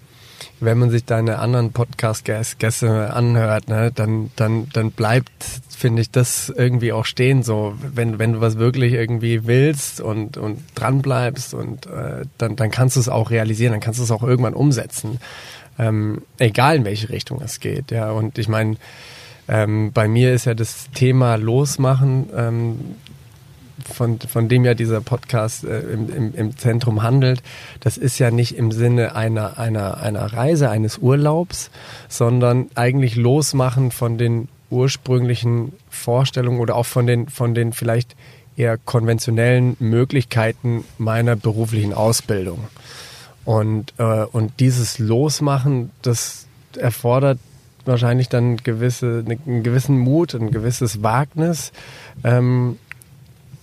wenn 0.60 0.78
man 0.78 0.89
sich 0.89 1.06
deine 1.06 1.39
anderen 1.39 1.72
Podcast-Gäste 1.72 3.13
anhört, 3.13 3.67
ne, 3.67 3.91
dann, 3.93 4.32
dann, 4.36 4.69
dann 4.74 4.91
bleibt 4.91 5.62
finde 5.80 6.02
ich, 6.02 6.12
das 6.12 6.54
irgendwie 6.56 6.91
auch 6.91 7.06
stehen. 7.06 7.41
So, 7.41 7.74
wenn, 7.82 8.19
wenn 8.19 8.34
du 8.34 8.41
was 8.41 8.58
wirklich 8.58 8.93
irgendwie 8.93 9.48
willst 9.48 10.02
und, 10.02 10.38
und 10.38 10.62
dran 10.76 11.02
bleibst 11.02 11.54
und 11.54 11.88
äh, 11.88 12.26
dann, 12.38 12.56
dann 12.56 12.69
kannst 12.69 12.98
du 12.98 13.00
es 13.00 13.10
auch 13.10 13.32
realisieren, 13.32 13.72
dann 13.72 13.80
kannst 13.80 14.00
du 14.00 14.04
es 14.04 14.12
auch 14.12 14.24
irgendwann 14.24 14.54
umsetzen. 14.54 15.19
Ähm, 15.80 16.22
egal 16.38 16.76
in 16.76 16.86
welche 16.86 17.10
Richtung 17.10 17.41
es 17.41 17.60
geht. 17.62 17.91
Ja, 17.91 18.12
und 18.12 18.38
ich 18.38 18.50
meine, 18.50 18.76
ähm, 19.48 19.91
bei 19.93 20.08
mir 20.08 20.34
ist 20.34 20.45
ja 20.45 20.54
das 20.54 20.89
Thema 20.93 21.36
Losmachen, 21.36 22.30
ähm, 22.36 22.80
von, 23.84 24.20
von 24.20 24.48
dem 24.50 24.65
ja 24.65 24.74
dieser 24.74 25.02
Podcast 25.02 25.63
äh, 25.63 25.80
im, 25.80 26.10
im, 26.13 26.36
im 26.36 26.58
Zentrum 26.58 27.04
handelt, 27.04 27.42
das 27.80 27.98
ist 27.98 28.20
ja 28.20 28.32
nicht 28.32 28.56
im 28.56 28.72
Sinne 28.72 29.15
einer, 29.15 29.58
einer, 29.58 29.98
einer 30.02 30.34
Reise, 30.34 30.70
eines 30.70 30.98
Urlaubs, 30.98 31.72
sondern 32.08 32.68
eigentlich 32.76 33.15
losmachen 33.15 33.92
von 33.92 34.18
den 34.18 34.48
ursprünglichen 34.70 35.74
Vorstellungen 35.89 36.60
oder 36.60 36.76
auch 36.76 36.86
von 36.86 37.08
den, 37.08 37.28
von 37.28 37.54
den 37.56 37.74
vielleicht 37.74 38.15
eher 38.56 38.78
konventionellen 38.78 39.78
Möglichkeiten 39.80 40.84
meiner 40.98 41.36
beruflichen 41.36 41.94
Ausbildung. 41.94 42.68
Und, 43.46 43.94
äh, 43.98 44.26
und 44.26 44.60
dieses 44.60 45.00
Losmachen, 45.00 45.92
das 46.02 46.46
erfordert 46.78 47.39
wahrscheinlich 47.86 48.30
dann 48.30 48.58
gewisse, 48.58 49.24
einen 49.26 49.63
gewissen 49.63 49.98
Mut, 49.98 50.36
ein 50.36 50.52
gewisses 50.52 51.02
Wagnis. 51.02 51.72
Ähm, 52.24 52.78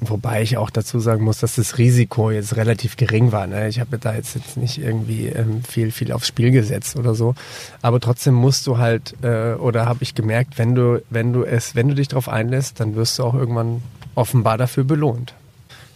Wobei 0.01 0.43
ich 0.43 0.59
auch 0.59 0.69
dazu 0.69 1.01
sagen 1.01 1.25
muss, 1.25 1.39
dass 1.39 1.55
das 1.55 1.79
Risiko 1.79 2.31
jetzt 2.31 2.57
relativ 2.57 2.97
gering 2.97 3.33
war. 3.33 3.47
Ne? 3.47 3.69
Ich 3.69 3.81
habe 3.81 3.99
da 3.99 4.15
jetzt, 4.15 4.35
jetzt 4.35 4.59
nicht 4.59 4.79
irgendwie 4.79 5.27
ähm, 5.27 5.63
viel, 5.65 5.91
viel 5.91 6.13
aufs 6.13 6.27
Spiel 6.27 6.51
gesetzt 6.51 6.97
oder 6.97 7.15
so. 7.15 7.35
Aber 7.81 7.99
trotzdem 7.99 8.35
musst 8.35 8.67
du 8.67 8.77
halt, 8.77 9.15
äh, 9.23 9.55
oder 9.55 9.87
habe 9.87 10.03
ich 10.03 10.15
gemerkt, 10.15 10.59
wenn 10.59 10.75
du, 10.75 11.03
wenn 11.09 11.33
du 11.33 11.45
es, 11.45 11.75
wenn 11.75 11.89
du 11.89 11.95
dich 11.95 12.09
darauf 12.09 12.29
einlässt, 12.29 12.79
dann 12.79 12.95
wirst 12.95 13.19
du 13.19 13.25
auch 13.25 13.35
irgendwann 13.35 13.83
offenbar 14.15 14.59
dafür 14.59 14.85
belohnt. 14.85 15.33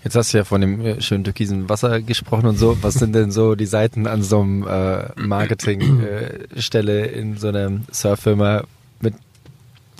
Jetzt 0.02 0.16
hast 0.16 0.32
du 0.32 0.38
ja 0.38 0.44
von 0.44 0.62
dem 0.62 0.80
äh, 0.80 1.02
schönen 1.02 1.24
türkisen 1.24 1.68
Wasser 1.68 2.00
gesprochen 2.00 2.46
und 2.46 2.56
so. 2.58 2.78
Was 2.82 2.94
sind 2.94 3.14
denn 3.14 3.30
so 3.30 3.54
die 3.54 3.66
Seiten 3.66 4.06
an 4.06 4.22
so 4.22 4.40
einem 4.40 4.66
äh, 4.66 5.08
Marketingstelle 5.20 7.06
äh, 7.06 7.20
in 7.20 7.36
so 7.36 7.48
einer 7.48 7.80
Surffirma, 7.90 8.64
mit 9.00 9.14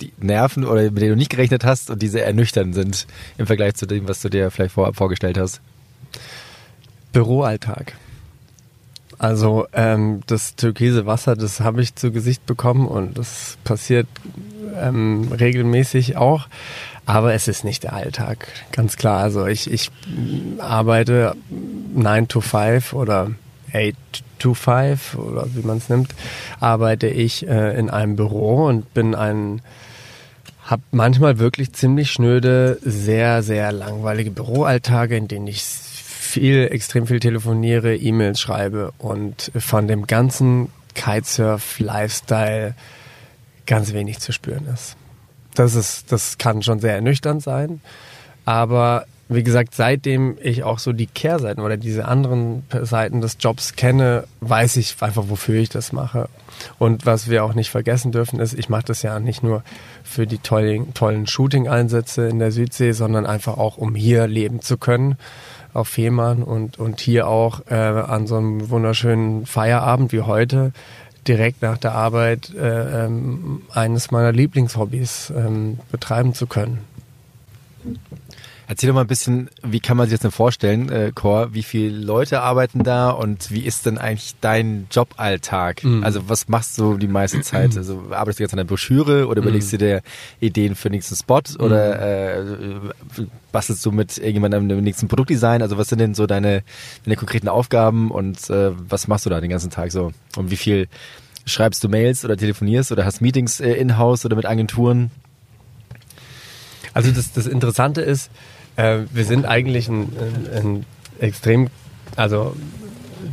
die 0.01 0.13
nerven 0.19 0.65
oder 0.65 0.81
mit 0.83 1.01
denen 1.01 1.11
du 1.11 1.15
nicht 1.15 1.29
gerechnet 1.29 1.63
hast 1.63 1.89
und 1.89 2.01
diese 2.01 2.21
ernüchternd 2.21 2.75
sind 2.75 3.07
im 3.37 3.47
Vergleich 3.47 3.75
zu 3.75 3.85
dem, 3.85 4.07
was 4.07 4.21
du 4.21 4.29
dir 4.29 4.51
vielleicht 4.51 4.73
vorab 4.73 4.95
vorgestellt 4.95 5.37
hast? 5.37 5.61
Büroalltag. 7.13 7.93
Also 9.17 9.67
ähm, 9.73 10.21
das 10.25 10.55
türkise 10.55 11.05
Wasser, 11.05 11.35
das 11.35 11.59
habe 11.59 11.81
ich 11.81 11.93
zu 11.95 12.11
Gesicht 12.11 12.45
bekommen 12.47 12.87
und 12.87 13.19
das 13.19 13.57
passiert 13.63 14.07
ähm, 14.75 15.31
regelmäßig 15.31 16.17
auch. 16.17 16.47
Aber 17.05 17.33
es 17.33 17.47
ist 17.47 17.63
nicht 17.63 17.83
der 17.83 17.93
Alltag, 17.93 18.47
ganz 18.71 18.95
klar. 18.95 19.21
Also 19.21 19.45
ich, 19.45 19.71
ich 19.71 19.91
arbeite 20.59 21.35
9 21.93 22.27
to 22.27 22.41
5 22.41 22.93
oder 22.93 23.31
8 23.73 23.95
to 24.39 24.53
5 24.53 25.15
oder 25.15 25.47
wie 25.53 25.65
man 25.65 25.77
es 25.77 25.89
nimmt, 25.89 26.15
arbeite 26.59 27.07
ich 27.07 27.47
äh, 27.47 27.77
in 27.77 27.89
einem 27.89 28.15
Büro 28.15 28.65
und 28.65 28.93
bin 28.93 29.13
ein 29.13 29.61
habe 30.63 30.83
manchmal 30.91 31.39
wirklich 31.39 31.73
ziemlich 31.73 32.11
schnöde, 32.11 32.77
sehr, 32.81 33.43
sehr 33.43 33.71
langweilige 33.71 34.31
Büroalltage, 34.31 35.17
in 35.17 35.27
denen 35.27 35.47
ich 35.47 35.63
viel, 35.63 36.67
extrem 36.71 37.07
viel 37.07 37.19
telefoniere, 37.19 37.95
E-Mails 37.95 38.39
schreibe 38.39 38.93
und 38.97 39.51
von 39.57 39.87
dem 39.87 40.07
ganzen 40.07 40.69
Kitesurf-Lifestyle 40.93 42.75
ganz 43.65 43.93
wenig 43.93 44.19
zu 44.19 44.31
spüren 44.31 44.67
ist. 44.73 44.95
Das 45.55 45.75
ist, 45.75 46.11
das 46.11 46.37
kann 46.37 46.63
schon 46.63 46.79
sehr 46.79 46.95
ernüchternd 46.95 47.43
sein. 47.43 47.81
Aber 48.45 49.05
wie 49.33 49.43
gesagt, 49.43 49.75
seitdem 49.75 50.37
ich 50.41 50.63
auch 50.63 50.77
so 50.77 50.91
die 50.91 51.07
Kehrseiten 51.07 51.63
oder 51.63 51.77
diese 51.77 52.05
anderen 52.05 52.63
Seiten 52.81 53.21
des 53.21 53.37
Jobs 53.39 53.75
kenne, 53.77 54.25
weiß 54.41 54.75
ich 54.75 54.97
einfach, 54.99 55.23
wofür 55.29 55.55
ich 55.55 55.69
das 55.69 55.93
mache. 55.93 56.27
Und 56.79 57.05
was 57.05 57.29
wir 57.29 57.45
auch 57.45 57.53
nicht 57.53 57.69
vergessen 57.69 58.11
dürfen, 58.11 58.39
ist, 58.39 58.53
ich 58.53 58.67
mache 58.67 58.83
das 58.85 59.03
ja 59.03 59.19
nicht 59.19 59.41
nur 59.41 59.63
für 60.03 60.27
die 60.27 60.39
tollen, 60.39 60.93
tollen 60.93 61.27
Shooting-Einsätze 61.27 62.27
in 62.27 62.39
der 62.39 62.51
Südsee, 62.51 62.91
sondern 62.91 63.25
einfach 63.25 63.57
auch, 63.57 63.77
um 63.77 63.95
hier 63.95 64.27
leben 64.27 64.61
zu 64.61 64.77
können 64.77 65.17
auf 65.73 65.87
Fehmarn 65.87 66.43
und, 66.43 66.77
und 66.77 66.99
hier 66.99 67.27
auch 67.27 67.61
äh, 67.69 67.75
an 67.75 68.27
so 68.27 68.35
einem 68.35 68.69
wunderschönen 68.69 69.45
Feierabend 69.45 70.11
wie 70.11 70.21
heute 70.21 70.73
direkt 71.25 71.61
nach 71.61 71.77
der 71.77 71.93
Arbeit 71.93 72.53
äh, 72.53 73.05
ähm, 73.05 73.61
eines 73.71 74.11
meiner 74.11 74.33
Lieblingshobbys 74.33 75.31
ähm, 75.33 75.79
betreiben 75.89 76.33
zu 76.33 76.47
können. 76.47 76.79
Erzähl 78.71 78.87
doch 78.87 78.95
mal 78.95 79.01
ein 79.01 79.07
bisschen, 79.07 79.49
wie 79.63 79.81
kann 79.81 79.97
man 79.97 80.07
sich 80.07 80.13
das 80.13 80.21
denn 80.21 80.31
vorstellen, 80.31 80.87
äh, 80.87 81.11
Cor? 81.13 81.53
Wie 81.53 81.61
viele 81.61 81.93
Leute 81.93 82.39
arbeiten 82.39 82.85
da 82.85 83.09
und 83.09 83.51
wie 83.51 83.65
ist 83.65 83.85
denn 83.85 83.97
eigentlich 83.97 84.35
dein 84.39 84.87
Joballtag? 84.89 85.83
Mhm. 85.83 86.05
Also 86.05 86.29
was 86.29 86.47
machst 86.47 86.77
du 86.77 86.95
die 86.95 87.09
meiste 87.09 87.41
Zeit? 87.41 87.75
Also 87.75 88.01
arbeitest 88.11 88.39
du 88.39 88.43
jetzt 88.45 88.53
an 88.53 88.57
der 88.59 88.63
Broschüre 88.63 89.27
oder 89.27 89.41
überlegst 89.41 89.73
mhm. 89.73 89.77
du 89.77 89.85
dir 89.85 90.01
Ideen 90.39 90.75
für 90.75 90.87
den 90.87 90.93
nächsten 90.93 91.17
Spot 91.17 91.41
oder 91.59 91.97
mhm. 91.97 92.91
äh, 93.17 93.25
bastelst 93.51 93.85
du 93.85 93.91
mit 93.91 94.17
irgendjemandem 94.17 94.71
am 94.71 94.83
nächsten 94.85 95.09
Produktdesign? 95.09 95.61
Also 95.61 95.77
was 95.77 95.89
sind 95.89 95.99
denn 95.99 96.15
so 96.15 96.25
deine, 96.25 96.63
deine 97.03 97.17
konkreten 97.17 97.49
Aufgaben 97.49 98.09
und 98.09 98.49
äh, 98.49 98.71
was 98.89 99.09
machst 99.09 99.25
du 99.25 99.29
da 99.29 99.41
den 99.41 99.49
ganzen 99.49 99.69
Tag 99.69 99.91
so? 99.91 100.13
Und 100.37 100.49
wie 100.49 100.55
viel 100.55 100.87
schreibst 101.45 101.83
du 101.83 101.89
Mails 101.89 102.23
oder 102.23 102.37
telefonierst 102.37 102.93
oder 102.93 103.03
hast 103.03 103.19
Meetings 103.19 103.59
äh, 103.59 103.73
in-house 103.73 104.23
oder 104.23 104.37
mit 104.37 104.45
Agenturen? 104.45 105.11
Also 106.93 107.11
das, 107.11 107.33
das 107.33 107.47
Interessante 107.47 108.01
ist, 108.01 108.29
äh, 108.81 109.05
wir 109.11 109.25
sind 109.25 109.45
eigentlich 109.45 109.87
ein, 109.87 110.09
ein, 110.17 110.47
ein 110.53 110.85
extrem, 111.19 111.67
also 112.15 112.55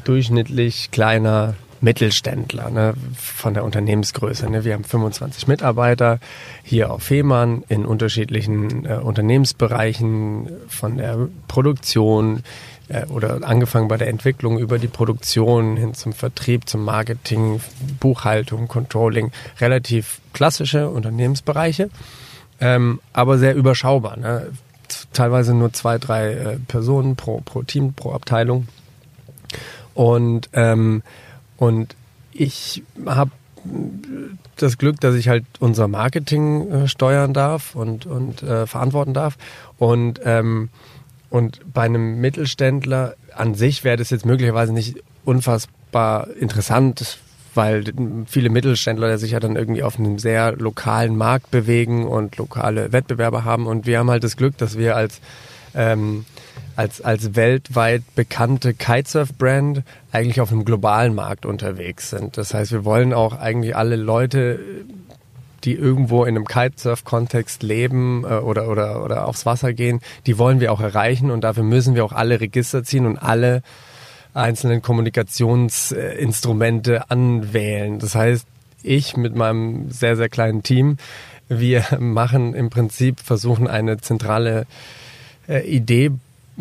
durchschnittlich 0.04 0.90
kleiner 0.90 1.54
Mittelständler 1.80 2.70
ne, 2.70 2.94
von 3.16 3.54
der 3.54 3.64
Unternehmensgröße. 3.64 4.50
Ne. 4.50 4.64
Wir 4.64 4.74
haben 4.74 4.84
25 4.84 5.46
Mitarbeiter 5.46 6.18
hier 6.62 6.92
auf 6.92 7.04
Fehmarn 7.04 7.62
in 7.68 7.86
unterschiedlichen 7.86 8.84
äh, 8.84 8.94
Unternehmensbereichen 8.94 10.50
von 10.68 10.98
der 10.98 11.28
Produktion 11.46 12.42
äh, 12.88 13.06
oder 13.06 13.40
angefangen 13.44 13.88
bei 13.88 13.96
der 13.96 14.08
Entwicklung 14.08 14.58
über 14.58 14.78
die 14.78 14.88
Produktion 14.88 15.76
hin 15.76 15.94
zum 15.94 16.12
Vertrieb, 16.12 16.68
zum 16.68 16.84
Marketing, 16.84 17.60
Buchhaltung, 18.00 18.66
Controlling. 18.66 19.30
Relativ 19.60 20.20
klassische 20.32 20.88
Unternehmensbereiche, 20.88 21.90
ähm, 22.60 23.00
aber 23.12 23.38
sehr 23.38 23.54
überschaubar. 23.54 24.16
Ne 24.16 24.48
teilweise 25.12 25.54
nur 25.54 25.72
zwei, 25.72 25.98
drei 25.98 26.32
äh, 26.32 26.58
Personen 26.68 27.16
pro, 27.16 27.40
pro 27.44 27.62
Team, 27.62 27.92
pro 27.94 28.12
Abteilung. 28.12 28.68
Und, 29.94 30.48
ähm, 30.52 31.02
und 31.56 31.96
ich 32.32 32.82
habe 33.06 33.30
das 34.56 34.78
Glück, 34.78 35.00
dass 35.00 35.14
ich 35.14 35.28
halt 35.28 35.44
unser 35.58 35.88
Marketing 35.88 36.70
äh, 36.70 36.88
steuern 36.88 37.32
darf 37.32 37.74
und, 37.74 38.06
und 38.06 38.42
äh, 38.42 38.66
verantworten 38.66 39.14
darf. 39.14 39.36
Und, 39.78 40.20
ähm, 40.24 40.68
und 41.30 41.60
bei 41.72 41.82
einem 41.82 42.20
Mittelständler 42.20 43.14
an 43.34 43.54
sich 43.54 43.84
wäre 43.84 43.96
das 43.96 44.10
jetzt 44.10 44.26
möglicherweise 44.26 44.72
nicht 44.72 45.02
unfassbar 45.24 46.28
interessant, 46.38 47.18
weil 47.54 47.84
viele 48.26 48.50
Mittelständler 48.50 49.18
sich 49.18 49.32
ja 49.32 49.40
dann 49.40 49.56
irgendwie 49.56 49.82
auf 49.82 49.98
einem 49.98 50.18
sehr 50.18 50.52
lokalen 50.52 51.16
Markt 51.16 51.50
bewegen 51.50 52.06
und 52.06 52.36
lokale 52.36 52.92
Wettbewerber 52.92 53.44
haben. 53.44 53.66
Und 53.66 53.86
wir 53.86 53.98
haben 53.98 54.10
halt 54.10 54.24
das 54.24 54.36
Glück, 54.36 54.56
dass 54.58 54.78
wir 54.78 54.96
als 54.96 55.20
ähm, 55.74 56.24
als, 56.78 57.00
als 57.00 57.34
weltweit 57.34 58.02
bekannte 58.14 58.72
Kitesurf-Brand 58.72 59.82
eigentlich 60.12 60.40
auf 60.40 60.52
einem 60.52 60.64
globalen 60.64 61.12
Markt 61.12 61.44
unterwegs 61.44 62.10
sind. 62.10 62.36
Das 62.36 62.54
heißt, 62.54 62.70
wir 62.70 62.84
wollen 62.84 63.12
auch 63.12 63.36
eigentlich 63.36 63.74
alle 63.74 63.96
Leute, 63.96 64.60
die 65.64 65.74
irgendwo 65.74 66.22
in 66.22 66.36
einem 66.36 66.46
Kitesurf-Kontext 66.46 67.64
leben 67.64 68.24
äh, 68.24 68.34
oder, 68.34 68.68
oder, 68.68 69.04
oder 69.04 69.26
aufs 69.26 69.44
Wasser 69.44 69.72
gehen, 69.72 70.00
die 70.26 70.38
wollen 70.38 70.60
wir 70.60 70.72
auch 70.72 70.80
erreichen 70.80 71.32
und 71.32 71.42
dafür 71.42 71.64
müssen 71.64 71.96
wir 71.96 72.04
auch 72.04 72.12
alle 72.12 72.40
Register 72.40 72.84
ziehen 72.84 73.06
und 73.06 73.18
alle 73.18 73.62
einzelnen 74.38 74.82
Kommunikationsinstrumente 74.82 77.10
anwählen. 77.10 77.98
Das 77.98 78.14
heißt, 78.14 78.46
ich 78.82 79.16
mit 79.16 79.34
meinem 79.34 79.90
sehr, 79.90 80.16
sehr 80.16 80.28
kleinen 80.28 80.62
Team, 80.62 80.98
wir 81.48 81.84
machen 81.98 82.54
im 82.54 82.70
Prinzip, 82.70 83.18
versuchen 83.20 83.66
eine 83.66 83.98
zentrale 83.98 84.66
äh, 85.48 85.66
Idee 85.66 86.12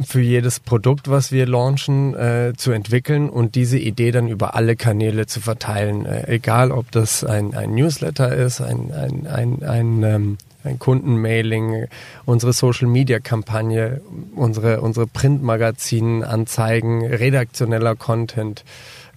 für 0.05 0.21
jedes 0.21 0.59
Produkt, 0.59 1.09
was 1.09 1.32
wir 1.32 1.47
launchen, 1.47 2.13
äh, 2.13 2.53
zu 2.55 2.71
entwickeln 2.71 3.30
und 3.30 3.55
diese 3.55 3.80
Idee 3.80 4.11
dann 4.11 4.28
über 4.28 4.55
alle 4.55 4.75
Kanäle 4.75 5.25
zu 5.25 5.41
verteilen. 5.41 6.05
Äh, 6.05 6.36
egal, 6.36 6.71
ob 6.71 6.91
das 6.91 7.23
ein, 7.23 7.55
ein 7.55 7.73
Newsletter 7.73 8.36
ist, 8.36 8.61
ein, 8.61 8.91
ein, 8.93 9.28
ein, 9.28 9.63
ein 9.63 10.03
ähm, 10.03 10.38
ein 10.68 10.80
Kundenmailing, 10.80 11.88
unsere 12.26 12.53
Social 12.53 12.88
Media 12.88 13.20
Kampagne, 13.20 14.01
unsere, 14.36 14.82
unsere 14.82 15.07
Printmagazin, 15.07 16.24
Anzeigen, 16.24 17.05
redaktioneller 17.05 17.95
Content. 17.95 18.63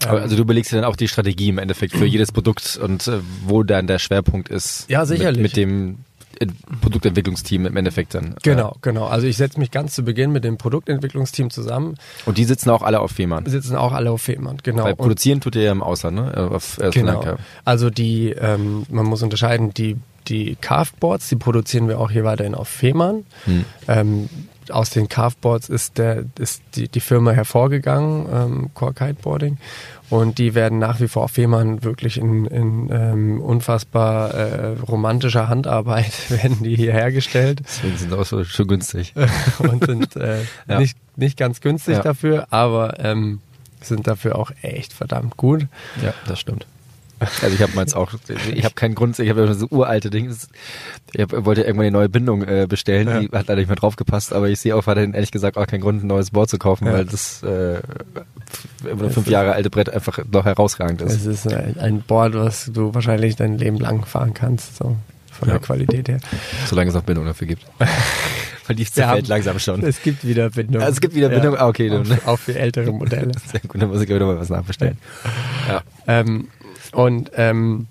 Aber 0.07 0.23
also 0.23 0.37
du 0.37 0.43
überlegst 0.43 0.73
dir 0.73 0.77
dann 0.77 0.85
auch 0.85 0.97
die 0.97 1.09
Strategie 1.09 1.51
im 1.51 1.59
Endeffekt 1.59 1.95
für 1.95 2.07
jedes 2.07 2.33
Produkt 2.33 2.79
und 2.83 3.07
äh, 3.07 3.21
wo 3.47 3.63
dann 3.63 3.87
der 3.87 3.99
Schwerpunkt 3.99 4.49
ist. 4.49 4.89
Ja, 4.89 5.05
sicherlich. 5.05 5.43
Mit, 5.43 5.53
mit 5.53 5.57
dem 5.57 5.99
Produktentwicklungsteam 6.81 7.67
im 7.67 7.77
Endeffekt 7.77 8.15
dann. 8.15 8.35
Genau, 8.43 8.77
genau. 8.81 9.07
Also 9.07 9.27
ich 9.27 9.37
setze 9.37 9.59
mich 9.59 9.71
ganz 9.71 9.95
zu 9.95 10.05
Beginn 10.05 10.33
mit 10.33 10.45
dem 10.45 10.57
Produktentwicklungsteam 10.57 11.51
zusammen. 11.51 11.97
Und 12.25 12.39
die 12.39 12.45
sitzen 12.45 12.71
auch 12.71 12.83
alle 12.83 13.01
auf 13.01 13.11
Fehmarn? 13.11 13.45
Sitzen 13.47 13.77
auch 13.77 13.93
alle 13.93 14.11
auf 14.11 14.23
Fehmarn, 14.23 14.59
genau. 14.63 14.85
Weil 14.85 14.97
produzieren 14.97 15.41
tut 15.41 15.57
ihr 15.57 15.63
ja 15.63 15.73
im 15.73 15.83
Ausland, 15.83 16.17
ne? 16.17 16.51
Auf 16.51 16.79
äh, 16.79 16.91
genau. 16.91 17.37
Also 17.65 17.91
die, 17.91 18.31
ähm, 18.31 18.87
man 18.89 19.05
muss 19.07 19.23
unterscheiden, 19.23 19.75
die 19.75 19.97
die 20.31 20.57
Carveboards, 20.61 21.29
die 21.29 21.37
produzieren 21.37 21.89
wir 21.89 21.99
auch 21.99 22.11
hier 22.11 22.25
weiterhin 22.25 22.55
auf 22.55 22.69
Fehmarn. 22.69 23.27
Hm. 23.45 23.65
Ähm, 23.89 24.29
aus 24.71 24.91
den 24.91 25.09
Carveboards 25.09 25.69
ist, 25.69 25.99
der, 25.99 26.25
ist 26.39 26.63
die, 26.77 26.89
die 26.89 27.01
Firma 27.01 27.33
hervorgegangen, 27.33 28.27
ähm, 28.33 28.71
Core 28.75 28.95
Kiteboarding. 28.95 29.59
Und 30.11 30.39
die 30.39 30.55
werden 30.55 30.79
nach 30.79 31.01
wie 31.01 31.09
vor 31.09 31.25
auf 31.25 31.33
Fehmarn 31.33 31.85
wirklich 31.85 32.19
in, 32.19 32.47
in 32.47 32.89
ähm, 32.93 33.41
unfassbar 33.41 34.35
äh, 34.35 34.77
romantischer 34.89 35.49
Handarbeit 35.49 36.31
werden 36.43 36.63
die 36.63 36.77
hier 36.77 36.93
hergestellt. 36.93 37.63
Deswegen 37.65 37.97
sind 37.97 38.13
auch 38.13 38.25
so 38.25 38.45
schon 38.45 38.69
günstig. 38.69 39.15
und 39.59 39.85
sind 39.85 40.17
äh, 40.17 40.43
ja. 40.69 40.79
nicht, 40.79 40.97
nicht 41.17 41.37
ganz 41.37 41.61
günstig 41.61 41.97
ja. 41.97 42.03
dafür, 42.03 42.47
aber 42.51 42.99
ähm, 43.01 43.41
sind 43.81 44.07
dafür 44.07 44.37
auch 44.37 44.53
echt 44.63 44.93
verdammt 44.93 45.37
gut. 45.37 45.67
Ja, 46.03 46.15
das 46.27 46.41
stimmt. 46.41 46.67
Also 47.21 47.55
ich 47.55 47.63
habe 47.63 47.73
jetzt 47.77 47.95
auch, 47.95 48.13
ich 48.55 48.65
habe 48.65 48.75
keinen 48.75 48.95
Grund, 48.95 49.19
ich 49.19 49.29
habe 49.29 49.53
so 49.55 49.67
uralte 49.71 50.11
Dinge. 50.11 50.35
Ich 51.13 51.21
hab, 51.21 51.45
wollte 51.45 51.63
irgendwann 51.63 51.87
eine 51.87 51.97
neue 51.97 52.09
Bindung 52.09 52.43
äh, 52.43 52.67
bestellen, 52.69 53.09
ja. 53.09 53.21
die 53.21 53.27
hat 53.27 53.49
leider 53.49 53.57
nicht 53.57 53.69
mehr 53.69 53.77
drauf 53.77 53.97
gepasst, 53.97 54.33
aber 54.33 54.49
ich 54.49 54.61
sehe 54.61 54.75
auch 54.75 54.87
weiterhin 54.87 55.13
ehrlich 55.13 55.31
gesagt 55.31 55.57
auch 55.59 55.67
keinen 55.67 55.83
Grund, 55.83 56.03
ein 56.03 56.07
neues 56.07 56.31
Board 56.31 56.49
zu 56.49 56.59
kaufen, 56.59 56.87
ja. 56.87 56.93
weil 56.95 57.05
das 57.05 57.43
äh, 57.43 57.81
fünf 59.11 59.27
Jahre 59.29 59.53
alte 59.53 59.71
Brett 59.71 59.91
einfach 59.91 60.19
noch 60.31 60.45
herausragend 60.45 61.03
ist. 61.03 61.15
Es 61.15 61.27
ist 61.27 61.47
ein 61.53 62.03
Board, 62.03 62.35
was 62.35 62.71
du 62.73 62.95
wahrscheinlich 62.95 63.37
dein 63.37 63.59
Leben 63.59 63.79
lang 63.79 64.05
fahren 64.07 64.35
kannst, 64.35 64.77
so 64.77 64.97
von 65.41 65.49
ja. 65.49 65.55
der 65.55 65.61
Qualität 65.61 66.09
her. 66.09 66.21
Solange 66.67 66.89
es 66.89 66.95
noch 66.95 67.03
Bindung 67.03 67.25
dafür 67.25 67.47
gibt. 67.47 67.65
Weil 68.67 68.77
die 68.77 68.85
zerfällt 68.85 69.27
langsam 69.27 69.59
schon. 69.59 69.83
Es 69.83 70.01
gibt 70.01 70.25
wieder 70.25 70.51
Bindung. 70.51 70.81
Es 70.83 71.01
gibt 71.01 71.15
wieder 71.15 71.29
Bindung, 71.29 71.57
ah, 71.57 71.67
okay. 71.67 71.89
Dann. 71.89 72.07
Auch, 72.13 72.35
auch 72.35 72.39
für 72.39 72.57
ältere 72.57 72.93
Modelle. 72.93 73.33
Sehr 73.51 73.61
gut, 73.67 73.83
dann 73.83 73.89
muss 73.89 74.01
ich 74.01 74.09
wieder 74.09 74.27
mal 74.27 74.39
was 74.39 74.49
nachbestellen. 74.49 74.97
Ja. 75.69 75.83
Ähm, 76.07 76.49
und 76.93 77.31
ähm, 77.35 77.87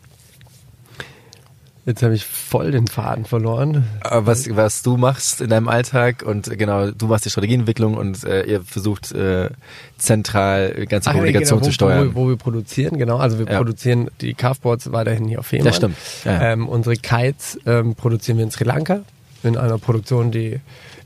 Jetzt 1.89 2.03
habe 2.03 2.13
ich 2.13 2.23
voll 2.23 2.69
den 2.69 2.85
Faden 2.85 3.25
verloren. 3.25 3.83
Aber 4.01 4.27
was, 4.27 4.47
was 4.55 4.83
du 4.83 4.95
machst 4.95 5.41
in 5.41 5.49
deinem 5.49 5.67
Alltag 5.67 6.21
und 6.23 6.47
genau, 6.55 6.91
du 6.91 7.07
machst 7.07 7.25
die 7.25 7.31
Strategieentwicklung 7.31 7.97
und 7.97 8.23
äh, 8.25 8.43
ihr 8.43 8.61
versucht 8.61 9.11
äh, 9.11 9.49
zentral 9.97 10.85
ganze 10.87 11.09
Ach, 11.09 11.13
Kommunikation 11.13 11.57
genau, 11.57 11.65
wo, 11.65 11.69
zu 11.69 11.73
steuern. 11.73 12.11
Wo, 12.13 12.25
wo 12.25 12.29
wir 12.29 12.35
produzieren, 12.37 12.99
genau. 12.99 13.17
Also 13.17 13.39
wir 13.39 13.47
Ja. 13.47 13.57
produzieren 13.57 14.11
die 14.21 14.35
Carveboards 14.35 14.91
weiterhin 14.91 15.27
hier 15.27 15.39
auf 15.39 15.47
Fehmarn. 15.47 15.65
Das 15.65 15.77
stimmt. 15.77 15.95
Ja. 16.25 16.51
Ähm, 16.51 16.67
unsere 16.69 16.95
Kites 16.95 17.57
ähm, 17.65 17.95
produzieren 17.95 18.37
wir 18.37 18.43
in 18.43 18.51
Sri 18.51 18.65
Lanka 18.65 18.99
in 19.41 19.57
einer 19.57 19.79
Produktion, 19.79 20.29
die 20.29 20.59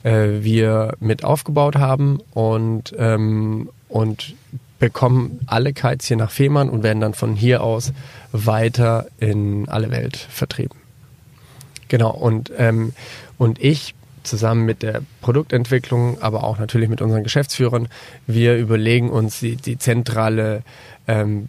äh, 0.03 0.43
wir 0.43 0.95
mit 0.99 1.23
aufgebaut 1.23 1.77
haben 1.77 2.19
und, 2.33 2.93
ähm, 2.97 3.69
und 3.87 4.33
bekommen 4.83 5.39
alle 5.45 5.71
Kites 5.71 6.07
hier 6.07 6.17
nach 6.17 6.29
Fehmarn 6.29 6.69
und 6.69 6.83
werden 6.83 6.99
dann 6.99 7.13
von 7.13 7.37
hier 7.37 7.63
aus 7.63 7.93
weiter 8.33 9.07
in 9.17 9.69
alle 9.69 9.91
Welt 9.91 10.17
vertrieben. 10.17 10.77
Genau, 11.87 12.11
und, 12.11 12.51
ähm, 12.57 12.91
und 13.37 13.63
ich 13.63 13.95
zusammen 14.23 14.65
mit 14.65 14.83
der 14.83 15.01
Produktentwicklung, 15.21 16.21
aber 16.21 16.43
auch 16.43 16.59
natürlich 16.59 16.89
mit 16.89 17.01
unseren 17.01 17.23
Geschäftsführern, 17.23 17.87
wir 18.27 18.57
überlegen 18.57 19.09
uns 19.09 19.39
die, 19.39 19.55
die 19.55 19.77
zentrale 19.77 20.63
ähm, 21.07 21.47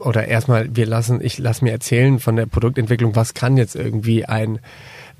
oder 0.00 0.26
erstmal, 0.26 0.74
wir 0.74 0.86
lassen, 0.86 1.20
ich 1.22 1.38
lasse 1.38 1.62
mir 1.62 1.70
erzählen 1.70 2.18
von 2.18 2.34
der 2.34 2.46
Produktentwicklung, 2.46 3.14
was 3.14 3.34
kann 3.34 3.56
jetzt 3.56 3.76
irgendwie 3.76 4.24
ein 4.24 4.58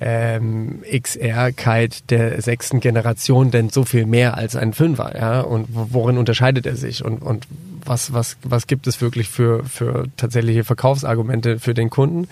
ähm, 0.07 0.83
XR-Kite 0.91 2.03
der 2.11 2.43
sechsten 2.43 2.81
Generation 2.81 3.51
denn 3.51 3.71
so 3.71 3.85
viel 3.85 4.05
mehr 4.05 4.37
als 4.37 4.55
ein 4.55 4.75
Fünfer, 4.75 5.17
ja? 5.17 5.41
Und 5.41 5.69
wo- 5.75 5.89
worin 5.91 6.19
unterscheidet 6.19 6.67
er 6.67 6.77
sich 6.77 7.03
und, 7.03 7.23
und 7.23 7.47
was, 7.87 8.13
was, 8.13 8.37
was 8.43 8.67
gibt 8.67 8.87
es 8.87 9.01
wirklich 9.01 9.31
für, 9.31 9.65
für 9.65 10.05
tatsächliche 10.19 10.63
Verkaufsargumente 10.65 11.59
für 11.59 11.73
den 11.73 11.89
Kunden? 11.89 12.29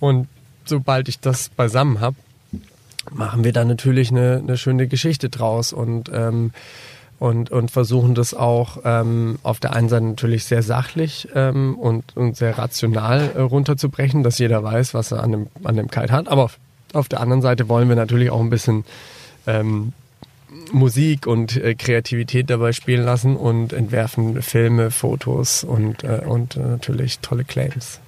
Und 0.00 0.26
sobald 0.64 1.08
ich 1.08 1.20
das 1.20 1.48
beisammen 1.48 2.00
habe, 2.00 2.16
machen 3.12 3.44
wir 3.44 3.52
dann 3.52 3.68
natürlich 3.68 4.10
eine, 4.10 4.38
eine 4.42 4.56
schöne 4.56 4.88
Geschichte 4.88 5.28
draus 5.28 5.72
und 5.72 6.10
ähm, 6.12 6.50
und, 7.18 7.50
und 7.50 7.70
versuchen 7.70 8.14
das 8.14 8.34
auch 8.34 8.76
ähm, 8.84 9.38
auf 9.42 9.58
der 9.58 9.72
einen 9.72 9.88
Seite 9.88 10.04
natürlich 10.04 10.44
sehr 10.44 10.62
sachlich 10.62 11.28
ähm, 11.34 11.74
und, 11.78 12.14
und 12.14 12.36
sehr 12.36 12.58
rational 12.58 13.30
äh, 13.34 13.40
runterzubrechen, 13.40 14.22
dass 14.22 14.38
jeder 14.38 14.62
weiß, 14.62 14.92
was 14.92 15.12
er 15.12 15.22
an 15.22 15.32
dem, 15.32 15.46
an 15.64 15.76
dem 15.76 15.90
Kite 15.90 16.12
hat. 16.12 16.28
Aber 16.28 16.50
auf, 16.92 17.08
der 17.08 17.20
anderen 17.20 17.42
Seite 17.42 17.68
wollen 17.68 17.88
wir 17.88 17.96
natürlich 17.96 18.30
auch 18.30 18.40
ein 18.40 18.50
bisschen 18.50 18.84
ähm, 19.46 19.92
Musik 20.72 21.26
und 21.26 21.56
äh, 21.56 21.74
Kreativität 21.74 22.50
dabei 22.50 22.72
spielen 22.72 23.04
lassen 23.04 23.36
und 23.36 23.72
entwerfen 23.72 24.42
Filme, 24.42 24.90
Fotos 24.90 25.64
und, 25.64 26.04
äh, 26.04 26.22
und 26.24 26.56
äh, 26.56 26.60
natürlich 26.60 27.18
tolle 27.20 27.44
Claims. 27.44 28.00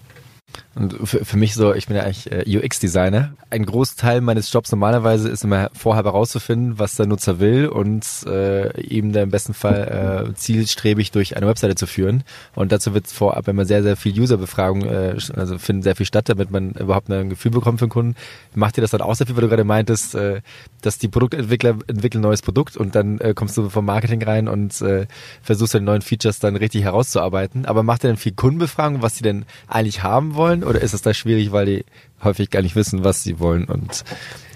Und 0.74 0.94
für, 1.08 1.24
für 1.24 1.36
mich 1.36 1.54
so, 1.54 1.74
ich 1.74 1.88
bin 1.88 1.96
ja 1.96 2.04
eigentlich 2.04 2.30
äh, 2.30 2.58
UX-Designer. 2.58 3.32
Ein 3.50 3.66
Großteil 3.66 4.20
meines 4.20 4.52
Jobs 4.52 4.70
normalerweise 4.70 5.28
ist 5.28 5.42
immer 5.42 5.70
vorher 5.74 6.04
herauszufinden, 6.04 6.78
was 6.78 6.94
der 6.94 7.06
Nutzer 7.06 7.40
will 7.40 7.66
und 7.66 8.06
äh, 8.26 8.80
ihm 8.80 9.12
dann 9.12 9.24
im 9.24 9.30
besten 9.30 9.54
Fall 9.54 10.28
äh, 10.28 10.34
zielstrebig 10.34 11.10
durch 11.10 11.36
eine 11.36 11.48
Webseite 11.48 11.74
zu 11.74 11.86
führen. 11.86 12.22
Und 12.54 12.70
dazu 12.70 12.94
wird 12.94 13.08
vorab 13.08 13.48
immer 13.48 13.64
sehr, 13.64 13.82
sehr 13.82 13.96
viel 13.96 14.18
User-Befragung, 14.18 14.84
äh, 14.84 15.16
also 15.34 15.58
finden 15.58 15.82
sehr 15.82 15.96
viel 15.96 16.06
statt, 16.06 16.28
damit 16.28 16.50
man 16.50 16.70
überhaupt 16.72 17.10
ein 17.10 17.28
Gefühl 17.28 17.50
bekommt 17.50 17.80
für 17.80 17.86
den 17.86 17.90
Kunden. 17.90 18.14
Macht 18.54 18.76
dir 18.76 18.82
das 18.82 18.92
dann 18.92 19.00
auch 19.00 19.14
sehr 19.14 19.26
viel, 19.26 19.34
weil 19.36 19.42
du 19.42 19.48
gerade 19.48 19.64
meintest, 19.64 20.14
äh, 20.14 20.42
dass 20.82 20.98
die 20.98 21.08
Produktentwickler 21.08 21.76
entwickeln 21.88 22.20
ein 22.20 22.28
neues 22.28 22.42
Produkt 22.42 22.76
und 22.76 22.94
dann 22.94 23.18
äh, 23.18 23.34
kommst 23.34 23.56
du 23.56 23.68
vom 23.68 23.84
Marketing 23.84 24.22
rein 24.22 24.46
und 24.46 24.80
äh, 24.80 25.06
versuchst 25.42 25.74
deine 25.74 25.86
neuen 25.86 26.02
Features 26.02 26.38
dann 26.38 26.54
richtig 26.54 26.84
herauszuarbeiten. 26.84 27.66
Aber 27.66 27.82
macht 27.82 28.04
ihr 28.04 28.08
dann 28.08 28.16
viel 28.16 28.32
Kundenbefragung, 28.32 29.02
was 29.02 29.16
sie 29.16 29.24
denn 29.24 29.44
eigentlich 29.66 30.02
haben 30.04 30.34
wollen? 30.34 30.37
Oder 30.38 30.80
ist 30.80 30.94
es 30.94 31.02
da 31.02 31.12
schwierig, 31.12 31.52
weil 31.52 31.66
die 31.66 31.84
häufig 32.22 32.50
gar 32.50 32.62
nicht 32.62 32.76
wissen, 32.76 33.04
was 33.04 33.22
sie 33.22 33.38
wollen 33.40 33.64
und 33.64 34.04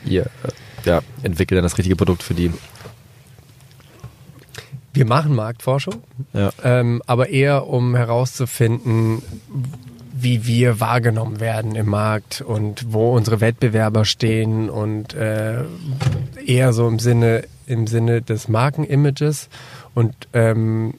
ihr 0.05 0.23
äh, 0.23 0.29
ja, 0.85 1.01
entwickelt 1.23 1.59
dann 1.59 1.65
das 1.65 1.77
richtige 1.79 1.97
Produkt 1.97 2.23
für 2.23 2.35
die? 2.35 2.51
Wir 4.95 5.07
machen 5.07 5.35
Marktforschung, 5.35 6.03
Ja. 6.35 6.51
ähm, 6.63 7.03
aber 7.07 7.31
eher 7.31 7.67
um 7.67 7.95
herauszufinden, 7.97 9.23
wie 10.15 10.47
wir 10.47 10.81
wahrgenommen 10.81 11.41
werden 11.41 11.75
im 11.75 11.89
Markt 11.89 12.43
und 12.43 12.93
wo 12.93 13.17
unsere 13.17 13.41
Wettbewerber 13.41 14.05
stehen 14.05 14.69
und 14.69 15.15
äh, 15.15 15.65
eher 16.47 16.73
so 16.73 16.87
im 16.89 16.99
Sinne 16.99 17.45
im 17.67 17.87
Sinne 17.87 18.21
des 18.23 18.49
Markenimages 18.49 19.49
und 19.95 20.15
ähm, 20.35 20.95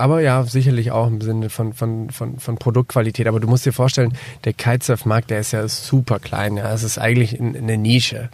aber 0.00 0.20
ja, 0.20 0.42
sicherlich 0.44 0.90
auch 0.90 1.06
im 1.06 1.20
Sinne 1.20 1.50
von, 1.50 1.72
von, 1.72 2.10
von, 2.10 2.38
von 2.38 2.56
Produktqualität. 2.56 3.26
Aber 3.28 3.38
du 3.40 3.46
musst 3.48 3.66
dir 3.66 3.72
vorstellen, 3.72 4.14
der 4.44 4.52
Kitesurf-Markt, 4.54 5.30
der 5.30 5.40
ist 5.40 5.52
ja 5.52 5.66
super 5.68 6.18
klein. 6.18 6.56
Ja. 6.56 6.72
Es 6.72 6.82
ist 6.82 6.98
eigentlich 6.98 7.38
in- 7.38 7.56
eine 7.56 7.76
Nische. 7.78 8.28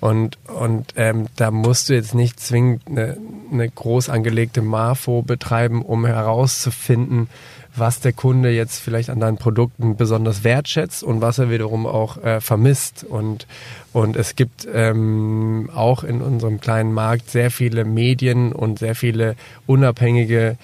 Und, 0.00 0.36
und 0.50 0.92
ähm, 0.96 1.28
da 1.36 1.50
musst 1.50 1.88
du 1.88 1.94
jetzt 1.94 2.14
nicht 2.14 2.38
zwingend 2.38 2.82
eine, 2.86 3.16
eine 3.50 3.70
groß 3.70 4.10
angelegte 4.10 4.60
Marfo 4.60 5.22
betreiben, 5.22 5.80
um 5.80 6.04
herauszufinden, 6.04 7.28
was 7.76 8.00
der 8.00 8.12
Kunde 8.12 8.50
jetzt 8.50 8.80
vielleicht 8.80 9.08
an 9.10 9.18
deinen 9.18 9.38
Produkten 9.38 9.96
besonders 9.96 10.44
wertschätzt 10.44 11.02
und 11.02 11.22
was 11.22 11.38
er 11.38 11.50
wiederum 11.50 11.86
auch 11.86 12.22
äh, 12.22 12.40
vermisst. 12.40 13.02
Und, 13.02 13.46
und 13.94 14.14
es 14.16 14.36
gibt 14.36 14.68
ähm, 14.72 15.70
auch 15.74 16.04
in 16.04 16.20
unserem 16.20 16.60
kleinen 16.60 16.92
Markt 16.92 17.30
sehr 17.30 17.50
viele 17.50 17.84
Medien 17.84 18.52
und 18.52 18.78
sehr 18.78 18.94
viele 18.94 19.36
unabhängige 19.66 20.56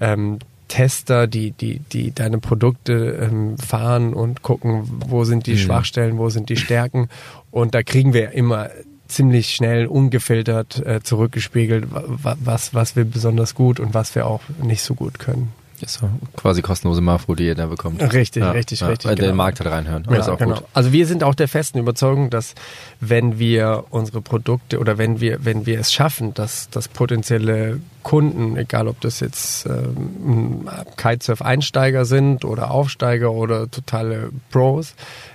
ähm, 0.00 0.38
Tester, 0.68 1.26
die, 1.26 1.52
die, 1.52 1.78
die 1.78 2.12
deine 2.14 2.38
Produkte 2.38 2.92
ähm, 3.30 3.56
fahren 3.56 4.12
und 4.12 4.42
gucken, 4.42 4.82
wo 5.08 5.24
sind 5.24 5.46
die 5.46 5.52
Schwachstellen, 5.58 6.18
wo 6.18 6.28
sind 6.28 6.50
die 6.50 6.56
Stärken. 6.56 7.08
Und 7.50 7.74
da 7.74 7.82
kriegen 7.82 8.12
wir 8.12 8.32
immer 8.32 8.68
ziemlich 9.08 9.54
schnell 9.54 9.86
ungefiltert 9.86 10.84
äh, 10.84 11.02
zurückgespiegelt, 11.02 11.90
wa- 11.90 12.04
wa- 12.06 12.36
was, 12.44 12.74
was 12.74 12.96
wir 12.96 13.04
besonders 13.06 13.54
gut 13.54 13.80
und 13.80 13.94
was 13.94 14.14
wir 14.14 14.26
auch 14.26 14.42
nicht 14.62 14.82
so 14.82 14.94
gut 14.94 15.18
können. 15.18 15.52
Das 15.80 15.94
ist 15.94 16.00
so 16.00 16.10
quasi 16.36 16.62
kostenlose 16.62 17.00
Marfo, 17.00 17.34
die 17.34 17.46
ihr 17.46 17.54
da 17.54 17.66
bekommt. 17.66 18.00
Richtig, 18.00 18.42
richtig, 18.42 18.82
richtig, 18.82 19.08
Weil 19.08 19.16
genau. 19.16 19.28
den 19.28 19.36
Markt 19.36 19.60
halt 19.60 19.70
reinhören. 19.70 20.04
Das 20.04 20.20
ist 20.20 20.28
auch 20.28 20.38
genau. 20.38 20.56
gut. 20.56 20.64
Also 20.74 20.92
wir 20.92 21.06
sind 21.06 21.24
auch 21.24 21.34
der 21.34 21.48
festen 21.48 21.78
Überzeugung, 21.78 22.30
dass 22.30 22.54
wenn 23.00 23.38
wir 23.38 23.84
unsere 23.90 24.20
Produkte 24.20 24.78
oder 24.78 24.98
wenn 24.98 25.20
wir, 25.20 25.44
wenn 25.44 25.66
wir 25.66 25.78
es 25.78 25.92
schaffen, 25.92 26.34
dass, 26.34 26.68
dass 26.70 26.88
potenzielle 26.88 27.80
Kunden, 28.02 28.56
egal 28.56 28.88
ob 28.88 29.00
das 29.00 29.20
jetzt 29.20 29.66
ähm, 29.66 30.68
Kitesurf-Einsteiger 30.96 32.04
sind 32.04 32.44
oder 32.44 32.70
Aufsteiger 32.70 33.32
oder 33.32 33.70
totale 33.70 34.30
Pros, 34.50 34.94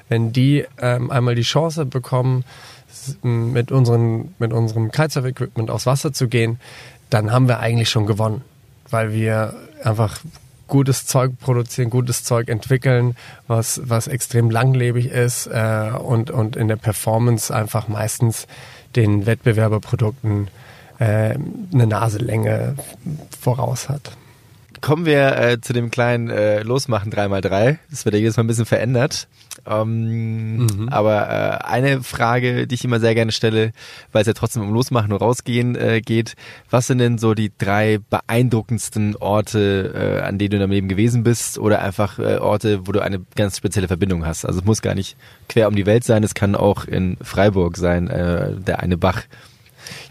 wenn 0.10 0.34
die 0.34 0.66
ähm, 0.80 1.12
einmal 1.12 1.36
die 1.36 1.44
Chance 1.44 1.86
bekommen, 1.86 2.44
mit, 3.22 3.72
unseren, 3.72 4.34
mit 4.40 4.54
unserem 4.54 4.92
Kitesurf-Equipment 4.92 5.70
aufs 5.70 5.86
Wasser 5.86 6.14
zu 6.14 6.28
gehen, 6.28 6.60
dann 7.10 7.32
haben 7.32 7.48
wir 7.48 7.60
eigentlich 7.60 7.90
schon 7.90 8.06
gewonnen, 8.06 8.42
weil 8.90 9.14
wir 9.14 9.54
einfach 9.86 10.20
gutes 10.68 11.06
Zeug 11.06 11.34
produzieren, 11.40 11.90
gutes 11.90 12.24
Zeug 12.24 12.50
entwickeln, 12.50 13.16
was, 13.48 13.82
was 13.84 14.08
extrem 14.08 14.50
langlebig 14.50 15.08
ist 15.08 15.48
äh, 15.48 15.92
und, 15.98 16.32
und 16.32 16.56
in 16.56 16.68
der 16.68 16.78
Performance 16.78 17.54
einfach 17.54 17.88
meistens 17.88 18.48
den 18.96 19.26
Wettbewerberprodukten 19.26 20.48
äh, 21.00 21.36
eine 21.74 21.88
Naselänge 21.88 22.76
voraus 23.40 23.90
hat. 23.90 24.18
Kommen 24.84 25.06
wir 25.06 25.38
äh, 25.38 25.62
zu 25.62 25.72
dem 25.72 25.92
kleinen 25.92 26.30
äh, 26.30 26.62
Losmachen 26.62 27.10
3x3. 27.10 27.78
Das 27.90 28.04
wird 28.04 28.16
ja 28.16 28.20
jedes 28.20 28.36
Mal 28.36 28.44
ein 28.44 28.48
bisschen 28.48 28.66
verändert. 28.66 29.30
Ähm, 29.66 30.90
Aber 30.92 31.30
äh, 31.30 31.66
eine 31.66 32.04
Frage, 32.04 32.68
die 32.68 32.76
ich 32.76 32.84
immer 32.84 33.00
sehr 33.00 33.16
gerne 33.16 33.32
stelle, 33.32 33.72
weil 34.12 34.24
es 34.24 34.28
ja 34.28 34.34
trotzdem 34.34 34.62
um 34.62 34.74
Losmachen 34.74 35.14
und 35.14 35.22
Rausgehen 35.22 35.78
äh, 35.78 36.02
geht. 36.02 36.34
Was 36.70 36.88
sind 36.88 36.98
denn 36.98 37.18
so 37.18 37.34
die 37.34 37.54
drei 37.58 38.00
beeindruckendsten 38.10 39.16
Orte, 39.16 40.20
äh, 40.20 40.22
an 40.22 40.38
denen 40.38 40.50
du 40.50 40.58
in 40.58 40.62
deinem 40.64 40.72
Leben 40.72 40.90
gewesen 40.90 41.24
bist 41.24 41.58
oder 41.58 41.82
einfach 41.82 42.20
äh, 42.20 42.40
Orte, 42.40 42.86
wo 42.86 42.92
du 42.92 43.02
eine 43.02 43.22
ganz 43.38 43.56
spezielle 43.56 43.88
Verbindung 43.88 44.26
hast? 44.26 44.44
Also 44.44 44.60
es 44.60 44.66
muss 44.66 44.82
gar 44.82 44.96
nicht 44.96 45.16
quer 45.48 45.70
um 45.70 45.78
die 45.78 45.86
Welt 45.86 46.04
sein, 46.04 46.26
es 46.26 46.34
kann 46.34 46.56
auch 46.56 46.84
in 46.84 47.16
Freiburg 47.22 47.78
sein, 47.78 48.10
äh, 48.10 48.52
der 48.58 48.82
eine 48.82 48.98
Bach. 48.98 49.22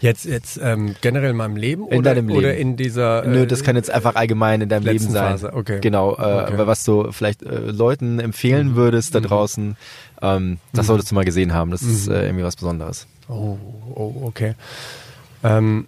Jetzt, 0.01 0.25
jetzt 0.25 0.59
ähm, 0.61 0.95
generell 1.01 1.31
in 1.31 1.37
meinem 1.37 1.55
Leben 1.55 1.87
In 1.87 1.99
oder, 1.99 2.13
deinem 2.13 2.27
Leben. 2.27 2.39
oder 2.39 2.55
in 2.55 2.75
dieser. 2.75 3.25
Nö, 3.25 3.43
äh, 3.43 3.47
das 3.47 3.63
kann 3.63 3.75
jetzt 3.75 3.89
einfach 3.91 4.15
allgemein 4.15 4.61
in 4.61 4.69
deinem 4.69 4.85
Leben 4.85 5.09
sein. 5.09 5.31
Phase, 5.31 5.53
okay. 5.53 5.79
Genau, 5.81 6.11
äh, 6.11 6.21
Okay. 6.43 6.53
aber 6.53 6.67
was 6.67 6.83
du 6.83 7.11
vielleicht 7.11 7.43
äh, 7.43 7.59
Leuten 7.59 8.19
empfehlen 8.19 8.75
würdest 8.75 9.15
da 9.15 9.19
draußen, 9.19 9.75
ähm, 10.21 10.57
das 10.73 10.87
solltest 10.87 11.11
du 11.11 11.15
mal 11.15 11.25
gesehen 11.25 11.53
haben. 11.53 11.71
Das 11.71 11.81
ist 11.81 12.07
äh, 12.07 12.25
irgendwie 12.25 12.43
was 12.43 12.55
Besonderes. 12.55 13.07
Oh, 13.29 13.57
oh 13.95 14.13
okay. 14.23 14.55
Ähm, 15.43 15.87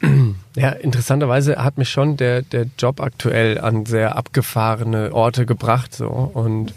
ja, 0.56 0.70
interessanterweise 0.70 1.56
hat 1.62 1.78
mich 1.78 1.88
schon 1.90 2.16
der, 2.16 2.42
der 2.42 2.66
Job 2.78 3.00
aktuell 3.00 3.58
an 3.60 3.86
sehr 3.86 4.16
abgefahrene 4.16 5.12
Orte 5.12 5.46
gebracht. 5.46 5.94
So. 5.94 6.08
Und, 6.08 6.74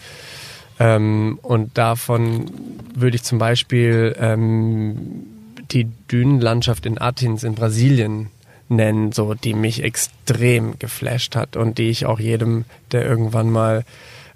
ähm, 0.80 1.40
und 1.42 1.78
davon 1.78 2.46
würde 2.94 3.16
ich 3.16 3.24
zum 3.24 3.40
Beispiel 3.40 4.16
ähm, 4.20 5.26
die 5.76 5.88
Dünenlandschaft 6.12 6.88
in 6.88 6.98
Athens 6.98 7.44
in 7.44 7.54
Brasilien 7.54 8.30
nennen, 8.68 9.12
so, 9.12 9.36
die 9.36 9.54
mich 9.54 9.84
extrem 9.84 10.80
geflasht 10.80 11.36
hat 11.36 11.56
und 11.56 11.78
die 11.78 11.90
ich 11.92 12.08
auch 12.08 12.20
jedem, 12.20 12.66
der 12.92 13.06
irgendwann 13.06 13.52
mal 13.52 13.86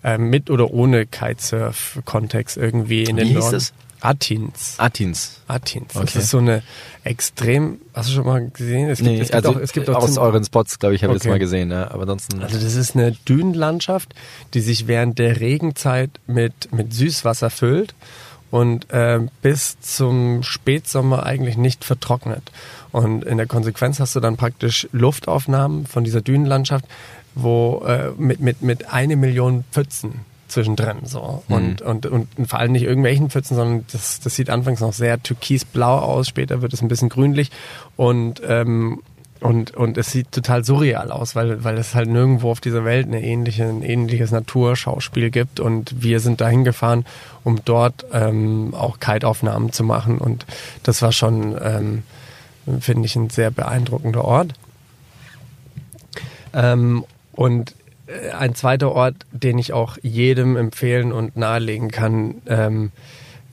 äh, 0.04 0.20
mit 0.20 0.52
oder 0.52 0.70
ohne 0.72 1.08
Kitesurf-Kontext 1.08 2.58
irgendwie 2.58 3.04
in 3.04 3.18
Wie 3.18 3.24
den 3.26 3.34
Norden. 3.34 3.56
es? 3.56 3.74
Atins. 4.02 4.76
Atins. 4.78 5.42
Atins. 5.48 5.94
Das 5.94 6.04
Okay. 6.04 6.20
ist 6.20 6.30
so 6.30 6.38
eine 6.38 6.64
extrem, 7.04 7.80
hast 7.94 8.10
du 8.10 8.14
schon 8.14 8.26
mal 8.26 8.50
gesehen? 8.50 8.90
Es 8.90 9.00
gibt, 9.00 9.10
Nee, 9.10 9.20
es 9.20 9.28
gibt 9.28 9.36
also 9.36 9.50
auch, 9.50 9.56
es 9.62 9.74
gibt 9.74 9.90
auch 9.90 9.96
aus 10.04 10.18
euren 10.18 10.46
Spots, 10.46 10.80
glaube 10.80 10.96
ich, 10.96 11.04
habe 11.04 11.14
ich 11.14 11.18
Okay. 11.18 11.28
das 11.28 11.34
mal 11.34 11.40
gesehen, 11.40 11.72
ja. 11.72 11.92
aber 11.92 12.04
ansonsten. 12.04 12.42
Also 12.42 12.58
das 12.60 12.76
ist 12.76 12.96
eine 12.96 13.12
Dünenlandschaft, 13.28 14.14
die 14.54 14.62
sich 14.62 14.88
während 14.88 15.20
der 15.20 15.42
Regenzeit 15.42 16.12
mit, 16.28 16.72
mit 16.72 16.94
Süßwasser 16.94 17.50
füllt 17.50 17.94
und 18.52 18.88
ähm, 18.92 19.30
bis 19.42 19.80
zum 19.80 20.44
Spätsommer 20.44 21.26
eigentlich 21.26 21.58
nicht 21.58 21.84
vertrocknet. 21.84 22.52
Und 22.92 23.24
in 23.24 23.38
der 23.38 23.48
Konsequenz 23.48 24.00
hast 24.00 24.16
du 24.16 24.20
dann 24.20 24.38
praktisch 24.38 24.88
Luftaufnahmen 24.92 25.86
von 25.86 26.04
dieser 26.04 26.22
Dünenlandschaft, 26.22 26.86
wo 27.36 27.84
äh, 27.86 28.12
mit, 28.18 28.40
mit, 28.40 28.62
mit 28.62 28.92
eine 28.92 29.16
Million 29.16 29.64
Pfützen 29.72 30.26
zwischendrin 30.50 30.98
so. 31.06 31.44
Und, 31.48 31.82
und, 31.82 32.06
und 32.06 32.28
vor 32.48 32.60
allem 32.60 32.72
nicht 32.72 32.84
irgendwelchen 32.84 33.30
Pfützen, 33.30 33.56
sondern 33.56 33.86
das, 33.92 34.20
das 34.20 34.36
sieht 34.36 34.50
anfangs 34.50 34.82
noch 34.82 34.94
sehr 34.94 35.22
türkisblau 35.22 36.00
aus, 36.00 36.28
später 36.28 36.62
wird 36.62 36.74
es 36.74 36.82
ein 36.82 36.88
bisschen 36.88 37.10
grünlich. 37.10 37.52
Und 37.96 38.42
ähm, 38.46 39.02
und, 39.42 39.74
und 39.74 39.98
es 39.98 40.12
sieht 40.12 40.32
total 40.34 40.66
surreal 40.66 41.12
aus, 41.12 41.34
weil, 41.36 41.64
weil 41.64 41.78
es 41.78 41.96
halt 41.96 42.10
nirgendwo 42.10 42.52
auf 42.52 42.60
dieser 42.60 42.84
Welt 42.84 43.08
eine 43.08 43.24
ähnliche, 43.24 43.66
ein 43.66 43.84
ähnliches 43.84 44.32
Naturschauspiel 44.32 45.30
gibt. 45.30 45.62
Und 45.62 46.04
wir 46.04 46.20
sind 46.20 46.42
dahin 46.42 46.66
gefahren, 46.66 47.06
um 47.46 47.64
dort 47.64 48.06
ähm, 48.12 48.74
auch 48.74 49.00
Kiteaufnahmen 49.00 49.72
zu 49.72 49.84
machen. 49.86 50.18
Und 50.18 50.46
das 50.84 51.02
war 51.02 51.14
schon, 51.14 51.58
ähm, 51.62 52.04
finde 52.82 53.06
ich, 53.06 53.16
ein 53.16 53.30
sehr 53.30 53.50
beeindruckender 53.50 54.26
Ort. 54.26 54.54
Ähm, 56.54 57.06
und 57.32 57.76
äh, 58.08 58.32
ein 58.32 58.56
zweiter 58.56 58.92
Ort, 58.92 59.16
den 59.32 59.58
ich 59.58 59.72
auch 59.72 59.98
jedem 60.02 60.58
empfehlen 60.58 61.14
und 61.14 61.38
nahelegen 61.38 61.92
kann, 61.92 62.42
ähm, 62.48 62.92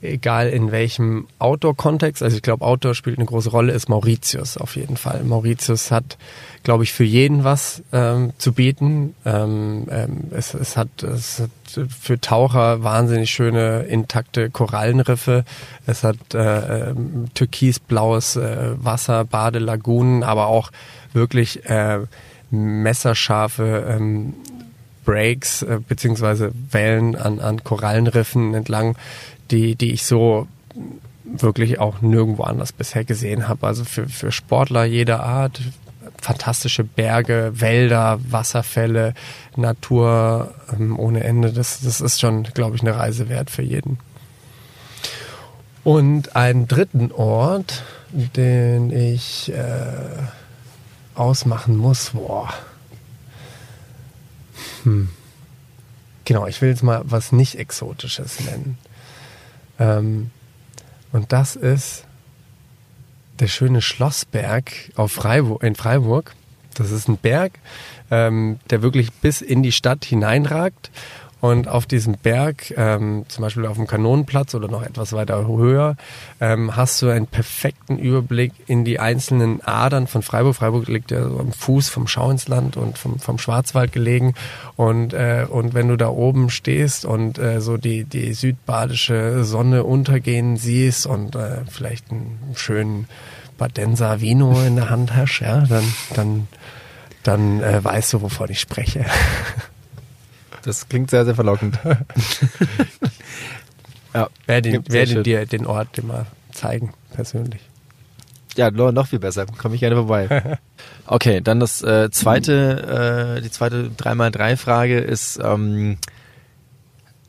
egal 0.01 0.49
in 0.49 0.71
welchem 0.71 1.27
Outdoor-Kontext, 1.39 2.21
also 2.21 2.35
ich 2.35 2.43
glaube, 2.43 2.63
Outdoor 2.65 2.93
spielt 2.93 3.17
eine 3.17 3.25
große 3.25 3.49
Rolle, 3.49 3.73
ist 3.73 3.89
Mauritius 3.89 4.57
auf 4.57 4.75
jeden 4.75 4.97
Fall. 4.97 5.23
Mauritius 5.23 5.91
hat, 5.91 6.17
glaube 6.63 6.83
ich, 6.83 6.93
für 6.93 7.03
jeden 7.03 7.43
was 7.43 7.81
ähm, 7.91 8.33
zu 8.37 8.53
bieten. 8.53 9.15
Ähm, 9.25 9.87
ähm, 9.89 10.23
es, 10.31 10.53
es, 10.53 10.77
hat, 10.77 11.03
es 11.03 11.39
hat 11.39 11.87
für 11.89 12.21
Taucher 12.21 12.83
wahnsinnig 12.83 13.31
schöne, 13.31 13.83
intakte 13.83 14.49
Korallenriffe. 14.49 15.45
Es 15.85 16.03
hat 16.03 16.33
äh, 16.33 16.89
ähm, 16.89 17.25
türkisblaues 17.33 18.35
äh, 18.35 18.73
Wasser, 18.77 19.25
Badelagunen, 19.25 20.23
aber 20.23 20.47
auch 20.47 20.71
wirklich 21.13 21.65
äh, 21.65 21.99
messerscharfe 22.51 23.85
ähm, 23.89 24.33
Breaks 25.07 25.61
äh, 25.61 25.79
beziehungsweise 25.87 26.51
Wellen 26.71 27.15
an, 27.15 27.39
an 27.39 27.63
Korallenriffen 27.63 28.53
entlang, 28.53 28.97
die, 29.51 29.75
die 29.75 29.93
ich 29.93 30.05
so 30.05 30.47
wirklich 31.23 31.79
auch 31.79 32.01
nirgendwo 32.01 32.43
anders 32.43 32.71
bisher 32.71 33.03
gesehen 33.03 33.47
habe. 33.47 33.67
Also 33.67 33.83
für, 33.83 34.07
für 34.07 34.31
Sportler 34.31 34.85
jeder 34.85 35.23
Art, 35.23 35.61
fantastische 36.21 36.83
Berge, 36.83 37.51
Wälder, 37.55 38.19
Wasserfälle, 38.29 39.13
Natur 39.55 40.53
ähm, 40.73 40.97
ohne 40.97 41.23
Ende. 41.23 41.51
Das, 41.51 41.81
das 41.81 42.01
ist 42.01 42.19
schon, 42.19 42.43
glaube 42.43 42.75
ich, 42.75 42.81
eine 42.81 42.95
Reise 42.95 43.29
wert 43.29 43.49
für 43.49 43.61
jeden. 43.61 43.99
Und 45.83 46.35
einen 46.35 46.67
dritten 46.67 47.11
Ort, 47.11 47.83
den 48.11 48.91
ich 48.91 49.51
äh, 49.53 49.57
ausmachen 51.15 51.77
muss, 51.77 52.11
boah. 52.11 52.53
Hm. 54.83 55.09
Genau, 56.25 56.45
ich 56.45 56.61
will 56.61 56.69
jetzt 56.69 56.83
mal 56.83 57.01
was 57.05 57.31
nicht 57.31 57.55
Exotisches 57.55 58.41
nennen. 58.41 58.77
Ähm, 59.79 60.31
und 61.11 61.31
das 61.31 61.55
ist 61.55 62.05
der 63.39 63.47
schöne 63.47 63.81
Schlossberg 63.81 64.71
auf 64.95 65.11
Freiburg, 65.11 65.63
in 65.63 65.75
Freiburg. 65.75 66.35
Das 66.73 66.91
ist 66.91 67.07
ein 67.07 67.17
Berg, 67.17 67.53
ähm, 68.11 68.59
der 68.69 68.81
wirklich 68.81 69.11
bis 69.13 69.41
in 69.41 69.63
die 69.63 69.71
Stadt 69.71 70.05
hineinragt. 70.05 70.91
Und 71.39 71.67
auf 71.67 71.85
diesem 71.85 72.17
Berg, 72.17 72.73
ähm, 72.77 73.25
zum 73.27 73.43
Beispiel 73.43 73.67
auf 73.67 73.77
dem 73.77 73.85
Kanonenplatz 73.85 74.55
oder 74.55 74.67
noch 74.67 74.81
etwas 74.81 75.13
weiter 75.13 75.47
höher, 75.47 75.95
ähm, 76.41 76.75
hast 76.75 77.01
du 77.01 77.09
einen 77.09 77.27
perfekten 77.27 77.99
Überblick 77.99 78.53
in 78.65 78.85
die 78.85 78.99
einzelnen 78.99 79.61
Adern 79.63 80.07
von 80.07 80.23
Freiburg. 80.23 80.55
Freiburg 80.55 80.87
liegt 80.87 81.11
ja 81.11 81.21
so 81.29 81.39
am 81.39 81.51
Fuß 81.51 81.89
vom 81.89 82.07
Schau 82.07 82.31
ins 82.31 82.47
Land 82.47 82.75
und 82.75 82.97
vom, 82.97 83.19
vom 83.19 83.37
Schwarzwald 83.37 83.91
gelegen. 83.91 84.33
Und, 84.75 85.13
äh, 85.13 85.45
und 85.47 85.75
wenn 85.75 85.87
du 85.87 85.95
da 85.95 86.09
oben 86.09 86.49
stehst 86.49 87.05
und 87.05 87.37
äh, 87.37 87.61
so 87.61 87.77
die, 87.77 88.03
die 88.03 88.33
südbadische 88.33 89.43
Sonne 89.43 89.83
untergehen 89.83 90.57
siehst 90.57 91.05
und 91.05 91.35
äh, 91.35 91.65
vielleicht 91.69 92.09
einen 92.11 92.39
schönen 92.55 93.07
Badenser 93.59 94.21
Vino 94.21 94.59
in 94.61 94.75
der 94.75 94.89
Hand 94.89 95.15
hast, 95.15 95.39
ja, 95.39 95.61
dann, 95.61 95.83
dann, 96.15 96.47
dann 97.21 97.61
äh, 97.61 97.83
weißt 97.83 98.13
du, 98.13 98.21
wovon 98.21 98.49
ich 98.49 98.59
spreche. 98.59 99.05
Das 100.67 100.89
klingt 100.89 101.09
sehr, 101.09 101.23
sehr 101.23 101.33
verlockend. 101.33 101.79
ja, 104.13 104.27
Werde 104.47 104.83
werde 104.89 105.11
schön. 105.11 105.23
dir 105.23 105.45
den 105.45 105.65
Ort 105.65 106.03
mal 106.03 106.25
zeigen, 106.51 106.93
persönlich. 107.13 107.61
Ja, 108.57 108.69
noch 108.69 108.91
noch 108.91 109.07
viel 109.07 109.19
besser. 109.19 109.45
Komme 109.45 109.75
ich 109.75 109.79
gerne 109.79 109.95
vorbei. 109.95 110.59
Okay, 111.09 111.39
dann 111.39 111.61
das 111.61 111.81
äh, 111.83 112.11
zweite, 112.11 113.37
äh, 113.37 113.41
die 113.41 113.49
zweite 113.49 113.91
3x3-Frage 113.97 114.99
ist 114.99 115.39
ähm, 115.41 115.97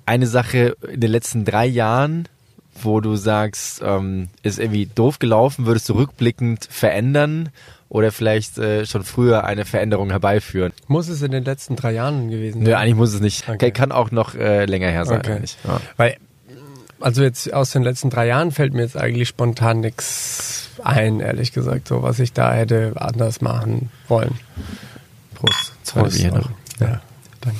eine 0.05 0.26
Sache 0.26 0.76
in 0.93 1.01
den 1.01 1.12
letzten 1.12 1.45
drei 1.45 1.64
Jahren, 1.64 2.26
wo 2.82 3.01
du 3.01 3.14
sagst, 3.14 3.80
ähm, 3.84 4.30
ist 4.43 4.59
irgendwie 4.59 4.86
doof 4.86 5.20
gelaufen, 5.20 5.66
würdest 5.66 5.89
du 5.89 5.93
rückblickend 5.93 6.66
verändern 6.68 7.51
oder 7.89 8.12
vielleicht 8.12 8.59
äh, 8.59 8.84
schon 8.86 9.05
früher 9.05 9.45
eine 9.45 9.64
Veränderung 9.64 10.11
herbeiführen? 10.11 10.72
Muss 10.86 11.09
es 11.09 11.22
in 11.22 11.30
den 11.30 11.45
letzten 11.45 11.76
drei 11.76 11.93
Jahren 11.93 12.28
gewesen 12.30 12.62
Nö, 12.62 12.74
eigentlich 12.74 12.95
muss 12.97 13.14
es 13.14 13.20
nicht. 13.20 13.49
Okay. 13.49 13.70
Kann 13.70 13.93
auch 13.93 14.11
noch 14.11 14.34
äh, 14.34 14.64
länger 14.66 14.89
her 14.89 15.07
sein. 15.07 15.18
Okay. 15.20 15.41
Ja. 15.64 15.80
Weil, 15.97 16.16
also 17.01 17.22
jetzt 17.22 17.53
aus 17.53 17.70
den 17.70 17.82
letzten 17.82 18.11
drei 18.11 18.26
Jahren 18.26 18.51
fällt 18.53 18.74
mir 18.74 18.82
jetzt 18.82 18.97
eigentlich 18.97 19.28
spontan 19.28 19.80
nichts 19.80 20.68
ein, 20.84 21.20
ehrlich 21.20 21.53
gesagt, 21.53 21.89
so 21.89 22.03
was 22.03 22.18
ich 22.20 22.32
da 22.32 22.53
hätte 22.53 22.93
anders 22.97 23.41
machen 23.41 23.91
wollen. 24.07 24.39
Prost. 25.34 25.72
Zweite 25.82 26.11
Bier 26.16 26.32
noch. 26.32 26.51
Ja, 26.80 27.01
danke. 27.41 27.59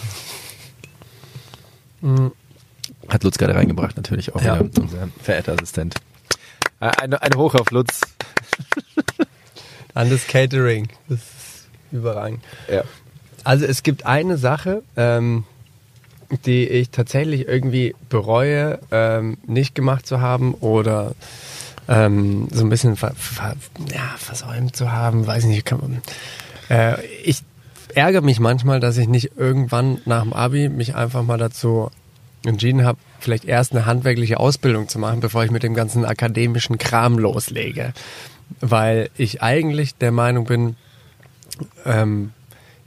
Hat 3.09 3.25
Lutz 3.25 3.39
gerade 3.39 3.55
reingebracht, 3.55 3.97
natürlich 3.97 4.35
auch 4.35 4.43
Ja. 4.43 4.59
unser 4.61 5.09
verehrter 5.23 5.55
Assistent. 5.55 5.95
Äh, 6.81 6.91
Eine, 7.01 7.23
eine 7.23 7.37
Hoch 7.37 7.55
auf 7.55 7.71
Lutz. 7.71 8.01
An 9.99 10.11
das 10.11 10.29
Catering. 10.29 10.87
Das 11.09 11.19
ist 11.19 11.67
überragend. 11.91 12.41
Ja. 12.73 12.85
Also 13.43 13.65
es 13.65 13.83
gibt 13.83 14.07
eine 14.07 14.39
Sache, 14.39 14.85
ähm, 14.97 15.43
die 16.47 16.69
ich 16.69 16.91
tatsächlich 16.91 17.49
irgendwie 17.49 17.97
bereue, 18.09 18.79
ähm, 18.93 19.39
nicht 19.45 19.75
gemacht 19.75 20.07
zu 20.07 20.21
haben 20.21 20.55
oder 20.55 21.17
ähm, 21.89 22.47
so 22.53 22.65
ein 22.65 22.69
bisschen 22.69 22.95
ver, 22.95 23.13
ver, 23.17 23.57
ja, 23.93 24.15
versäumt 24.19 24.77
zu 24.77 24.93
haben, 24.93 25.27
weiß 25.27 25.47
nicht. 25.47 25.69
Man, 25.69 26.01
äh, 26.71 27.05
ich 27.25 27.43
ärgere 27.93 28.23
mich 28.23 28.39
manchmal, 28.39 28.79
dass 28.79 28.99
ich 28.99 29.09
nicht 29.09 29.33
irgendwann 29.37 30.01
nach 30.05 30.23
dem 30.23 30.33
Abi 30.33 30.69
mich 30.69 30.95
einfach 30.95 31.25
mal 31.25 31.39
dazu 31.39 31.91
entschieden 32.45 32.85
habe, 32.85 32.99
vielleicht 33.19 33.47
erst 33.47 33.73
eine 33.73 33.85
handwerkliche 33.85 34.39
Ausbildung 34.39 34.87
zu 34.89 35.01
machen, 35.01 35.19
bevor 35.19 35.43
ich 35.43 35.51
mit 35.51 35.65
dem 35.65 35.75
ganzen 35.75 36.05
akademischen 36.05 36.79
Kram 36.79 37.19
loslege. 37.19 37.95
Weil 38.61 39.11
ich 39.17 39.43
eigentlich 39.43 39.95
der 39.97 40.13
Meinung 40.13 40.45
bin, 40.45 40.77
ähm, 41.85 42.33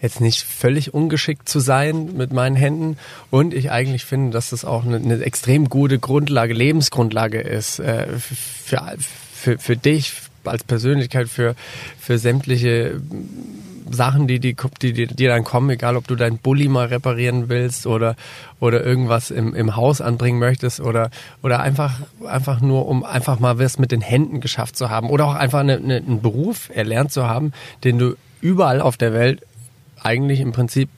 jetzt 0.02 0.20
nicht 0.20 0.42
völlig 0.42 0.94
ungeschickt 0.94 1.48
zu 1.48 1.60
sein 1.60 2.18
mit 2.18 2.34
meinen 2.34 2.56
Händen 2.56 2.98
und 3.30 3.54
ich 3.54 3.72
eigentlich 3.72 4.04
finde, 4.04 4.32
dass 4.32 4.50
das 4.50 4.66
auch 4.66 4.84
eine, 4.84 4.98
eine 4.98 5.24
extrem 5.24 5.70
gute 5.70 6.00
Grundlage, 6.00 6.54
Lebensgrundlage 6.54 7.40
ist 7.40 7.80
äh, 7.80 8.08
für, 8.18 8.96
für, 8.98 9.60
für 9.60 9.78
dich 9.78 10.14
als 10.44 10.64
Persönlichkeit, 10.64 11.30
für, 11.30 11.56
für 12.00 12.18
sämtliche 12.18 13.00
Sachen, 13.94 14.28
die, 14.28 14.40
die, 14.40 14.56
die, 14.82 14.94
die 14.94 15.08
dir 15.08 15.30
dann 15.30 15.44
kommen, 15.44 15.70
egal 15.70 15.96
ob 15.96 16.08
du 16.08 16.16
deinen 16.16 16.38
Bulli 16.38 16.68
mal 16.68 16.88
reparieren 16.88 17.50
willst 17.50 17.88
oder, 17.88 18.16
oder 18.60 18.84
irgendwas 18.84 19.32
im, 19.32 19.54
im 19.54 19.76
Haus 19.76 20.02
anbringen 20.02 20.40
möchtest 20.40 20.80
oder, 20.80 21.10
oder 21.42 21.60
einfach, 21.60 22.00
einfach 22.28 22.62
nur, 22.62 22.88
um 22.88 23.04
einfach 23.04 23.40
mal 23.40 23.60
was 23.60 23.80
mit 23.80 23.92
den 23.92 24.02
Händen 24.02 24.42
geschafft 24.42 24.76
zu 24.76 24.90
haben 24.90 25.10
oder 25.10 25.26
auch 25.26 25.36
einfach 25.36 25.60
eine, 25.60 25.78
eine, 25.78 25.98
einen 25.98 26.22
Beruf 26.22 26.70
erlernt 26.74 27.12
zu 27.12 27.28
haben, 27.28 27.54
den 27.84 28.00
du 28.00 28.16
überall 28.42 28.82
auf 28.82 28.98
der 28.98 29.14
Welt 29.14 29.42
eigentlich 30.02 30.40
im 30.40 30.52
Prinzip 30.52 30.90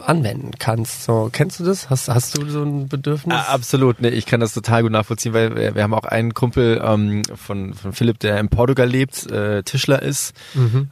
anwenden 0.00 0.52
kannst. 0.58 1.04
So, 1.04 1.28
kennst 1.32 1.60
du 1.60 1.64
das? 1.64 1.90
Hast, 1.90 2.08
hast 2.08 2.36
du 2.36 2.48
so 2.48 2.62
ein 2.62 2.88
Bedürfnis? 2.88 3.36
Absolut, 3.48 4.00
nee, 4.00 4.08
ich 4.08 4.26
kann 4.26 4.40
das 4.40 4.54
total 4.54 4.82
gut 4.82 4.92
nachvollziehen, 4.92 5.32
weil 5.32 5.54
wir, 5.54 5.74
wir 5.74 5.82
haben 5.82 5.94
auch 5.94 6.04
einen 6.04 6.34
Kumpel 6.34 6.80
ähm, 6.82 7.22
von, 7.34 7.74
von 7.74 7.92
Philipp, 7.92 8.18
der 8.20 8.38
in 8.38 8.48
Portugal 8.48 8.88
lebt, 8.88 9.30
äh, 9.30 9.62
Tischler 9.62 10.02
ist. 10.02 10.34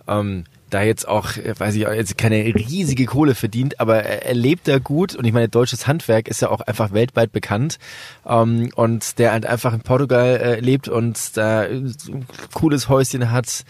Ähm, 0.07 0.45
da 0.71 0.83
jetzt 0.83 1.09
auch, 1.09 1.37
äh, 1.37 1.55
weiß 1.59 1.75
ich, 1.75 1.83
jetzt 1.83 2.19
keine 2.19 2.37
riesige 2.45 3.07
Kohle 3.07 3.35
verdient, 3.35 3.81
aber 3.81 4.03
er, 4.03 4.35
lebt 4.35 4.69
da 4.69 4.79
gut. 4.79 5.15
Und 5.15 5.25
ich 5.25 5.33
meine, 5.33 5.49
deutsches 5.49 5.87
Handwerk 5.87 6.29
ist 6.29 6.43
ja 6.43 6.51
auch 6.51 6.61
einfach 6.61 6.93
weltweit 6.93 7.33
bekannt. 7.33 7.79
Ähm, 8.27 8.71
und 8.75 9.19
der 9.19 9.33
halt 9.33 9.47
einfach 9.47 9.73
in 9.73 9.81
Portugal 9.81 10.37
äh, 10.37 10.61
lebt 10.61 10.89
und 10.89 11.37
da 11.37 11.63
ein 11.63 12.27
cooles 12.55 12.89
Häuschen 12.89 13.31
hat, 13.31 13.65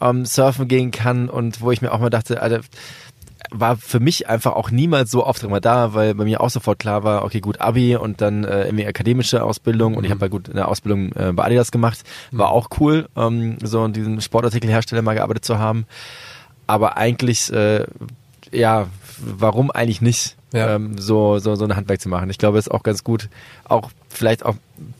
ähm, 0.00 0.24
surfen 0.24 0.68
gehen 0.68 0.90
kann. 0.90 1.28
Und 1.28 1.60
wo 1.60 1.70
ich 1.70 1.82
mir 1.82 1.92
auch 1.92 2.00
mal 2.00 2.10
dachte, 2.10 2.40
Alter, 2.40 2.60
war 3.50 3.76
für 3.76 4.00
mich 4.00 4.28
einfach 4.28 4.52
auch 4.52 4.70
niemals 4.70 5.10
so 5.10 5.24
oft 5.24 5.42
immer 5.42 5.60
da, 5.60 5.94
weil 5.94 6.14
bei 6.14 6.24
mir 6.24 6.40
auch 6.40 6.50
sofort 6.50 6.78
klar 6.78 7.04
war, 7.04 7.24
okay, 7.24 7.40
gut, 7.40 7.60
Abi 7.60 7.96
und 7.96 8.20
dann 8.20 8.44
äh, 8.44 8.64
irgendwie 8.64 8.86
akademische 8.86 9.42
Ausbildung. 9.42 9.94
Und 9.94 10.04
ich 10.04 10.10
habe 10.10 10.28
gut 10.28 10.50
eine 10.50 10.68
Ausbildung 10.68 11.12
äh, 11.12 11.32
bei 11.32 11.44
Adidas 11.44 11.70
gemacht, 11.70 12.02
war 12.30 12.50
auch 12.50 12.68
cool, 12.80 13.08
ähm, 13.16 13.58
so 13.62 13.84
in 13.84 13.92
diesem 13.92 14.20
Sportartikelhersteller 14.20 15.02
mal 15.02 15.14
gearbeitet 15.14 15.44
zu 15.44 15.58
haben. 15.58 15.86
Aber 16.68 16.96
eigentlich, 16.96 17.52
äh, 17.52 17.84
ja, 18.52 18.86
warum 19.18 19.72
eigentlich 19.72 20.00
nicht? 20.00 20.36
Ja. 20.52 20.76
Ähm, 20.76 20.96
so, 20.96 21.38
so, 21.40 21.56
so 21.56 21.64
ein 21.64 21.76
Handwerk 21.76 22.00
zu 22.00 22.08
machen. 22.08 22.30
Ich 22.30 22.38
glaube, 22.38 22.58
es 22.58 22.68
ist 22.68 22.72
auch 22.72 22.82
ganz 22.82 23.04
gut, 23.04 23.28
auch 23.64 23.90
vielleicht 24.08 24.46
auch 24.46 24.54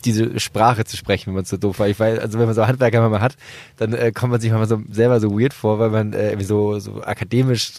diese 0.04 0.38
Sprache 0.40 0.84
zu 0.84 0.96
sprechen, 0.98 1.28
wenn 1.28 1.34
man 1.34 1.44
es 1.44 1.48
so 1.48 1.56
doof 1.56 1.78
war. 1.78 1.88
Ich 1.88 1.98
weiß, 1.98 2.18
also 2.18 2.38
wenn 2.38 2.46
man 2.46 2.54
so 2.54 2.66
Handwerker 2.66 3.08
mal 3.08 3.22
hat, 3.22 3.36
dann 3.78 3.94
äh, 3.94 4.12
kommt 4.12 4.32
man 4.32 4.40
sich 4.40 4.50
manchmal 4.50 4.68
so 4.68 4.82
selber 4.92 5.20
so 5.20 5.38
weird 5.38 5.54
vor, 5.54 5.78
weil 5.78 5.88
man 5.88 6.12
äh, 6.12 6.28
irgendwie 6.28 6.44
so, 6.44 6.78
so 6.80 7.02
akademisch 7.02 7.72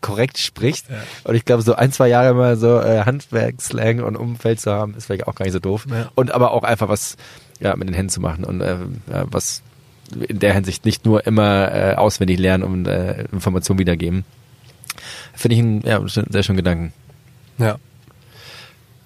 korrekt 0.00 0.38
spricht. 0.38 0.88
Ja. 0.88 0.96
Und 1.24 1.34
ich 1.34 1.44
glaube, 1.44 1.62
so 1.62 1.74
ein, 1.74 1.92
zwei 1.92 2.08
Jahre 2.08 2.32
mal 2.34 2.56
so 2.56 2.80
äh, 2.80 3.04
Handwerkslang 3.04 4.00
und 4.00 4.16
Umfeld 4.16 4.60
zu 4.60 4.72
haben, 4.72 4.94
ist 4.94 5.06
vielleicht 5.06 5.28
auch 5.28 5.34
gar 5.34 5.44
nicht 5.44 5.52
so 5.52 5.60
doof. 5.60 5.86
Ja. 5.90 6.10
Und 6.14 6.30
aber 6.30 6.52
auch 6.52 6.62
einfach 6.62 6.88
was 6.88 7.16
ja, 7.60 7.76
mit 7.76 7.88
den 7.88 7.94
Händen 7.94 8.10
zu 8.10 8.20
machen 8.20 8.44
und 8.44 8.60
äh, 8.62 8.76
ja, 9.10 9.24
was 9.30 9.62
in 10.28 10.38
der 10.38 10.54
Hinsicht 10.54 10.84
nicht 10.84 11.04
nur 11.04 11.26
immer 11.26 11.72
äh, 11.72 11.94
auswendig 11.94 12.38
lernen 12.38 12.64
und 12.64 12.86
äh, 12.86 13.24
Informationen 13.32 13.78
wiedergeben. 13.78 14.24
Finde 15.34 15.56
ich 15.56 15.62
einen 15.62 15.82
ja, 15.82 16.00
sehr 16.06 16.42
schönen 16.42 16.58
Gedanken. 16.58 16.92
Ja. 17.58 17.78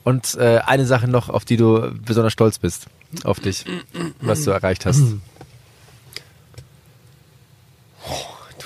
Und 0.05 0.37
äh, 0.37 0.61
eine 0.65 0.87
Sache 0.87 1.09
noch, 1.09 1.29
auf 1.29 1.45
die 1.45 1.57
du 1.57 1.93
besonders 2.05 2.33
stolz 2.33 2.59
bist, 2.59 2.87
auf 3.25 3.41
dich, 3.41 3.65
was 4.21 4.43
du 4.45 4.51
erreicht 4.51 4.87
hast. 4.87 5.01
Du 5.01 5.21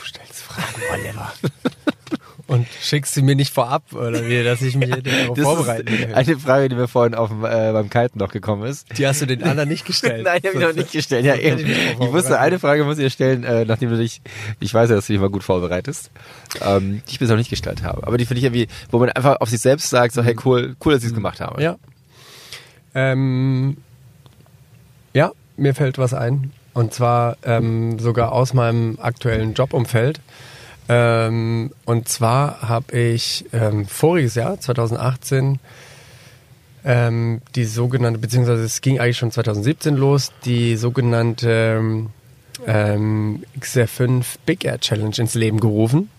stellst 0.05 0.43
Fragen, 0.43 0.83
Oliver. 0.93 1.33
Und 2.53 2.67
schickst 2.83 3.15
sie 3.15 3.23
mir 3.23 3.35
nicht 3.35 3.53
vorab, 3.53 3.93
oder 3.93 4.27
wie, 4.29 4.43
dass 4.45 4.61
ich 4.61 4.77
mich 4.77 4.91
darauf 5.03 5.39
vorbereiten 5.39 5.87
kann. 5.87 6.15
eine 6.15 6.39
Frage, 6.39 6.69
die 6.69 6.75
mir 6.75 6.87
vorhin 6.87 7.15
auf 7.15 7.31
dem, 7.31 7.45
äh, 7.45 7.73
beim 7.73 7.89
Kiten 7.89 8.19
noch 8.19 8.31
gekommen 8.31 8.65
ist. 8.65 8.87
Die 8.99 9.07
hast 9.07 9.23
du 9.23 9.27
den 9.27 9.43
anderen 9.43 9.69
nicht 9.69 9.87
gestellt. 9.87 10.23
Nein, 10.25 10.41
die 10.43 10.49
habe 10.49 10.59
ich 10.59 10.65
noch 10.65 10.75
nicht 10.75 10.93
gestellt. 10.93 11.25
Ja, 11.25 11.35
eben. 11.35 11.59
ich 11.59 12.01
Ich, 12.01 12.13
wusste, 12.13 12.39
eine 12.39 12.59
Frage 12.59 12.85
muss 12.85 12.99
ich 12.99 13.05
dir 13.05 13.11
stellen, 13.11 13.45
äh, 13.45 13.65
nachdem 13.65 13.91
du 13.91 13.97
dich, 13.97 14.21
ich 14.61 14.73
weiß 14.75 14.91
ja, 14.91 14.97
dass 14.97 15.07
du 15.07 15.15
dich 15.15 15.21
mal 15.21 15.31
gut 15.31 15.45
vorbereitest, 15.45 16.11
ähm, 16.61 17.03
die 17.07 17.13
ich 17.13 17.19
bisher 17.19 17.35
noch 17.35 17.41
nicht 17.41 17.51
gestellt 17.51 17.83
habe. 17.83 18.07
Aber 18.07 18.19
die 18.19 18.27
finde 18.27 18.41
ich 18.41 18.45
irgendwie, 18.45 18.69
wo 18.91 18.99
man 18.99 19.09
einfach 19.11 19.41
auf 19.41 19.49
sich 19.49 19.61
selbst 19.61 19.89
sagt, 19.89 20.13
so, 20.13 20.23
hey, 20.23 20.37
cool, 20.45 20.77
cool, 20.85 20.93
dass 20.93 21.03
ich 21.03 21.09
es 21.09 21.15
gemacht 21.15 21.41
habe. 21.41 21.63
Ja. 21.63 21.77
Ähm, 22.95 23.79
ja, 25.15 25.33
mir 25.57 25.75
fällt 25.75 25.99
was 25.99 26.15
ein. 26.15 26.53
Und 26.75 26.95
zwar 26.95 27.37
ähm, 27.45 27.99
sogar 27.99 28.33
aus 28.33 28.55
meinem 28.55 28.99
aktuellen 29.01 29.55
Jobumfeld. 29.55 30.21
Ähm, 30.95 31.71
und 31.87 32.09
zwar 32.09 32.69
habe 32.69 32.99
ich 32.99 33.47
ähm, 33.55 33.87
voriges 33.87 34.35
Jahr, 34.35 34.61
2018, 34.61 35.59
ähm, 36.85 37.41
die 37.55 37.65
sogenannte, 37.65 38.19
beziehungsweise 38.19 38.63
es 38.63 38.83
ging 38.83 39.01
eigentlich 39.01 39.17
schon 39.17 39.31
2017 39.31 39.97
los, 39.97 40.33
die 40.45 40.77
sogenannte 40.77 42.09
ähm, 42.67 43.43
XR5 43.59 44.25
Big 44.45 44.67
Air 44.67 44.81
Challenge 44.81 45.15
ins 45.17 45.35
Leben 45.35 45.61
gerufen. 45.61 46.11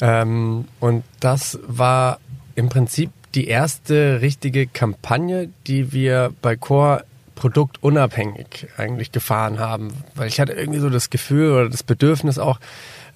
Ähm, 0.00 0.66
und 0.78 1.02
das 1.18 1.58
war 1.66 2.20
im 2.54 2.68
Prinzip 2.68 3.10
die 3.34 3.48
erste 3.48 4.20
richtige 4.20 4.68
Kampagne, 4.68 5.48
die 5.66 5.92
wir 5.92 6.32
bei 6.42 6.54
Core 6.54 7.04
produktunabhängig 7.34 8.68
eigentlich 8.76 9.10
gefahren 9.10 9.58
haben. 9.58 9.92
Weil 10.14 10.28
ich 10.28 10.38
hatte 10.38 10.52
irgendwie 10.52 10.78
so 10.78 10.90
das 10.90 11.10
Gefühl 11.10 11.50
oder 11.50 11.68
das 11.68 11.82
Bedürfnis 11.82 12.38
auch, 12.38 12.60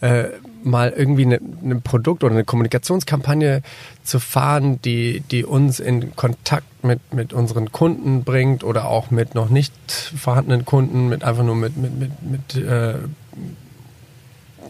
äh, 0.01 0.25
mal 0.63 0.91
irgendwie 0.91 1.25
eine, 1.25 1.41
eine 1.63 1.77
Produkt- 1.77 2.25
oder 2.25 2.35
eine 2.35 2.45
Kommunikationskampagne 2.45 3.63
zu 4.03 4.19
fahren, 4.19 4.81
die, 4.83 5.21
die 5.21 5.45
uns 5.45 5.81
in 5.81 6.15
Kontakt 6.17 6.85
mit, 6.85 7.13
mit 7.13 7.33
unseren 7.33 7.73
Kunden 7.73 8.25
bringt 8.25 8.65
oder 8.65 8.87
auch 8.87 9.11
mit 9.11 9.35
noch 9.35 9.51
nicht 9.51 9.73
vorhandenen 9.93 10.65
Kunden, 10.65 11.09
mit 11.09 11.25
einfach 11.25 11.45
nur 11.45 11.57
mit, 11.57 11.77
mit, 11.77 11.99
mit, 11.99 12.11
mit 12.23 12.55
äh, 12.57 12.95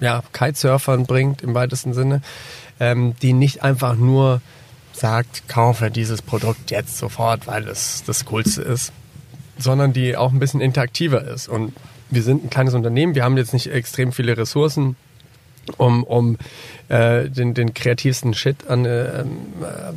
ja, 0.00 0.22
Kitesurfern 0.32 1.06
bringt 1.06 1.42
im 1.42 1.54
weitesten 1.54 1.92
Sinne, 1.92 2.22
ähm, 2.78 3.14
die 3.22 3.32
nicht 3.32 3.62
einfach 3.62 3.96
nur 3.96 4.40
sagt, 4.92 5.48
kaufe 5.48 5.90
dieses 5.90 6.22
Produkt 6.22 6.70
jetzt 6.70 6.98
sofort, 6.98 7.46
weil 7.46 7.68
es 7.68 8.02
das 8.04 8.24
Coolste 8.24 8.62
ist, 8.62 8.92
sondern 9.58 9.92
die 9.92 10.16
auch 10.16 10.32
ein 10.32 10.38
bisschen 10.38 10.60
interaktiver 10.60 11.22
ist. 11.22 11.48
Und 11.48 11.72
wir 12.10 12.22
sind 12.22 12.44
ein 12.44 12.50
kleines 12.50 12.74
Unternehmen, 12.74 13.14
wir 13.14 13.24
haben 13.24 13.36
jetzt 13.36 13.52
nicht 13.52 13.70
extrem 13.70 14.12
viele 14.12 14.36
Ressourcen, 14.36 14.96
um, 15.76 16.04
um 16.04 16.36
äh, 16.88 17.28
den, 17.28 17.54
den 17.54 17.74
kreativsten 17.74 18.34
Shit 18.34 18.66
an, 18.68 18.84
äh, 18.84 19.20
äh, 19.20 19.24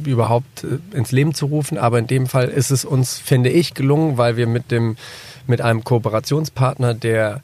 überhaupt 0.05 0.63
äh, 0.63 0.97
ins 0.97 1.11
Leben 1.11 1.33
zu 1.33 1.47
rufen. 1.47 1.77
Aber 1.77 1.99
in 1.99 2.07
dem 2.07 2.27
Fall 2.27 2.49
ist 2.49 2.71
es 2.71 2.85
uns, 2.85 3.17
finde 3.17 3.49
ich, 3.49 3.73
gelungen, 3.73 4.17
weil 4.17 4.37
wir 4.37 4.47
mit 4.47 4.71
dem 4.71 4.95
mit 5.45 5.61
einem 5.61 5.83
Kooperationspartner, 5.83 6.93
der 6.93 7.41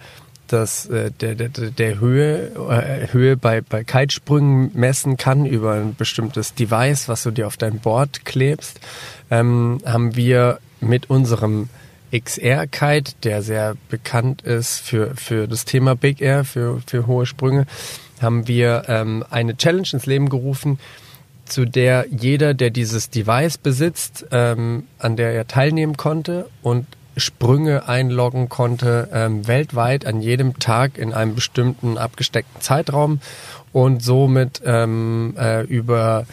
das, 0.48 0.88
äh, 0.88 1.12
der, 1.12 1.36
der, 1.36 1.50
der 1.50 2.00
Höhe, 2.00 2.52
äh, 2.70 3.14
Höhe 3.14 3.38
bei, 3.38 3.62
bei 3.62 3.84
Kitesprüngen 3.84 4.72
messen 4.74 5.18
kann 5.18 5.46
über 5.46 5.74
ein 5.74 5.96
bestimmtes 5.96 6.56
Device, 6.56 7.08
was 7.08 7.24
du 7.24 7.32
dir 7.32 7.48
auf 7.48 7.58
dein 7.58 7.80
Board 7.80 8.26
klebst, 8.26 8.80
ähm, 9.30 9.80
haben 9.86 10.16
wir 10.16 10.60
mit 10.82 11.10
unserem 11.10 11.70
XR-Kite, 12.12 13.14
der 13.24 13.44
sehr 13.44 13.76
bekannt 13.90 14.42
ist 14.42 14.80
für, 14.80 15.16
für 15.16 15.48
das 15.48 15.66
Thema 15.66 15.96
Big 15.96 16.22
Air, 16.22 16.44
für, 16.44 16.82
für 16.88 17.06
hohe 17.06 17.28
Sprünge, 17.28 17.68
haben 18.22 18.48
wir 18.48 18.84
ähm, 18.88 19.24
eine 19.30 19.56
Challenge 19.58 19.88
ins 19.92 20.06
Leben 20.06 20.30
gerufen, 20.30 20.80
zu 21.46 21.66
der 21.66 22.06
jeder, 22.10 22.54
der 22.54 22.70
dieses 22.70 23.10
Device 23.10 23.58
besitzt, 23.58 24.26
ähm, 24.32 24.84
an 25.00 25.16
der 25.16 25.34
er 25.34 25.48
teilnehmen 25.48 25.98
konnte 25.98 26.48
und 26.62 26.86
Sprünge 27.18 27.88
einloggen 27.88 28.50
konnte, 28.50 29.10
ähm, 29.12 29.48
weltweit 29.48 30.06
an 30.06 30.22
jedem 30.22 30.60
Tag 30.60 30.98
in 30.98 31.14
einem 31.14 31.36
bestimmten 31.36 31.98
abgesteckten 31.98 32.62
Zeitraum 32.62 33.20
und 33.74 34.04
somit 34.04 34.62
ähm, 34.66 35.36
äh, 35.38 35.64
über 35.64 36.26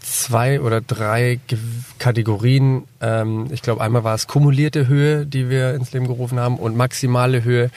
zwei 0.00 0.60
oder 0.60 0.80
drei 0.80 1.40
Ge 1.46 1.58
Kategorien, 1.98 2.84
ähm, 3.00 3.48
ich 3.50 3.62
glaube 3.62 3.80
einmal 3.80 4.04
war 4.04 4.14
es 4.14 4.26
kumulierte 4.26 4.86
Höhe, 4.86 5.26
die 5.26 5.50
wir 5.50 5.74
ins 5.74 5.92
Leben 5.92 6.06
gerufen 6.06 6.38
haben 6.38 6.56
und 6.56 6.76
maximale 6.76 7.42
Höhe, 7.42 7.70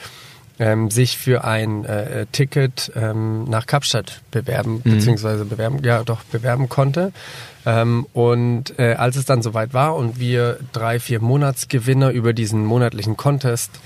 ähm, 0.60 0.90
sich 0.90 1.18
für 1.18 1.42
ein 1.42 1.84
äh, 1.86 2.26
Ticket 2.30 2.92
ähm, 2.94 3.44
nach 3.44 3.66
Kapstadt 3.66 4.20
bewerben, 4.30 4.82
beziehungsweise 4.82 5.44
bewerben, 5.46 5.82
ja 5.82 6.04
doch 6.04 6.22
bewerben 6.22 6.68
konnte. 6.68 7.12
Ähm, 7.66 8.06
und 8.12 8.78
äh, 8.78 8.94
als 8.94 9.16
es 9.16 9.24
dann 9.24 9.42
soweit 9.42 9.74
war 9.74 9.96
und 9.96 10.20
wir 10.20 10.58
drei, 10.72 11.00
vier 11.00 11.20
Monatsgewinner 11.20 12.10
über 12.10 12.32
diesen 12.32 12.64
monatlichen 12.64 13.16
Contest 13.16 13.80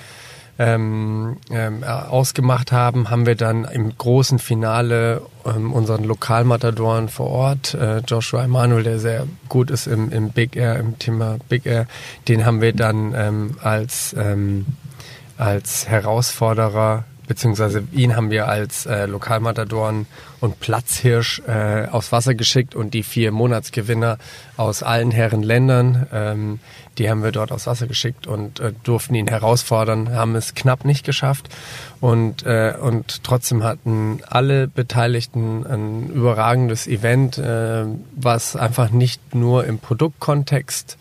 ähm, 0.59 1.39
ähm, 1.51 1.83
äh, 1.83 1.87
ausgemacht 1.87 2.71
haben, 2.71 3.11
haben 3.11 3.27
wir 3.27 3.35
dann 3.35 3.65
im 3.65 3.97
großen 3.97 4.39
Finale 4.39 5.23
ähm, 5.45 5.73
unseren 5.73 6.05
Lokalmatadoren 6.05 7.09
vor 7.09 7.31
Ort, 7.31 7.75
äh, 7.75 7.99
Joshua 8.07 8.45
Emanuel, 8.45 8.85
der 8.85 8.99
sehr 9.01 9.27
gut 9.49 9.71
ist 9.71 9.89
im, 9.89 10.13
im 10.13 10.31
Big 10.31 10.55
Air, 10.55 10.79
im 10.79 10.99
Thema 10.99 11.39
Big 11.49 11.67
Air, 11.67 11.87
den 12.29 12.47
haben 12.47 12.61
wir 12.61 12.73
dann 12.73 13.15
ähm, 13.17 13.57
als, 13.63 14.15
ähm, 14.17 14.67
als 15.37 15.89
Herausforderer 15.89 17.05
beziehungsweise 17.27 17.85
ihn 17.93 18.17
haben 18.17 18.31
wir 18.31 18.49
als 18.49 18.87
äh, 18.87 19.07
Lokalmatadoren 19.07 20.07
und 20.41 20.61
Platzhirsch 20.61 21.43
äh, 21.47 21.87
aufs 21.89 22.13
Wasser 22.13 22.35
geschickt 22.35 22.75
und 22.75 22.95
die 22.95 23.03
vier 23.03 23.33
Monatsgewinner 23.33 24.19
aus 24.57 24.83
allen 24.83 25.11
Herren 25.11 25.43
Ländern, 25.43 26.07
ähm, 26.13 26.61
die 26.99 27.09
haben 27.11 27.23
wir 27.23 27.33
dort 27.33 27.51
aufs 27.51 27.67
Wasser 27.67 27.87
geschickt 27.87 28.27
und 28.27 28.61
äh, 28.61 28.73
durften 28.85 29.15
ihn 29.15 29.27
herausfordern, 29.27 30.15
haben 30.15 30.37
es 30.37 30.55
knapp 30.55 30.85
nicht 30.85 31.05
geschafft 31.05 31.49
und, 32.01 32.45
äh, 32.45 32.75
und 32.81 33.25
trotzdem 33.25 33.63
hatten 33.63 34.21
alle 34.29 34.69
Beteiligten 34.69 35.67
ein 35.67 36.11
überragendes 36.11 36.87
Event, 36.87 37.39
äh, 37.39 37.85
was 38.15 38.57
einfach 38.57 38.91
nicht 38.91 39.35
nur 39.35 39.65
im 39.65 39.79
Produktkontext 39.79 40.99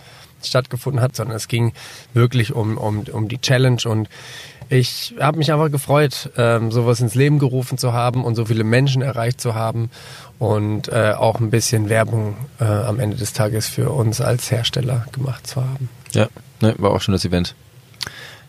stattgefunden 0.48 1.02
hat, 1.02 1.16
sondern 1.16 1.36
es 1.36 1.48
ging 1.48 1.74
wirklich 2.14 2.54
um, 2.54 2.78
um, 2.78 3.04
um 3.12 3.28
die 3.28 3.40
Challenge 3.40 3.82
und 3.86 4.10
ich 4.70 5.14
habe 5.20 5.38
mich 5.38 5.52
einfach 5.52 5.70
gefreut, 5.70 6.32
ähm, 6.38 6.72
sowas 6.72 7.00
ins 7.00 7.16
Leben 7.16 7.38
gerufen 7.38 7.78
zu 7.78 7.94
haben 7.94 8.24
und 8.24 8.36
so 8.36 8.46
viele 8.46 8.64
Menschen 8.64 9.02
erreicht 9.02 9.40
zu 9.40 9.56
haben 9.56 9.90
und 10.40 10.88
äh, 10.88 11.14
auch 11.16 11.40
ein 11.40 11.50
bisschen 11.50 11.90
Werbung 11.90 12.36
äh, 12.60 12.64
am 12.64 13.00
Ende 13.00 13.18
des 13.18 13.34
Tages 13.34 13.68
für 13.68 13.92
uns 13.92 14.22
als 14.22 14.50
Hersteller 14.52 15.06
gemacht 15.12 15.46
zu 15.48 15.62
haben. 15.62 15.90
Ja, 16.14 16.28
ne, 16.62 16.76
war 16.78 16.92
auch 16.92 17.02
schon 17.02 17.14
das 17.14 17.26
Event. 17.26 17.56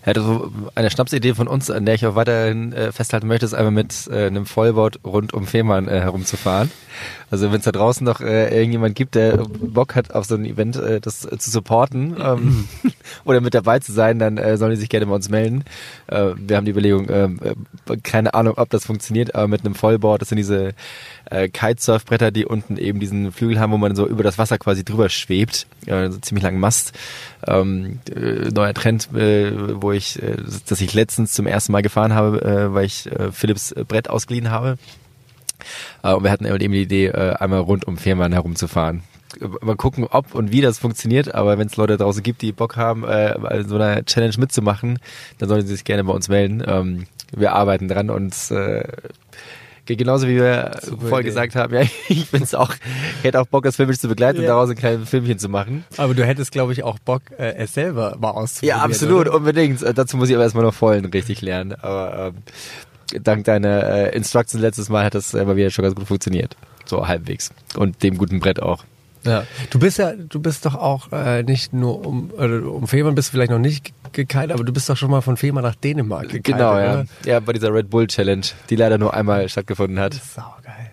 Ja, 0.04 0.12
also 0.12 0.52
eine 0.74 0.90
Schnapsidee 0.90 1.34
von 1.34 1.48
uns, 1.48 1.70
an 1.70 1.86
der 1.86 1.94
ich 1.94 2.06
auch 2.06 2.14
weiterhin 2.14 2.72
äh, 2.72 2.92
festhalten 2.92 3.26
möchte, 3.26 3.46
ist 3.46 3.54
einfach 3.54 3.70
mit 3.70 4.06
äh, 4.10 4.26
einem 4.26 4.44
Vollboard 4.44 5.00
rund 5.04 5.32
um 5.32 5.46
Fehmarn 5.46 5.88
äh, 5.88 6.00
herumzufahren. 6.00 6.70
Also 7.30 7.50
wenn 7.50 7.58
es 7.58 7.64
da 7.64 7.72
draußen 7.72 8.04
noch 8.04 8.20
äh, 8.20 8.54
irgendjemand 8.54 8.94
gibt, 8.94 9.14
der 9.14 9.38
Bock 9.38 9.94
hat, 9.94 10.14
auf 10.14 10.26
so 10.26 10.34
ein 10.34 10.44
Event 10.44 10.76
äh, 10.76 11.00
das 11.00 11.24
äh, 11.24 11.38
zu 11.38 11.50
supporten 11.50 12.16
ähm, 12.20 12.68
oder 13.24 13.40
mit 13.40 13.54
dabei 13.54 13.78
zu 13.78 13.92
sein, 13.92 14.18
dann 14.18 14.36
äh, 14.36 14.56
sollen 14.56 14.72
die 14.72 14.76
sich 14.76 14.90
gerne 14.90 15.06
bei 15.06 15.14
uns 15.14 15.30
melden. 15.30 15.64
Äh, 16.06 16.32
wir 16.36 16.56
haben 16.56 16.66
die 16.66 16.72
Überlegung, 16.72 17.08
äh, 17.08 17.24
äh, 17.24 17.96
keine 18.02 18.34
Ahnung, 18.34 18.54
ob 18.56 18.70
das 18.70 18.84
funktioniert, 18.84 19.34
aber 19.34 19.48
mit 19.48 19.64
einem 19.64 19.74
Vollboard, 19.74 20.20
das 20.20 20.28
sind 20.28 20.36
diese 20.36 20.74
äh, 21.30 21.48
Kitesurfbretter, 21.48 22.30
die 22.30 22.44
unten 22.44 22.76
eben 22.76 23.00
diesen 23.00 23.32
Flügel 23.32 23.58
haben, 23.58 23.72
wo 23.72 23.78
man 23.78 23.96
so 23.96 24.06
über 24.06 24.22
das 24.22 24.38
Wasser 24.38 24.58
quasi 24.58 24.84
drüber 24.84 25.08
schwebt, 25.08 25.66
äh, 25.86 26.10
so 26.10 26.18
ziemlich 26.18 26.44
langen 26.44 26.60
Mast. 26.60 26.92
Ähm, 27.46 28.00
äh, 28.14 28.50
neuer 28.50 28.74
Trend, 28.74 29.12
äh, 29.14 29.80
wo 29.80 29.92
ich, 29.92 30.22
äh, 30.22 30.36
dass 30.68 30.80
ich 30.80 30.94
letztens 30.94 31.32
zum 31.32 31.46
ersten 31.46 31.72
Mal 31.72 31.82
gefahren 31.82 32.14
habe, 32.14 32.42
äh, 32.42 32.74
weil 32.74 32.86
ich 32.86 33.10
äh, 33.10 33.32
Philips 33.32 33.74
Brett 33.88 34.08
ausgeliehen 34.08 34.50
habe. 34.50 34.78
Äh, 36.02 36.14
und 36.14 36.24
wir 36.24 36.30
hatten 36.30 36.46
eben 36.46 36.72
die 36.72 36.82
Idee, 36.82 37.06
äh, 37.06 37.34
einmal 37.34 37.60
rund 37.60 37.86
um 37.86 37.96
Fehmarn 37.96 38.32
herumzufahren. 38.32 39.02
Mal 39.60 39.74
gucken, 39.76 40.06
ob 40.08 40.34
und 40.34 40.52
wie 40.52 40.60
das 40.60 40.78
funktioniert, 40.78 41.34
aber 41.34 41.58
wenn 41.58 41.66
es 41.66 41.76
Leute 41.76 41.96
draußen 41.96 42.22
gibt, 42.22 42.40
die 42.42 42.52
Bock 42.52 42.76
haben, 42.76 43.02
äh, 43.04 43.64
so 43.66 43.74
einer 43.74 44.04
Challenge 44.04 44.34
mitzumachen, 44.38 45.00
dann 45.38 45.48
sollen 45.48 45.62
sie 45.62 45.74
sich 45.74 45.84
gerne 45.84 46.04
bei 46.04 46.12
uns 46.12 46.28
melden. 46.28 46.62
Ähm, 46.64 47.06
wir 47.34 47.52
arbeiten 47.52 47.88
dran 47.88 48.10
und 48.10 48.34
äh, 48.52 48.84
genauso 49.86 50.26
wie 50.26 50.36
wir 50.36 50.78
Super 50.82 51.00
vorher 51.00 51.20
Idee. 51.20 51.28
gesagt 51.28 51.54
haben, 51.54 51.74
ja, 51.74 51.82
ich 52.08 52.30
bin's 52.30 52.54
auch, 52.54 52.72
hätte 53.22 53.40
auch 53.40 53.46
Bock, 53.46 53.64
das 53.64 53.76
filmisch 53.76 53.98
zu 53.98 54.08
begleiten 54.08 54.38
ja. 54.38 54.42
und 54.42 54.48
daraus 54.48 54.70
ein 54.70 54.76
kleines 54.76 55.08
Filmchen 55.08 55.38
zu 55.38 55.48
machen. 55.48 55.84
Aber 55.96 56.14
du 56.14 56.24
hättest, 56.24 56.52
glaube 56.52 56.72
ich, 56.72 56.82
auch 56.82 56.98
Bock, 56.98 57.22
äh, 57.38 57.54
es 57.56 57.74
selber 57.74 58.16
mal 58.18 58.30
auszuprobieren. 58.30 58.78
Ja, 58.78 58.84
absolut, 58.84 59.28
oder? 59.28 59.34
unbedingt. 59.34 59.82
Äh, 59.82 59.94
dazu 59.94 60.16
muss 60.16 60.28
ich 60.28 60.34
aber 60.34 60.44
erstmal 60.44 60.64
noch 60.64 60.74
vollen 60.74 61.04
richtig 61.06 61.42
lernen. 61.42 61.74
Aber 61.80 62.32
ähm, 63.12 63.22
dank 63.22 63.44
deiner 63.44 63.84
äh, 63.84 64.16
Instructions 64.16 64.62
letztes 64.62 64.88
Mal 64.88 65.04
hat 65.04 65.14
das 65.14 65.34
immer 65.34 65.56
wieder 65.56 65.70
schon 65.70 65.82
ganz 65.82 65.94
gut 65.94 66.06
funktioniert. 66.06 66.56
So 66.84 67.06
halbwegs. 67.06 67.50
Und 67.76 68.02
dem 68.02 68.18
guten 68.18 68.40
Brett 68.40 68.60
auch. 68.60 68.84
Ja. 69.24 69.46
Du 69.70 69.78
bist 69.78 69.98
ja, 69.98 70.12
du 70.12 70.40
bist 70.40 70.66
doch 70.66 70.74
auch 70.74 71.12
äh, 71.12 71.42
nicht 71.42 71.72
nur 71.72 72.06
um, 72.06 72.30
äh, 72.38 72.58
um 72.58 72.86
Fehmarn 72.86 73.14
bist 73.14 73.28
du 73.28 73.32
vielleicht 73.32 73.50
noch 73.50 73.58
nicht 73.58 73.92
gekite, 74.12 74.54
aber 74.54 74.64
du 74.64 74.72
bist 74.72 74.88
doch 74.88 74.96
schon 74.96 75.10
mal 75.10 75.20
von 75.20 75.36
Fehmarn 75.36 75.64
nach 75.64 75.74
Dänemark 75.74 76.28
gekite. 76.28 76.52
Genau, 76.52 76.76
ja. 76.78 76.92
Oder? 76.92 77.06
Ja, 77.24 77.40
bei 77.40 77.52
dieser 77.52 77.72
Red 77.72 77.90
Bull 77.90 78.06
Challenge, 78.06 78.46
die 78.70 78.76
leider 78.76 78.98
nur 78.98 79.14
einmal 79.14 79.48
stattgefunden 79.48 79.98
hat. 79.98 80.14
Saugeil. 80.14 80.92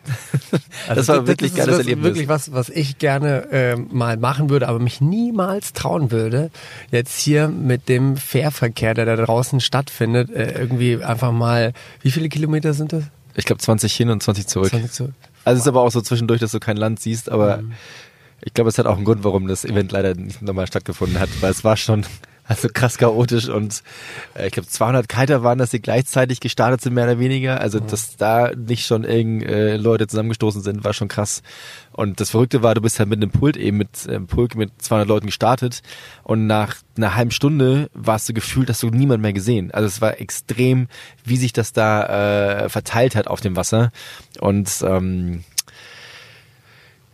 Also 0.88 0.96
das 1.02 1.08
war 1.08 1.18
das, 1.20 1.28
wirklich 1.28 1.52
das 1.52 1.60
geiles 1.60 1.76
ist 1.76 1.86
Erlebnis. 1.86 2.06
wirklich 2.06 2.28
was, 2.28 2.52
was 2.52 2.70
ich 2.70 2.98
gerne 2.98 3.52
äh, 3.52 3.76
mal 3.76 4.18
machen 4.18 4.50
würde, 4.50 4.68
aber 4.68 4.80
mich 4.80 5.00
niemals 5.00 5.74
trauen 5.74 6.12
würde, 6.12 6.50
jetzt 6.92 7.20
hier 7.20 7.48
mit 7.48 7.88
dem 7.88 8.18
Fährverkehr, 8.18 8.94
der 8.94 9.06
da 9.06 9.16
draußen 9.16 9.62
stattfindet, 9.62 10.30
äh, 10.32 10.60
irgendwie 10.60 11.02
einfach 11.04 11.32
mal, 11.32 11.74
wie 12.02 12.12
viele 12.12 12.30
Kilometer 12.30 12.74
sind 12.74 12.94
das? 12.94 13.04
Ich 13.36 13.46
glaube 13.46 13.62
20 13.62 13.94
hin 13.94 14.10
und 14.10 14.22
20 14.22 14.48
zurück. 14.48 14.70
20 14.70 14.92
zurück. 14.92 15.14
Also 15.46 15.58
es 15.58 15.64
ist 15.64 15.68
aber 15.68 15.82
auch 15.82 15.92
so 15.92 16.02
zwischendurch, 16.02 16.42
dass 16.42 16.52
du 16.52 16.60
kein 16.60 16.78
Land 16.78 17.00
siehst, 17.00 17.30
aber 17.30 17.58
mhm. 17.58 17.74
Ich 18.44 18.54
glaube, 18.54 18.70
es 18.70 18.78
hat 18.78 18.86
auch 18.88 18.96
einen 18.96 19.06
Grund, 19.06 19.24
warum 19.24 19.48
das 19.48 19.66
Event 19.66 19.92
leider 19.92 20.16
nicht 20.16 20.42
nochmal 20.42 20.68
stattgefunden 20.68 21.20
hat, 21.20 21.30
weil 21.42 21.52
es 21.52 21.64
war 21.64 21.78
schon 21.78 22.06
also 22.44 22.68
krass 22.74 22.98
chaotisch 22.98 23.48
und 23.48 23.82
äh, 24.36 24.48
ich 24.48 24.54
glaube 24.54 24.68
200 24.68 25.08
Kiter 25.08 25.44
waren, 25.44 25.58
dass 25.58 25.72
sie 25.72 25.80
gleichzeitig 25.80 26.40
gestartet 26.40 26.82
sind, 26.82 26.94
mehr 26.94 27.06
oder 27.06 27.20
weniger. 27.20 27.62
Also, 27.62 27.80
dass 27.80 28.18
da 28.18 28.52
nicht 28.54 28.86
schon 28.86 29.04
irgend 29.04 29.44
äh, 29.44 29.78
Leute 29.78 30.08
zusammengestoßen 30.08 30.62
sind, 30.62 30.84
war 30.84 30.94
schon 30.94 31.08
krass. 31.08 31.44
Und 31.94 32.20
das 32.20 32.32
Verrückte 32.32 32.62
war, 32.62 32.74
du 32.74 32.82
bist 32.82 33.00
halt 33.00 33.10
mit 33.10 33.22
einem 33.22 33.32
Pult 33.32 33.56
eben 33.58 33.78
mit 33.78 34.08
ähm, 34.10 34.28
Pulk 34.28 34.56
mit 34.56 34.72
200 34.82 35.08
Leuten 35.08 35.28
gestartet 35.28 35.82
und 36.24 36.48
nach 36.48 36.76
einer 36.98 37.16
halben 37.16 37.32
Stunde 37.32 37.90
warst 37.94 38.28
du 38.28 38.34
gefühlt, 38.34 38.70
dass 38.70 38.80
du 38.80 38.90
niemand 38.90 39.22
mehr 39.22 39.34
gesehen. 39.34 39.72
Also 39.72 39.88
es 39.88 40.02
war 40.02 40.20
extrem, 40.20 40.88
wie 41.24 41.38
sich 41.38 41.54
das 41.54 41.74
da 41.74 42.64
äh, 42.66 42.70
verteilt 42.70 43.16
hat 43.16 43.28
auf 43.28 43.40
dem 43.40 43.56
Wasser 43.56 43.92
und 44.40 44.70
ähm, 44.84 45.44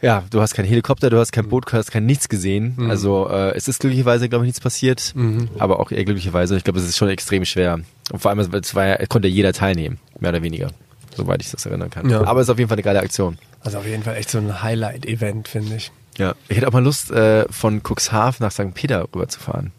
ja, 0.01 0.23
du 0.29 0.41
hast 0.41 0.53
kein 0.53 0.65
Helikopter, 0.65 1.09
du 1.09 1.17
hast 1.17 1.31
kein 1.31 1.47
Boot, 1.49 1.71
du 1.71 1.77
hast 1.77 1.91
kein 1.91 2.05
nichts 2.05 2.29
gesehen. 2.29 2.75
Mhm. 2.77 2.89
Also 2.89 3.29
äh, 3.29 3.55
es 3.55 3.67
ist 3.67 3.79
glücklicherweise, 3.79 4.29
glaube 4.29 4.45
ich, 4.45 4.49
nichts 4.49 4.61
passiert. 4.61 5.13
Mhm. 5.15 5.49
Aber 5.57 5.79
auch 5.79 5.91
eher 5.91 6.05
glücklicherweise. 6.05 6.55
Ich 6.55 6.63
glaube, 6.63 6.79
es 6.79 6.87
ist 6.87 6.97
schon 6.97 7.09
extrem 7.09 7.45
schwer. 7.45 7.79
Und 8.11 8.19
vor 8.19 8.29
allem, 8.29 8.39
es 8.39 8.75
war, 8.75 8.97
konnte 9.07 9.27
jeder 9.27 9.53
teilnehmen, 9.53 9.99
mehr 10.19 10.29
oder 10.29 10.43
weniger. 10.43 10.69
Soweit 11.15 11.41
ich 11.41 11.49
das 11.49 11.65
erinnern 11.65 11.89
kann. 11.89 12.09
Ja. 12.09 12.23
Aber 12.25 12.41
es 12.41 12.47
ist 12.47 12.51
auf 12.51 12.59
jeden 12.59 12.69
Fall 12.69 12.75
eine 12.75 12.83
geile 12.83 12.99
Aktion. 12.99 13.39
Also 13.61 13.79
auf 13.79 13.87
jeden 13.87 14.03
Fall 14.03 14.15
echt 14.17 14.29
so 14.29 14.37
ein 14.37 14.61
Highlight-Event, 14.61 15.47
finde 15.47 15.75
ich. 15.77 15.91
Ja, 16.17 16.35
ich 16.47 16.57
hätte 16.57 16.67
auch 16.67 16.73
mal 16.73 16.83
Lust, 16.83 17.11
äh, 17.11 17.45
von 17.51 17.81
Cuxhaven 17.81 18.43
nach 18.43 18.51
St. 18.51 18.73
Peter 18.73 19.03
rüberzufahren. 19.03 19.71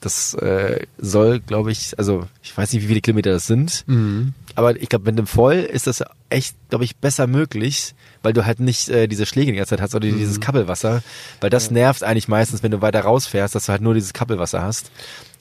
Das 0.00 0.32
äh, 0.34 0.86
soll, 0.98 1.40
glaube 1.40 1.70
ich, 1.72 1.98
also 1.98 2.26
ich 2.42 2.56
weiß 2.56 2.72
nicht, 2.72 2.82
wie 2.82 2.86
viele 2.86 3.02
Kilometer 3.02 3.32
das 3.32 3.46
sind, 3.46 3.84
mhm. 3.86 4.32
aber 4.54 4.80
ich 4.80 4.88
glaube, 4.88 5.04
mit 5.04 5.18
dem 5.18 5.26
Voll 5.26 5.56
ist 5.56 5.86
das 5.86 6.02
echt, 6.30 6.56
glaube 6.70 6.84
ich, 6.84 6.96
besser 6.96 7.26
möglich, 7.26 7.94
weil 8.22 8.32
du 8.32 8.44
halt 8.44 8.60
nicht 8.60 8.88
äh, 8.88 9.06
diese 9.06 9.26
Schläge 9.26 9.52
die 9.52 9.58
ganze 9.58 9.70
Zeit 9.70 9.80
hast 9.80 9.94
oder 9.94 10.06
mhm. 10.06 10.18
dieses 10.18 10.40
Kappelwasser, 10.40 11.02
weil 11.40 11.50
das 11.50 11.70
nervt 11.70 12.02
eigentlich 12.02 12.28
meistens, 12.28 12.62
wenn 12.62 12.70
du 12.70 12.80
weiter 12.80 13.00
rausfährst, 13.00 13.54
dass 13.54 13.66
du 13.66 13.72
halt 13.72 13.82
nur 13.82 13.94
dieses 13.94 14.12
Kappelwasser 14.12 14.62
hast. 14.62 14.90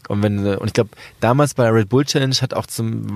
Und 0.07 0.23
wenn 0.23 0.45
und 0.55 0.67
ich 0.67 0.73
glaube, 0.73 0.89
damals 1.19 1.53
bei 1.53 1.63
der 1.63 1.73
Red 1.73 1.89
Bull 1.89 2.05
Challenge 2.05 2.35
hat 2.41 2.53
auch 2.53 2.65
zum 2.65 3.15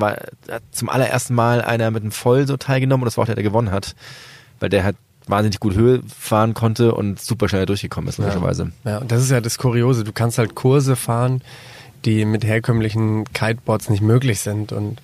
zum 0.71 0.89
allerersten 0.89 1.33
Mal 1.33 1.61
einer 1.61 1.91
mit 1.91 2.03
einem 2.03 2.11
Voll 2.11 2.45
so 2.45 2.57
teilgenommen 2.57 3.03
und 3.03 3.05
das 3.07 3.17
war 3.17 3.23
auch 3.23 3.27
der, 3.27 3.35
der 3.35 3.43
gewonnen 3.43 3.71
hat, 3.71 3.95
weil 4.59 4.69
der 4.69 4.83
hat 4.83 4.95
wahnsinnig 5.27 5.59
gut 5.59 5.75
Höhe 5.75 6.01
fahren 6.07 6.53
konnte 6.53 6.93
und 6.93 7.19
super 7.19 7.47
schnell 7.47 7.65
durchgekommen 7.65 8.09
ist, 8.09 8.17
logischerweise. 8.17 8.71
Ja. 8.83 8.91
ja, 8.91 8.97
und 8.97 9.11
das 9.11 9.21
ist 9.21 9.31
ja 9.31 9.41
das 9.41 9.57
Kuriose. 9.57 10.03
Du 10.03 10.11
kannst 10.11 10.37
halt 10.37 10.55
Kurse 10.55 10.95
fahren, 10.95 11.41
die 12.05 12.25
mit 12.25 12.43
herkömmlichen 12.43 13.25
Kiteboards 13.33 13.89
nicht 13.89 14.01
möglich 14.01 14.41
sind 14.41 14.71
und, 14.71 15.01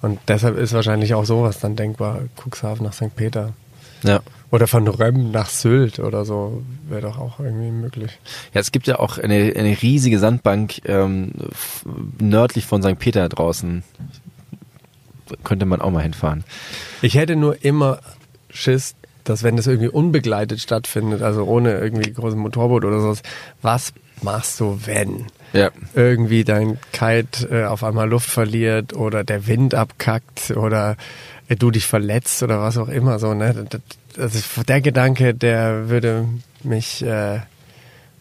und 0.00 0.18
deshalb 0.28 0.56
ist 0.56 0.72
wahrscheinlich 0.72 1.14
auch 1.14 1.24
sowas 1.24 1.60
dann 1.60 1.76
denkbar. 1.76 2.22
Cuxhaven 2.36 2.84
nach 2.84 2.94
St. 2.94 3.14
Peter. 3.14 3.52
Ja. 4.02 4.20
Oder 4.50 4.66
von 4.66 4.86
Römm 4.86 5.30
nach 5.30 5.48
Sylt 5.48 5.98
oder 5.98 6.24
so 6.24 6.62
wäre 6.88 7.00
doch 7.00 7.18
auch 7.18 7.40
irgendwie 7.40 7.70
möglich. 7.70 8.18
Ja, 8.52 8.60
es 8.60 8.70
gibt 8.70 8.86
ja 8.86 8.98
auch 8.98 9.16
eine, 9.16 9.54
eine 9.56 9.80
riesige 9.80 10.18
Sandbank 10.18 10.82
ähm, 10.84 11.32
nördlich 12.18 12.66
von 12.66 12.82
St. 12.82 12.98
Peter 12.98 13.28
draußen. 13.28 13.82
Könnte 15.42 15.64
man 15.64 15.80
auch 15.80 15.90
mal 15.90 16.02
hinfahren. 16.02 16.44
Ich 17.00 17.14
hätte 17.14 17.36
nur 17.36 17.64
immer 17.64 18.00
Schiss, 18.50 18.94
dass 19.24 19.42
wenn 19.42 19.56
das 19.56 19.66
irgendwie 19.66 19.88
unbegleitet 19.88 20.60
stattfindet, 20.60 21.22
also 21.22 21.44
ohne 21.44 21.78
irgendwie 21.78 22.12
großes 22.12 22.36
Motorboot 22.36 22.84
oder 22.84 23.00
sowas, 23.00 23.22
was 23.62 23.94
machst 24.20 24.60
du, 24.60 24.78
wenn 24.84 25.26
ja. 25.52 25.70
irgendwie 25.94 26.44
dein 26.44 26.78
Kite 26.92 27.48
äh, 27.50 27.64
auf 27.64 27.84
einmal 27.84 28.08
Luft 28.08 28.28
verliert 28.28 28.94
oder 28.94 29.24
der 29.24 29.46
Wind 29.46 29.74
abkackt 29.74 30.50
oder 30.50 30.96
du 31.56 31.70
dich 31.70 31.86
verletzt 31.86 32.42
oder 32.42 32.60
was 32.60 32.76
auch 32.76 32.88
immer 32.88 33.18
so, 33.18 33.34
ne? 33.34 33.66
Also 34.18 34.62
der 34.62 34.80
Gedanke, 34.80 35.34
der 35.34 35.88
würde 35.88 36.26
mich 36.62 37.02
äh, 37.02 37.40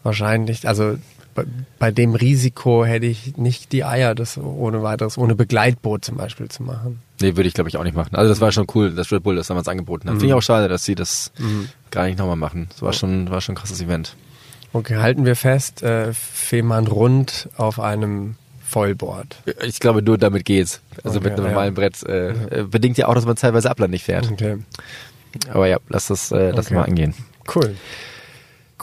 wahrscheinlich, 0.03 0.67
also 0.67 0.97
bei, 1.33 1.45
bei 1.79 1.91
dem 1.91 2.15
Risiko 2.15 2.85
hätte 2.85 3.05
ich 3.05 3.37
nicht 3.37 3.71
die 3.71 3.83
Eier, 3.83 4.15
das 4.15 4.37
ohne 4.37 4.83
weiteres, 4.83 5.17
ohne 5.17 5.35
Begleitboot 5.35 6.03
zum 6.03 6.17
Beispiel 6.17 6.49
zu 6.49 6.63
machen. 6.63 7.01
Nee, 7.21 7.35
würde 7.35 7.47
ich 7.47 7.53
glaube 7.53 7.69
ich 7.69 7.77
auch 7.77 7.83
nicht 7.83 7.95
machen. 7.95 8.15
Also 8.15 8.29
das 8.29 8.41
war 8.41 8.51
schon 8.51 8.67
cool, 8.75 8.91
dass 8.91 9.11
Red 9.11 9.23
Bull 9.23 9.35
das 9.35 9.47
damals 9.47 9.67
angeboten 9.67 10.07
hat. 10.07 10.15
Mhm. 10.15 10.19
Finde 10.19 10.33
ich 10.33 10.37
auch 10.37 10.41
schade, 10.41 10.67
dass 10.67 10.83
sie 10.83 10.95
das 10.95 11.31
mhm. 11.37 11.69
gar 11.89 12.05
nicht 12.05 12.17
nochmal 12.17 12.35
machen. 12.35 12.67
Das 12.69 12.81
war 12.81 12.93
schon, 12.93 13.29
war 13.29 13.41
schon 13.41 13.53
ein 13.53 13.57
krasses 13.57 13.81
Event. 13.81 14.15
Okay, 14.73 14.97
halten 14.97 15.25
wir 15.25 15.35
fest, 15.35 15.83
äh, 15.83 16.13
Fehmarn 16.13 16.87
rund 16.87 17.49
auf 17.57 17.79
einem 17.79 18.35
Vollboard. 18.71 19.35
Ich 19.63 19.79
glaube, 19.79 20.01
nur 20.01 20.17
damit 20.17 20.45
geht's. 20.45 20.81
Also 21.03 21.19
okay, 21.19 21.29
mit 21.29 21.37
einem 21.37 21.47
normalen 21.49 21.73
ja. 21.73 21.79
Brett. 21.79 22.03
Äh, 22.03 22.57
ja. 22.59 22.63
Bedingt 22.63 22.97
ja 22.97 23.07
auch, 23.07 23.15
dass 23.15 23.25
man 23.25 23.35
teilweise 23.35 23.69
ablandig 23.69 24.03
fährt. 24.03 24.31
Okay. 24.31 24.59
Aber 25.49 25.67
ja, 25.67 25.77
lass 25.89 26.07
das, 26.07 26.31
äh, 26.31 26.51
lass 26.51 26.67
okay. 26.67 26.75
mal 26.75 26.83
angehen. 26.83 27.13
Cool. 27.53 27.75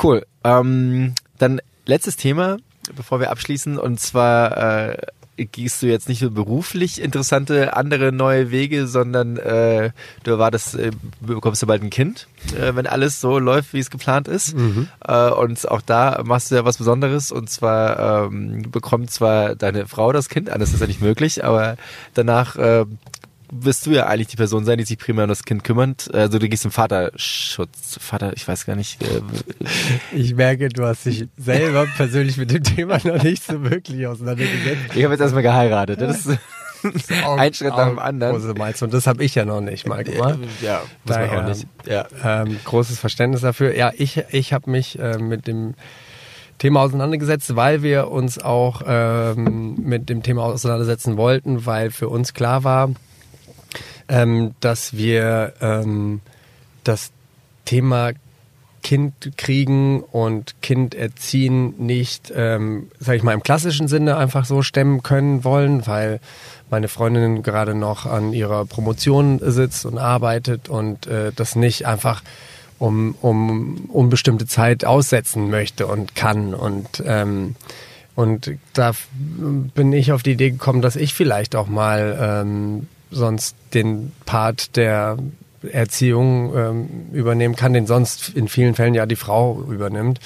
Cool. 0.02 0.26
Ähm, 0.44 1.14
dann 1.38 1.60
letztes 1.86 2.16
Thema, 2.16 2.58
bevor 2.94 3.20
wir 3.20 3.30
abschließen, 3.30 3.78
und 3.78 3.98
zwar 3.98 4.90
äh, 4.90 4.98
gehst 5.46 5.82
du 5.82 5.86
jetzt 5.86 6.08
nicht 6.08 6.22
nur 6.22 6.30
beruflich 6.30 7.00
interessante 7.00 7.76
andere 7.76 8.12
neue 8.12 8.50
Wege, 8.50 8.86
sondern 8.86 9.36
äh, 9.36 9.90
du 10.24 10.32
erwartest, 10.32 10.74
äh, 10.74 10.90
bekommst 11.20 11.62
du 11.62 11.66
bald 11.66 11.82
ein 11.82 11.90
Kind, 11.90 12.28
äh, 12.58 12.74
wenn 12.74 12.86
alles 12.86 13.20
so 13.20 13.38
läuft, 13.38 13.72
wie 13.72 13.78
es 13.78 13.90
geplant 13.90 14.28
ist. 14.28 14.56
Mhm. 14.56 14.88
Äh, 15.06 15.30
und 15.30 15.68
auch 15.70 15.82
da 15.82 16.22
machst 16.24 16.50
du 16.50 16.56
ja 16.56 16.64
was 16.64 16.78
Besonderes 16.78 17.32
und 17.32 17.48
zwar 17.50 18.26
ähm, 18.26 18.70
bekommt 18.70 19.10
zwar 19.10 19.54
deine 19.54 19.86
Frau 19.86 20.12
das 20.12 20.28
Kind, 20.28 20.50
anders 20.50 20.72
ist 20.72 20.80
ja 20.80 20.86
nicht 20.86 21.00
möglich, 21.02 21.44
aber 21.44 21.76
danach 22.14 22.56
äh, 22.56 22.84
wirst 23.50 23.86
du 23.86 23.90
ja 23.90 24.06
eigentlich 24.06 24.28
die 24.28 24.36
Person 24.36 24.64
sein, 24.64 24.78
die 24.78 24.84
sich 24.84 24.98
primär 24.98 25.24
um 25.24 25.28
das 25.28 25.44
Kind 25.44 25.64
kümmert. 25.64 26.12
Also 26.14 26.38
du 26.38 26.48
gehst 26.48 26.64
im 26.64 26.70
Vaterschutz. 26.70 27.98
Vater, 28.00 28.32
ich 28.34 28.46
weiß 28.46 28.66
gar 28.66 28.76
nicht. 28.76 29.02
Äh, 29.02 29.22
ich 30.16 30.34
merke, 30.34 30.68
du 30.68 30.84
hast 30.84 31.06
dich 31.06 31.26
selber 31.36 31.86
persönlich 31.96 32.36
mit 32.36 32.50
dem 32.50 32.62
Thema 32.62 32.98
noch 33.04 33.22
nicht 33.22 33.44
so 33.44 33.62
wirklich 33.62 34.06
auseinandergesetzt. 34.06 34.94
Ich 34.94 35.04
habe 35.04 35.14
jetzt 35.14 35.20
erstmal 35.20 35.42
geheiratet. 35.42 36.00
Das 36.00 36.26
ist 36.26 36.38
ein 37.24 37.54
Schritt 37.54 37.70
nach 37.70 37.88
dem 37.88 37.98
anderen. 37.98 38.34
Große 38.36 38.54
Milestone. 38.54 38.92
Das 38.92 39.06
habe 39.06 39.24
ich 39.24 39.34
ja 39.34 39.44
noch 39.44 39.60
nicht 39.60 39.86
mal 39.86 40.04
gemacht. 40.04 40.38
Ja, 40.60 40.82
muss 41.04 41.16
Daher, 41.16 41.42
auch 41.42 41.48
nicht. 41.48 41.66
Ja. 41.86 42.06
Ähm, 42.24 42.58
großes 42.64 42.98
Verständnis 42.98 43.40
dafür. 43.40 43.74
Ja, 43.76 43.92
ich, 43.96 44.22
ich 44.30 44.52
habe 44.52 44.70
mich 44.70 44.98
äh, 44.98 45.18
mit 45.18 45.46
dem 45.46 45.74
Thema 46.58 46.80
auseinandergesetzt, 46.82 47.54
weil 47.56 47.82
wir 47.82 48.10
uns 48.10 48.38
auch 48.38 48.82
ähm, 48.86 49.76
mit 49.80 50.08
dem 50.08 50.22
Thema 50.22 50.42
auseinandersetzen 50.42 51.16
wollten, 51.16 51.66
weil 51.66 51.90
für 51.90 52.08
uns 52.08 52.34
klar 52.34 52.64
war, 52.64 52.90
ähm, 54.08 54.54
dass 54.60 54.96
wir 54.96 55.54
ähm, 55.60 56.20
das 56.84 57.10
Thema 57.64 58.12
Kind 58.82 59.32
kriegen 59.36 60.00
und 60.02 60.62
Kind 60.62 60.94
erziehen 60.94 61.74
nicht, 61.78 62.32
ähm, 62.34 62.90
sag 62.98 63.16
ich 63.16 63.22
mal, 63.22 63.34
im 63.34 63.42
klassischen 63.42 63.88
Sinne 63.88 64.16
einfach 64.16 64.44
so 64.44 64.62
stemmen 64.62 65.02
können 65.02 65.44
wollen, 65.44 65.86
weil 65.86 66.20
meine 66.70 66.88
Freundin 66.88 67.42
gerade 67.42 67.74
noch 67.74 68.06
an 68.06 68.32
ihrer 68.32 68.64
Promotion 68.66 69.40
sitzt 69.42 69.84
und 69.84 69.98
arbeitet 69.98 70.68
und 70.68 71.06
äh, 71.06 71.32
das 71.34 71.56
nicht 71.56 71.86
einfach 71.86 72.22
um, 72.78 73.16
um 73.20 73.88
unbestimmte 73.90 74.46
Zeit 74.46 74.84
aussetzen 74.84 75.50
möchte 75.50 75.86
und 75.86 76.14
kann. 76.14 76.54
Und 76.54 77.02
ähm, 77.04 77.56
und 78.14 78.50
da 78.72 78.92
bin 79.20 79.92
ich 79.92 80.10
auf 80.10 80.24
die 80.24 80.32
Idee 80.32 80.50
gekommen, 80.50 80.82
dass 80.82 80.96
ich 80.96 81.14
vielleicht 81.14 81.54
auch 81.54 81.68
mal 81.68 82.18
ähm, 82.20 82.88
sonst 83.10 83.56
den 83.74 84.12
Part 84.24 84.76
der 84.76 85.18
Erziehung 85.72 86.56
ähm, 86.56 86.88
übernehmen 87.12 87.56
kann, 87.56 87.72
den 87.72 87.86
sonst 87.86 88.30
in 88.30 88.48
vielen 88.48 88.74
Fällen 88.74 88.94
ja 88.94 89.06
die 89.06 89.16
Frau 89.16 89.62
übernimmt. 89.68 90.20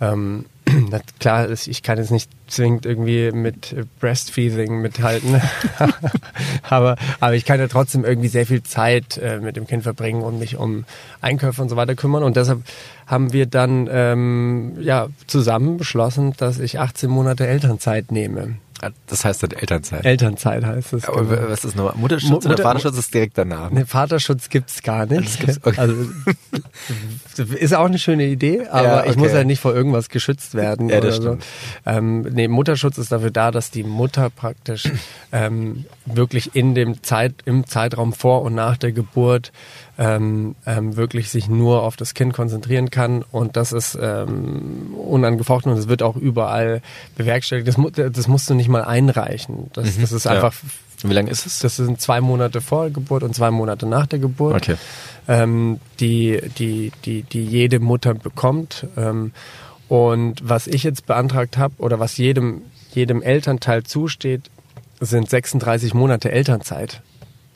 Ähm, 0.00 0.46
klar, 1.20 1.50
ich 1.50 1.82
kann 1.82 1.98
jetzt 1.98 2.10
nicht 2.10 2.30
zwingend 2.46 2.86
irgendwie 2.86 3.32
mit 3.32 3.74
Breastfeeding 4.00 4.80
mithalten, 4.80 5.40
aber, 6.68 6.96
aber 7.20 7.34
ich 7.34 7.44
kann 7.44 7.60
ja 7.60 7.68
trotzdem 7.68 8.04
irgendwie 8.04 8.28
sehr 8.28 8.46
viel 8.46 8.62
Zeit 8.62 9.18
äh, 9.18 9.40
mit 9.40 9.56
dem 9.56 9.66
Kind 9.66 9.82
verbringen 9.82 10.22
und 10.22 10.38
mich 10.38 10.56
um 10.56 10.84
Einkäufe 11.20 11.62
und 11.62 11.68
so 11.68 11.76
weiter 11.76 11.94
kümmern. 11.94 12.22
Und 12.22 12.36
deshalb 12.36 12.62
haben 13.06 13.32
wir 13.32 13.46
dann 13.46 13.88
ähm, 13.90 14.76
ja, 14.80 15.08
zusammen 15.26 15.76
beschlossen, 15.76 16.34
dass 16.36 16.58
ich 16.58 16.78
18 16.78 17.10
Monate 17.10 17.46
Elternzeit 17.46 18.10
nehme. 18.10 18.56
Das 19.06 19.24
heißt 19.24 19.42
dann 19.42 19.50
Elternzeit. 19.52 20.04
Elternzeit 20.04 20.64
heißt 20.64 20.92
es. 20.92 21.04
Aber 21.08 21.22
genau. 21.22 21.48
was 21.48 21.64
ist 21.64 21.76
nochmal? 21.76 21.94
Mutterschutz 21.96 22.30
Mutter, 22.30 22.50
oder 22.50 22.62
Vaterschutz 22.62 22.98
ist 22.98 23.14
direkt 23.14 23.38
danach? 23.38 23.70
Ne, 23.70 23.86
Vaterschutz 23.86 24.48
gibt's 24.48 24.82
gar 24.82 25.06
nicht. 25.06 25.40
Gibt's, 25.40 25.60
okay. 25.62 25.78
Also 25.78 25.94
ist 27.54 27.74
auch 27.74 27.86
eine 27.86 27.98
schöne 27.98 28.26
Idee, 28.26 28.66
aber 28.68 28.86
ja, 28.86 29.00
okay. 29.00 29.10
ich 29.10 29.16
muss 29.16 29.32
ja 29.32 29.44
nicht 29.44 29.60
vor 29.60 29.74
irgendwas 29.74 30.08
geschützt 30.08 30.54
werden. 30.54 30.88
Ja, 30.88 30.98
stimmt. 31.12 31.42
So. 31.42 31.90
Ähm, 31.90 32.22
nee, 32.22 32.48
Mutterschutz 32.48 32.98
ist 32.98 33.12
dafür 33.12 33.30
da, 33.30 33.50
dass 33.50 33.70
die 33.70 33.82
Mutter 33.82 34.30
praktisch 34.30 34.90
ähm, 35.32 35.84
wirklich 36.06 36.54
in 36.54 36.74
dem 36.74 37.02
Zeit, 37.02 37.34
im 37.44 37.66
Zeitraum 37.66 38.12
vor 38.12 38.42
und 38.42 38.54
nach 38.54 38.76
der 38.76 38.92
Geburt 38.92 39.52
ähm, 39.98 40.56
ähm, 40.66 40.96
wirklich 40.96 41.30
sich 41.30 41.48
nur 41.48 41.82
auf 41.82 41.96
das 41.96 42.14
Kind 42.14 42.32
konzentrieren 42.32 42.90
kann 42.90 43.22
und 43.30 43.56
das 43.56 43.72
ist 43.72 43.96
ähm, 44.00 44.94
unangefochten 44.96 45.70
und 45.72 45.78
es 45.78 45.88
wird 45.88 46.02
auch 46.02 46.16
überall 46.16 46.82
bewerkstelligt. 47.16 47.68
Das, 47.68 47.76
mu 47.76 47.90
das 47.90 48.28
musst 48.28 48.50
du 48.50 48.54
nicht 48.54 48.68
mal 48.68 48.84
einreichen. 48.84 49.70
Das, 49.72 49.96
mhm, 49.96 50.00
das 50.00 50.12
ist 50.12 50.26
einfach. 50.26 50.52
Ja. 50.52 51.10
Wie 51.10 51.12
lange 51.12 51.30
ist 51.30 51.44
es? 51.44 51.58
Das 51.58 51.76
sind 51.76 52.00
zwei 52.00 52.22
Monate 52.22 52.62
vor 52.62 52.84
der 52.84 52.92
Geburt 52.92 53.22
und 53.22 53.34
zwei 53.34 53.50
Monate 53.50 53.86
nach 53.86 54.06
der 54.06 54.18
Geburt. 54.18 54.54
Okay. 54.54 54.76
Ähm, 55.28 55.78
die, 56.00 56.40
die, 56.58 56.92
die, 57.04 57.22
die 57.22 57.44
jede 57.44 57.78
Mutter 57.78 58.14
bekommt. 58.14 58.86
Ähm, 58.96 59.32
und 59.88 60.40
was 60.42 60.66
ich 60.66 60.82
jetzt 60.82 61.06
beantragt 61.06 61.58
habe 61.58 61.74
oder 61.78 62.00
was 62.00 62.16
jedem, 62.16 62.62
jedem 62.94 63.20
Elternteil 63.20 63.82
zusteht, 63.84 64.50
sind 65.00 65.28
36 65.28 65.92
Monate 65.92 66.32
Elternzeit 66.32 67.02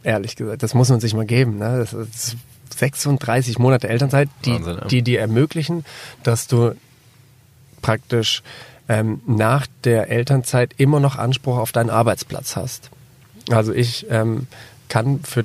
ehrlich 0.08 0.36
gesagt. 0.36 0.62
Das 0.62 0.74
muss 0.74 0.88
man 0.88 1.00
sich 1.00 1.14
mal 1.14 1.26
geben. 1.26 1.58
Ne? 1.58 1.78
Das 1.78 1.92
ist 1.92 2.36
36 2.74 3.58
Monate 3.58 3.88
Elternzeit, 3.88 4.28
die, 4.44 4.52
Wahnsinn, 4.52 4.78
ja. 4.80 4.84
die 4.86 5.02
dir 5.02 5.20
ermöglichen, 5.20 5.84
dass 6.22 6.46
du 6.46 6.74
praktisch 7.82 8.42
ähm, 8.88 9.20
nach 9.26 9.66
der 9.84 10.10
Elternzeit 10.10 10.74
immer 10.78 10.98
noch 10.98 11.16
Anspruch 11.16 11.58
auf 11.58 11.72
deinen 11.72 11.90
Arbeitsplatz 11.90 12.56
hast. 12.56 12.90
Also 13.50 13.72
ich 13.72 14.06
ähm, 14.10 14.46
kann 14.88 15.20
für 15.20 15.44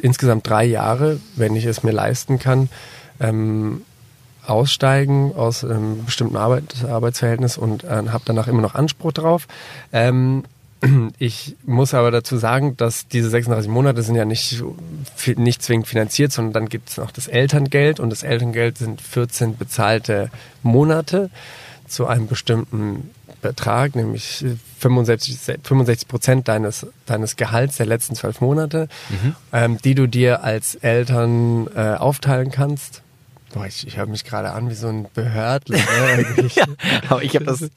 insgesamt 0.00 0.48
drei 0.48 0.64
Jahre, 0.64 1.20
wenn 1.36 1.56
ich 1.56 1.64
es 1.64 1.82
mir 1.82 1.92
leisten 1.92 2.38
kann, 2.38 2.68
ähm, 3.20 3.82
aussteigen 4.44 5.32
aus 5.34 5.64
einem 5.64 6.04
bestimmten 6.04 6.36
Arbeit, 6.36 6.84
Arbeitsverhältnis 6.84 7.56
und 7.56 7.84
äh, 7.84 7.88
habe 8.08 8.24
danach 8.24 8.48
immer 8.48 8.62
noch 8.62 8.74
Anspruch 8.74 9.12
drauf. 9.12 9.46
Ähm, 9.92 10.44
ich 11.18 11.56
muss 11.64 11.94
aber 11.94 12.10
dazu 12.10 12.36
sagen, 12.36 12.76
dass 12.76 13.06
diese 13.08 13.30
36 13.30 13.70
Monate 13.70 14.02
sind 14.02 14.16
ja 14.16 14.24
nicht, 14.24 14.62
nicht 15.36 15.62
zwingend 15.62 15.86
finanziert, 15.86 16.32
sondern 16.32 16.52
dann 16.52 16.68
gibt 16.68 16.90
es 16.90 16.96
noch 16.96 17.10
das 17.10 17.28
Elterngeld 17.28 18.00
und 18.00 18.10
das 18.10 18.22
Elterngeld 18.22 18.78
sind 18.78 19.00
14 19.00 19.56
bezahlte 19.56 20.30
Monate 20.62 21.30
zu 21.86 22.06
einem 22.06 22.26
bestimmten 22.26 23.10
Betrag, 23.42 23.94
nämlich 23.96 24.44
65, 24.78 26.08
Prozent 26.08 26.48
deines, 26.48 26.86
deines 27.06 27.36
Gehalts 27.36 27.76
der 27.76 27.86
letzten 27.86 28.14
zwölf 28.14 28.40
Monate, 28.40 28.88
mhm. 29.10 29.36
ähm, 29.52 29.78
die 29.84 29.94
du 29.94 30.06
dir 30.06 30.42
als 30.42 30.76
Eltern 30.76 31.68
äh, 31.74 31.94
aufteilen 31.94 32.50
kannst. 32.50 33.02
Boah, 33.52 33.66
ich, 33.66 33.86
ich 33.86 33.98
höre 33.98 34.06
mich 34.06 34.24
gerade 34.24 34.52
an 34.52 34.70
wie 34.70 34.74
so 34.74 34.88
ein 34.88 35.06
Behördler. 35.12 35.76
Ne? 35.76 36.46
ja, 36.54 36.64
aber 37.08 37.22
ich 37.22 37.34
habe 37.34 37.44
das. 37.44 37.68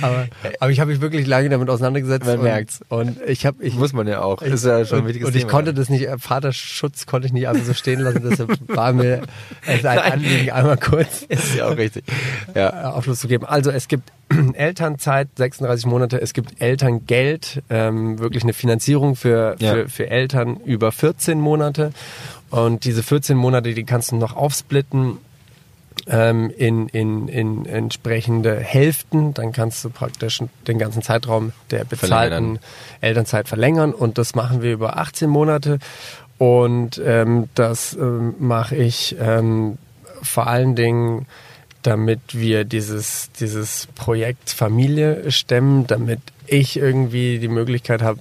aber, 0.00 0.28
aber 0.60 0.70
ich 0.70 0.78
habe 0.78 0.92
mich 0.92 1.00
wirklich 1.00 1.26
lange 1.26 1.48
damit 1.48 1.68
auseinandergesetzt. 1.70 2.26
Man 2.26 2.42
merkt's. 2.42 2.80
Und 2.88 3.20
ich 3.26 3.44
habe, 3.44 3.62
ich 3.64 3.74
muss 3.74 3.92
man 3.92 4.06
ja 4.06 4.22
auch. 4.22 4.42
Ich, 4.42 4.52
ist 4.52 4.64
ja 4.64 4.84
schon 4.84 5.00
ein 5.00 5.06
wichtiges 5.06 5.28
Und 5.28 5.34
ich 5.34 5.42
Thema. 5.42 5.50
konnte 5.50 5.74
das 5.74 5.88
nicht. 5.88 6.08
Vaterschutz 6.18 7.06
konnte 7.06 7.26
ich 7.26 7.32
nicht 7.32 7.48
einfach 7.48 7.64
so 7.64 7.74
stehen 7.74 8.00
lassen. 8.00 8.22
Deshalb 8.28 8.58
war 8.68 8.92
mir 8.92 9.22
es 9.66 9.84
ein 9.84 9.98
Anliegen, 9.98 10.52
einmal 10.52 10.76
kurz. 10.76 11.22
Ist 11.28 11.56
ja 11.56 11.66
auch 11.68 11.76
richtig. 11.76 12.04
Ja, 12.54 12.92
Aufschluss 12.92 13.18
zu 13.18 13.26
geben. 13.26 13.44
Also 13.44 13.72
es 13.72 13.88
gibt 13.88 14.12
Elternzeit, 14.54 15.28
36 15.36 15.86
Monate. 15.86 16.20
Es 16.20 16.32
gibt 16.32 16.60
Elterngeld, 16.60 17.62
ähm, 17.70 18.20
wirklich 18.20 18.44
eine 18.44 18.52
Finanzierung 18.52 19.16
für, 19.16 19.56
ja. 19.58 19.72
für 19.72 19.88
für 19.88 20.10
Eltern 20.10 20.58
über 20.64 20.92
14 20.92 21.40
Monate. 21.40 21.92
Und 22.50 22.84
diese 22.84 23.02
14 23.02 23.36
Monate, 23.36 23.74
die 23.74 23.84
kannst 23.84 24.12
du 24.12 24.16
noch 24.16 24.36
aufsplitten 24.36 25.18
ähm, 26.06 26.52
in, 26.56 26.88
in, 26.88 27.28
in 27.28 27.66
entsprechende 27.66 28.56
Hälften. 28.56 29.34
Dann 29.34 29.52
kannst 29.52 29.84
du 29.84 29.90
praktisch 29.90 30.42
den 30.66 30.78
ganzen 30.78 31.02
Zeitraum 31.02 31.52
der 31.70 31.84
bezahlten 31.84 32.58
Elternzeit 33.00 33.48
verlängern. 33.48 33.92
Und 33.92 34.18
das 34.18 34.34
machen 34.34 34.62
wir 34.62 34.72
über 34.72 34.98
18 34.98 35.28
Monate. 35.28 35.78
Und 36.38 37.00
ähm, 37.04 37.48
das 37.54 37.94
ähm, 37.94 38.34
mache 38.38 38.76
ich 38.76 39.16
ähm, 39.20 39.78
vor 40.22 40.46
allen 40.46 40.74
Dingen, 40.74 41.26
damit 41.82 42.20
wir 42.32 42.64
dieses, 42.64 43.30
dieses 43.38 43.88
Projekt 43.94 44.50
Familie 44.50 45.30
stemmen, 45.30 45.86
damit 45.86 46.20
ich 46.46 46.76
irgendwie 46.76 47.38
die 47.38 47.48
Möglichkeit 47.48 48.02
habe, 48.02 48.18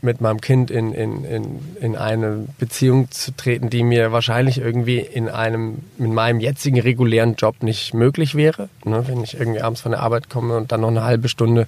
mit 0.00 0.20
meinem 0.20 0.40
Kind 0.40 0.70
in, 0.70 0.92
in, 0.92 1.24
in, 1.24 1.60
in 1.80 1.96
eine 1.96 2.46
Beziehung 2.58 3.10
zu 3.10 3.32
treten, 3.36 3.70
die 3.70 3.82
mir 3.82 4.12
wahrscheinlich 4.12 4.58
irgendwie 4.58 4.98
in 4.98 5.28
einem, 5.28 5.78
in 5.98 6.14
meinem 6.14 6.40
jetzigen 6.40 6.80
regulären 6.80 7.34
Job 7.34 7.62
nicht 7.62 7.94
möglich 7.94 8.34
wäre. 8.34 8.68
Ne? 8.84 9.04
Wenn 9.06 9.22
ich 9.22 9.38
irgendwie 9.38 9.60
abends 9.60 9.80
von 9.80 9.92
der 9.92 10.00
Arbeit 10.00 10.30
komme 10.30 10.56
und 10.56 10.72
dann 10.72 10.82
noch 10.82 10.88
eine 10.88 11.02
halbe 11.02 11.28
Stunde 11.28 11.66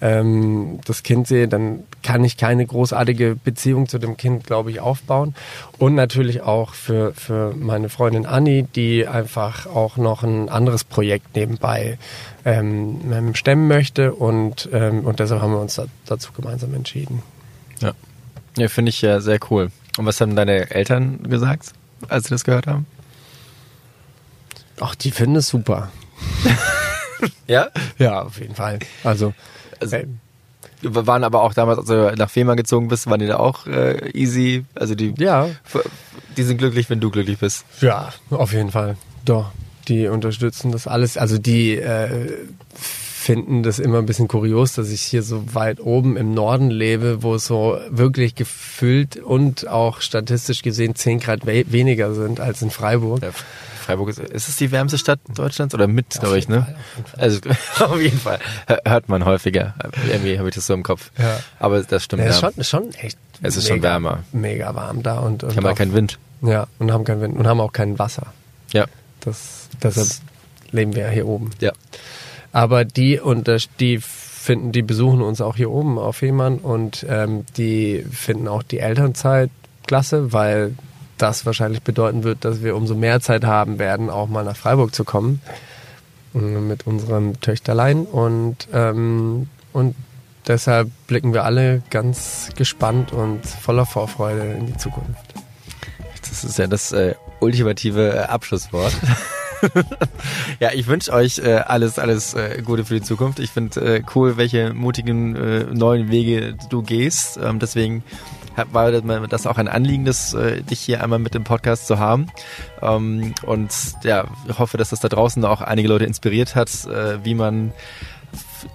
ähm, 0.00 0.80
das 0.86 1.02
Kind 1.02 1.26
sehe, 1.26 1.48
dann 1.48 1.84
kann 2.02 2.24
ich 2.24 2.36
keine 2.36 2.64
großartige 2.64 3.36
Beziehung 3.42 3.88
zu 3.88 3.98
dem 3.98 4.16
Kind, 4.16 4.46
glaube 4.46 4.70
ich, 4.70 4.80
aufbauen. 4.80 5.34
Und 5.78 5.94
natürlich 5.94 6.42
auch 6.42 6.74
für, 6.74 7.12
für 7.12 7.54
meine 7.54 7.88
Freundin 7.88 8.26
Anni, 8.26 8.62
die 8.62 9.06
einfach 9.06 9.66
auch 9.66 9.96
noch 9.96 10.22
ein 10.22 10.48
anderes 10.48 10.84
Projekt 10.84 11.36
nebenbei 11.36 11.98
ähm, 12.44 13.34
stemmen 13.34 13.68
möchte. 13.68 14.14
Und, 14.14 14.68
ähm, 14.72 15.04
und 15.04 15.20
deshalb 15.20 15.42
haben 15.42 15.52
wir 15.52 15.60
uns 15.60 15.74
da, 15.74 15.84
dazu 16.06 16.32
gemeinsam 16.32 16.74
entschieden. 16.74 17.22
Ja. 18.56 18.68
Finde 18.68 18.90
ich 18.90 19.00
ja 19.02 19.20
sehr 19.20 19.38
cool. 19.50 19.70
Und 19.98 20.06
was 20.06 20.20
haben 20.20 20.36
deine 20.36 20.70
Eltern 20.70 21.22
gesagt, 21.24 21.72
als 22.08 22.24
sie 22.24 22.30
das 22.30 22.44
gehört 22.44 22.66
haben? 22.66 22.86
Ach, 24.80 24.94
die 24.94 25.10
finden 25.10 25.36
es 25.36 25.48
super. 25.48 25.90
ja? 27.46 27.68
Ja, 27.98 28.22
auf 28.22 28.38
jeden 28.38 28.54
Fall. 28.54 28.78
Also, 29.04 29.34
also 29.80 29.96
äh, 29.96 30.06
waren 30.82 31.24
aber 31.24 31.42
auch 31.42 31.52
damals, 31.52 31.78
als 31.78 31.88
du 31.88 32.14
nach 32.16 32.30
Fehmarn 32.30 32.56
gezogen 32.56 32.88
bist, 32.88 33.06
waren 33.06 33.20
die 33.20 33.26
da 33.26 33.36
auch 33.36 33.66
äh, 33.66 34.10
easy? 34.12 34.64
Also 34.74 34.94
die, 34.94 35.14
ja. 35.18 35.48
die 36.36 36.42
sind 36.42 36.56
glücklich, 36.56 36.88
wenn 36.88 37.00
du 37.00 37.10
glücklich 37.10 37.38
bist. 37.38 37.64
Ja, 37.80 38.10
auf 38.30 38.52
jeden 38.52 38.70
Fall. 38.70 38.96
Doch. 39.24 39.50
Die 39.88 40.08
unterstützen 40.08 40.72
das 40.72 40.86
alles. 40.86 41.18
Also 41.18 41.38
die 41.38 41.76
äh, 41.76 42.38
finden 43.20 43.62
das 43.62 43.78
immer 43.78 43.98
ein 43.98 44.06
bisschen 44.06 44.28
kurios, 44.28 44.72
dass 44.72 44.88
ich 44.88 45.02
hier 45.02 45.22
so 45.22 45.54
weit 45.54 45.78
oben 45.78 46.16
im 46.16 46.32
Norden 46.32 46.70
lebe, 46.70 47.22
wo 47.22 47.34
es 47.34 47.44
so 47.44 47.78
wirklich 47.90 48.34
gefüllt 48.34 49.18
und 49.18 49.68
auch 49.68 50.00
statistisch 50.00 50.62
gesehen 50.62 50.94
10 50.94 51.20
Grad 51.20 51.46
we 51.46 51.64
weniger 51.70 52.14
sind 52.14 52.40
als 52.40 52.62
in 52.62 52.70
Freiburg. 52.70 53.22
Ja, 53.22 53.28
Freiburg 53.78 54.08
ist, 54.08 54.20
ist 54.20 54.48
es 54.48 54.56
die 54.56 54.72
wärmste 54.72 54.96
Stadt 54.96 55.20
Deutschlands 55.34 55.74
oder 55.74 55.86
mit, 55.86 56.18
glaube 56.18 56.38
ich, 56.38 56.48
ne? 56.48 56.62
Fall, 57.04 57.20
also 57.22 57.40
auf 57.80 58.00
jeden 58.00 58.18
Fall 58.18 58.38
hört 58.86 59.10
man 59.10 59.26
häufiger. 59.26 59.74
Irgendwie 60.10 60.38
habe 60.38 60.48
ich 60.48 60.54
das 60.54 60.66
so 60.66 60.72
im 60.72 60.82
Kopf. 60.82 61.10
Ja. 61.18 61.40
Aber 61.58 61.82
das 61.82 62.02
stimmt. 62.02 62.22
Ja, 62.22 62.30
ist 62.30 62.40
schon, 62.40 62.52
ist 62.56 62.70
schon 62.70 62.94
echt. 62.94 63.18
Es 63.42 63.56
ist 63.58 63.64
mega, 63.64 63.74
schon 63.74 63.82
wärmer. 63.82 64.24
Mega 64.32 64.74
warm 64.74 65.02
da 65.02 65.18
und, 65.18 65.44
und 65.44 65.54
haben 65.56 65.66
halt 65.66 65.76
keinen 65.76 65.92
Wind. 65.92 66.18
Ja, 66.40 66.68
und 66.78 66.90
haben 66.90 67.04
keinen 67.04 67.20
Wind 67.20 67.36
und 67.36 67.46
haben 67.46 67.60
auch 67.60 67.72
kein 67.72 67.98
Wasser. 67.98 68.32
Ja. 68.72 68.86
Das, 69.20 69.68
deshalb 69.82 70.08
das 70.08 70.22
leben 70.72 70.94
wir 70.94 71.02
ja 71.04 71.10
hier 71.10 71.26
oben. 71.26 71.50
Ja. 71.60 71.72
Aber 72.52 72.84
die 72.84 73.20
und 73.20 73.48
die 73.78 74.00
finden, 74.00 74.72
die 74.72 74.82
besuchen 74.82 75.20
uns 75.20 75.40
auch 75.40 75.56
hier 75.56 75.70
oben 75.70 75.98
auf 75.98 76.16
Fehmarn 76.16 76.58
und 76.58 77.06
ähm, 77.08 77.44
die 77.56 78.04
finden 78.10 78.48
auch 78.48 78.62
die 78.62 78.78
Elternzeit 78.78 79.50
klasse, 79.86 80.32
weil 80.32 80.74
das 81.18 81.44
wahrscheinlich 81.44 81.82
bedeuten 81.82 82.24
wird, 82.24 82.44
dass 82.44 82.62
wir 82.62 82.74
umso 82.74 82.94
mehr 82.94 83.20
Zeit 83.20 83.44
haben 83.44 83.78
werden, 83.78 84.08
auch 84.08 84.28
mal 84.28 84.44
nach 84.44 84.56
Freiburg 84.56 84.94
zu 84.94 85.04
kommen 85.04 85.42
äh, 86.34 86.38
mit 86.38 86.86
unserem 86.86 87.40
Töchterlein 87.40 88.06
und 88.06 88.68
ähm, 88.72 89.48
und 89.72 89.94
deshalb 90.48 90.90
blicken 91.06 91.32
wir 91.32 91.44
alle 91.44 91.82
ganz 91.90 92.50
gespannt 92.56 93.12
und 93.12 93.46
voller 93.46 93.86
Vorfreude 93.86 94.54
in 94.54 94.66
die 94.66 94.76
Zukunft. 94.76 95.34
Das 96.28 96.44
ist 96.44 96.58
ja 96.58 96.66
das 96.66 96.92
äh, 96.92 97.14
ultimative 97.40 98.14
äh, 98.14 98.18
Abschlusswort. 98.20 98.94
ja, 100.60 100.70
ich 100.72 100.86
wünsche 100.86 101.12
euch 101.12 101.38
äh, 101.38 101.56
alles, 101.56 101.98
alles 101.98 102.34
äh, 102.34 102.62
Gute 102.64 102.84
für 102.84 102.94
die 102.94 103.02
Zukunft. 103.02 103.38
Ich 103.38 103.50
finde 103.50 103.80
äh, 103.80 104.02
cool, 104.14 104.36
welche 104.36 104.72
mutigen 104.72 105.36
äh, 105.36 105.64
neuen 105.64 106.10
Wege 106.10 106.56
du 106.68 106.82
gehst. 106.82 107.38
Ähm, 107.42 107.58
deswegen 107.58 108.02
war 108.72 108.90
das 108.92 109.46
auch 109.46 109.58
ein 109.58 109.68
Anliegen, 109.68 110.04
das, 110.04 110.34
äh, 110.34 110.62
dich 110.62 110.80
hier 110.80 111.02
einmal 111.02 111.18
mit 111.18 111.34
dem 111.34 111.44
Podcast 111.44 111.86
zu 111.86 111.98
haben. 111.98 112.26
Ähm, 112.82 113.34
und 113.44 113.70
ja, 114.02 114.24
ich 114.48 114.58
hoffe, 114.58 114.76
dass 114.76 114.90
das 114.90 115.00
da 115.00 115.08
draußen 115.08 115.44
auch 115.44 115.60
einige 115.60 115.88
Leute 115.88 116.04
inspiriert 116.04 116.56
hat, 116.56 116.70
äh, 116.86 117.24
wie 117.24 117.34
man 117.34 117.72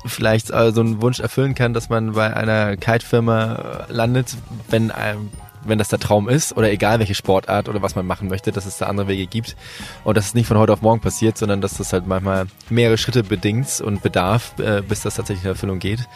vielleicht 0.08 0.48
so 0.48 0.82
einen 0.82 1.00
Wunsch 1.04 1.20
erfüllen 1.20 1.54
kann, 1.54 1.76
dass 1.76 1.90
man 1.90 2.14
bei 2.14 2.36
einer 2.36 2.76
Kite-Firma 2.76 3.86
landet, 3.88 4.36
wenn 4.68 4.90
einem 4.90 5.30
wenn 5.66 5.78
das 5.78 5.90
der 5.90 6.00
Traum 6.00 6.30
ist 6.30 6.56
oder 6.56 6.72
egal 6.72 7.00
welche 7.00 7.16
Sportart 7.16 7.70
oder 7.70 7.82
was 7.82 7.96
man 7.96 8.06
machen 8.06 8.28
möchte, 8.28 8.52
dass 8.52 8.66
es 8.66 8.78
da 8.78 8.86
andere 8.86 9.08
Wege 9.08 9.28
gibt 9.28 9.56
und 10.04 10.16
dass 10.18 10.28
es 10.28 10.34
nicht 10.34 10.48
von 10.48 10.58
heute 10.58 10.74
auf 10.74 10.82
morgen 10.82 11.02
passiert, 11.02 11.38
sondern 11.38 11.62
dass 11.62 11.78
das 11.78 11.94
halt 11.94 12.08
manchmal 12.08 12.48
mehrere 12.70 12.98
Schritte 12.98 13.24
bedingt 13.24 13.82
und 13.82 14.02
bedarf, 14.02 14.54
äh, 14.60 14.82
bis 14.82 15.02
das 15.02 15.16
tatsächlich 15.16 15.44
in 15.46 15.52
Erfüllung 15.52 15.80
geht. 15.80 16.08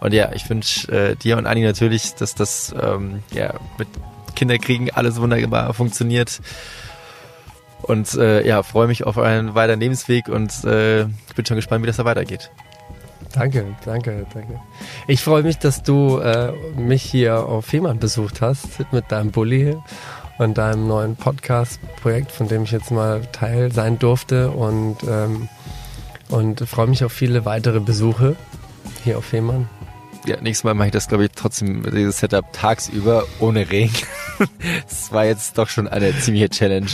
Und 0.00 0.12
ja, 0.12 0.32
ich 0.32 0.48
wünsche 0.48 0.90
äh, 0.92 1.16
dir 1.16 1.38
und 1.38 1.46
Anni 1.46 1.62
natürlich, 1.62 2.14
dass 2.14 2.34
das 2.34 2.74
ähm, 2.80 3.22
ja 3.32 3.54
mit 3.78 3.88
Kinderkriegen 4.34 4.90
alles 4.90 5.20
wunderbar 5.20 5.72
funktioniert. 5.74 6.40
Und 7.82 8.14
äh, 8.14 8.46
ja, 8.46 8.62
freue 8.62 8.88
mich 8.88 9.04
auf 9.04 9.16
euren 9.16 9.54
weiteren 9.54 9.80
Lebensweg 9.80 10.28
und 10.28 10.64
äh, 10.64 11.06
bin 11.34 11.46
schon 11.46 11.56
gespannt, 11.56 11.82
wie 11.82 11.86
das 11.86 11.96
da 11.96 12.04
weitergeht. 12.04 12.50
Danke, 13.32 13.64
danke, 13.84 14.26
danke. 14.32 14.60
Ich 15.06 15.22
freue 15.22 15.42
mich, 15.42 15.58
dass 15.58 15.82
du 15.82 16.18
äh, 16.18 16.52
mich 16.76 17.02
hier 17.02 17.46
auf 17.46 17.66
Fehmarn 17.66 17.98
besucht 17.98 18.40
hast 18.40 18.92
mit 18.92 19.10
deinem 19.12 19.30
Bulli 19.30 19.76
und 20.38 20.58
deinem 20.58 20.86
neuen 20.86 21.16
Podcast-Projekt, 21.16 22.32
von 22.32 22.48
dem 22.48 22.64
ich 22.64 22.70
jetzt 22.70 22.90
mal 22.90 23.22
Teil 23.32 23.72
sein 23.72 23.98
durfte 23.98 24.50
und, 24.50 24.98
ähm, 25.08 25.48
und 26.28 26.60
freue 26.60 26.86
mich 26.86 27.04
auf 27.04 27.12
viele 27.12 27.44
weitere 27.44 27.80
Besuche 27.80 28.36
hier 29.04 29.18
auf 29.18 29.24
Fehmarn 29.24 29.68
ja, 30.26 30.40
nächstes 30.40 30.64
Mal 30.64 30.74
mache 30.74 30.88
ich 30.88 30.92
das, 30.92 31.08
glaube 31.08 31.24
ich, 31.24 31.30
trotzdem, 31.34 31.82
dieses 31.90 32.18
Setup 32.18 32.44
tagsüber 32.52 33.24
ohne 33.38 33.70
Regen. 33.70 33.94
das 34.88 35.12
war 35.12 35.24
jetzt 35.24 35.56
doch 35.56 35.68
schon 35.68 35.88
eine 35.88 36.16
ziemliche 36.18 36.50
Challenge. 36.50 36.86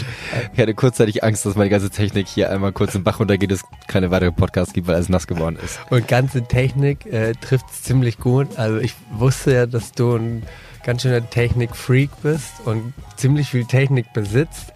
Ich 0.53 0.59
hatte 0.59 0.75
kurzzeitig 0.75 1.25
Angst, 1.25 1.47
dass 1.47 1.57
meine 1.57 1.71
ganze 1.71 1.91
Technik 1.91 2.29
hier 2.29 2.51
einmal 2.51 2.73
kurz 2.73 2.95
im 2.95 3.05
Bach 3.05 3.21
runtergeht, 3.21 3.51
es 3.51 3.63
keine 3.89 4.11
weitere 4.11 4.33
Podcast 4.33 4.75
gibt, 4.75 4.87
weil 4.87 4.97
alles 4.97 5.09
nass 5.09 5.27
geworden 5.27 5.59
ist. 5.65 5.81
Und 5.91 6.07
ganze 6.09 6.43
Technik 6.43 7.07
äh, 7.07 7.33
trifft 7.35 7.67
es 7.71 7.83
ziemlich 7.83 8.19
gut. 8.19 8.59
Also 8.59 8.79
ich 8.79 8.95
wusste 9.13 9.55
ja, 9.55 9.67
dass 9.67 9.93
du 9.93 10.17
ein 10.17 10.43
ganz 10.85 11.03
schöner 11.03 11.29
Technik-Freak 11.29 12.11
bist 12.23 12.53
und 12.65 12.93
ziemlich 13.17 13.49
viel 13.49 13.65
Technik 13.65 14.13
besitzt. 14.13 14.73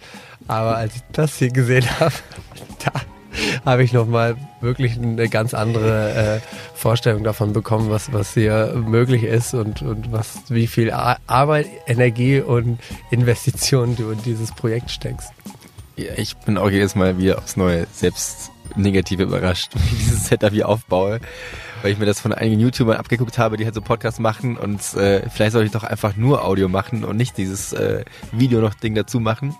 Aber 0.47 0.77
als 0.77 0.95
ich 0.95 1.01
das 1.11 1.37
hier 1.37 1.51
gesehen 1.51 1.85
habe, 1.99 2.15
da 2.83 2.91
habe 3.65 3.83
ich 3.83 3.93
nochmal 3.93 4.35
wirklich 4.61 4.97
eine 4.97 5.29
ganz 5.29 5.53
andere 5.53 6.39
äh, 6.39 6.39
Vorstellung 6.73 7.23
davon 7.23 7.53
bekommen, 7.53 7.89
was, 7.89 8.13
was 8.13 8.33
hier 8.33 8.73
möglich 8.75 9.23
ist 9.23 9.53
und, 9.53 9.81
und 9.81 10.11
was, 10.11 10.43
wie 10.49 10.67
viel 10.67 10.91
Arbeit, 10.91 11.67
Energie 11.87 12.39
und 12.39 12.79
Investitionen 13.11 13.95
du 13.95 14.11
in 14.11 14.21
dieses 14.23 14.51
Projekt 14.53 14.91
steckst. 14.91 15.31
Ja, 15.95 16.11
ich 16.15 16.35
bin 16.37 16.57
auch 16.57 16.69
jedes 16.69 16.95
Mal 16.95 17.17
wieder 17.17 17.39
aufs 17.39 17.57
Neue 17.57 17.87
selbst 17.91 18.51
negativ 18.75 19.19
überrascht, 19.19 19.71
wie 19.75 19.95
ich 19.95 20.03
dieses 20.05 20.27
Setup 20.27 20.51
hier 20.51 20.69
aufbaue 20.69 21.19
weil 21.81 21.91
ich 21.91 21.97
mir 21.97 22.05
das 22.05 22.19
von 22.19 22.33
einigen 22.33 22.59
YouTubern 22.59 22.97
abgeguckt 22.97 23.37
habe, 23.37 23.57
die 23.57 23.65
halt 23.65 23.75
so 23.75 23.81
Podcasts 23.81 24.19
machen 24.19 24.57
und 24.57 24.81
äh, 24.95 25.29
vielleicht 25.29 25.53
soll 25.53 25.63
ich 25.63 25.71
doch 25.71 25.83
einfach 25.83 26.15
nur 26.15 26.43
Audio 26.43 26.69
machen 26.69 27.03
und 27.03 27.17
nicht 27.17 27.37
dieses 27.37 27.73
äh, 27.73 28.03
Video 28.31 28.61
noch 28.61 28.73
Ding 28.73 28.95
dazu 28.95 29.19
machen. 29.19 29.55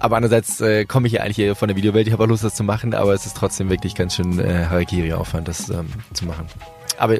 Aber 0.00 0.16
andererseits 0.16 0.60
äh, 0.60 0.84
komme 0.84 1.06
ich 1.06 1.14
ja 1.14 1.22
eigentlich 1.22 1.36
hier 1.36 1.54
von 1.54 1.68
der 1.68 1.76
Videowelt, 1.76 2.06
ich 2.06 2.12
habe 2.12 2.24
auch 2.24 2.28
Lust, 2.28 2.44
das 2.44 2.54
zu 2.54 2.64
machen, 2.64 2.94
aber 2.94 3.14
es 3.14 3.26
ist 3.26 3.36
trotzdem 3.36 3.70
wirklich 3.70 3.94
ganz 3.94 4.14
schön 4.14 4.38
äh, 4.38 4.66
Harakiri-Aufwand, 4.68 5.48
das 5.48 5.70
ähm, 5.70 5.88
zu 6.12 6.26
machen. 6.26 6.46
Aber 6.98 7.16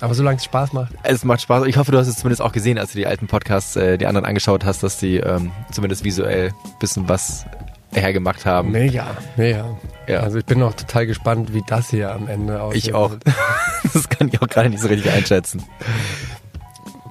aber 0.00 0.14
solange 0.14 0.38
es 0.38 0.44
Spaß 0.44 0.72
macht. 0.72 0.94
Es 1.02 1.24
macht 1.24 1.42
Spaß. 1.42 1.66
Ich 1.66 1.76
hoffe, 1.76 1.92
du 1.92 1.98
hast 1.98 2.08
es 2.08 2.16
zumindest 2.16 2.40
auch 2.40 2.52
gesehen, 2.52 2.78
als 2.78 2.92
du 2.92 2.98
die 2.98 3.06
alten 3.06 3.26
Podcasts, 3.26 3.76
äh, 3.76 3.98
die 3.98 4.06
anderen 4.06 4.24
angeschaut 4.24 4.64
hast, 4.64 4.82
dass 4.82 4.98
die 4.98 5.16
ähm, 5.16 5.52
zumindest 5.70 6.04
visuell 6.04 6.52
bisschen 6.78 7.08
was 7.08 7.44
hergemacht 7.92 8.46
haben. 8.46 8.70
Mega, 8.70 9.16
mega. 9.36 9.76
Ja. 10.06 10.20
Also 10.20 10.38
ich 10.38 10.44
bin 10.44 10.62
auch 10.62 10.74
total 10.74 11.06
gespannt, 11.06 11.52
wie 11.54 11.62
das 11.66 11.90
hier 11.90 12.12
am 12.12 12.28
Ende 12.28 12.62
aussieht. 12.62 12.86
Ich 12.86 12.94
auch. 12.94 13.16
das 13.92 14.08
kann 14.08 14.28
ich 14.28 14.40
auch 14.40 14.48
gerade 14.48 14.70
nicht 14.70 14.80
so 14.80 14.88
richtig 14.88 15.10
einschätzen. 15.10 15.64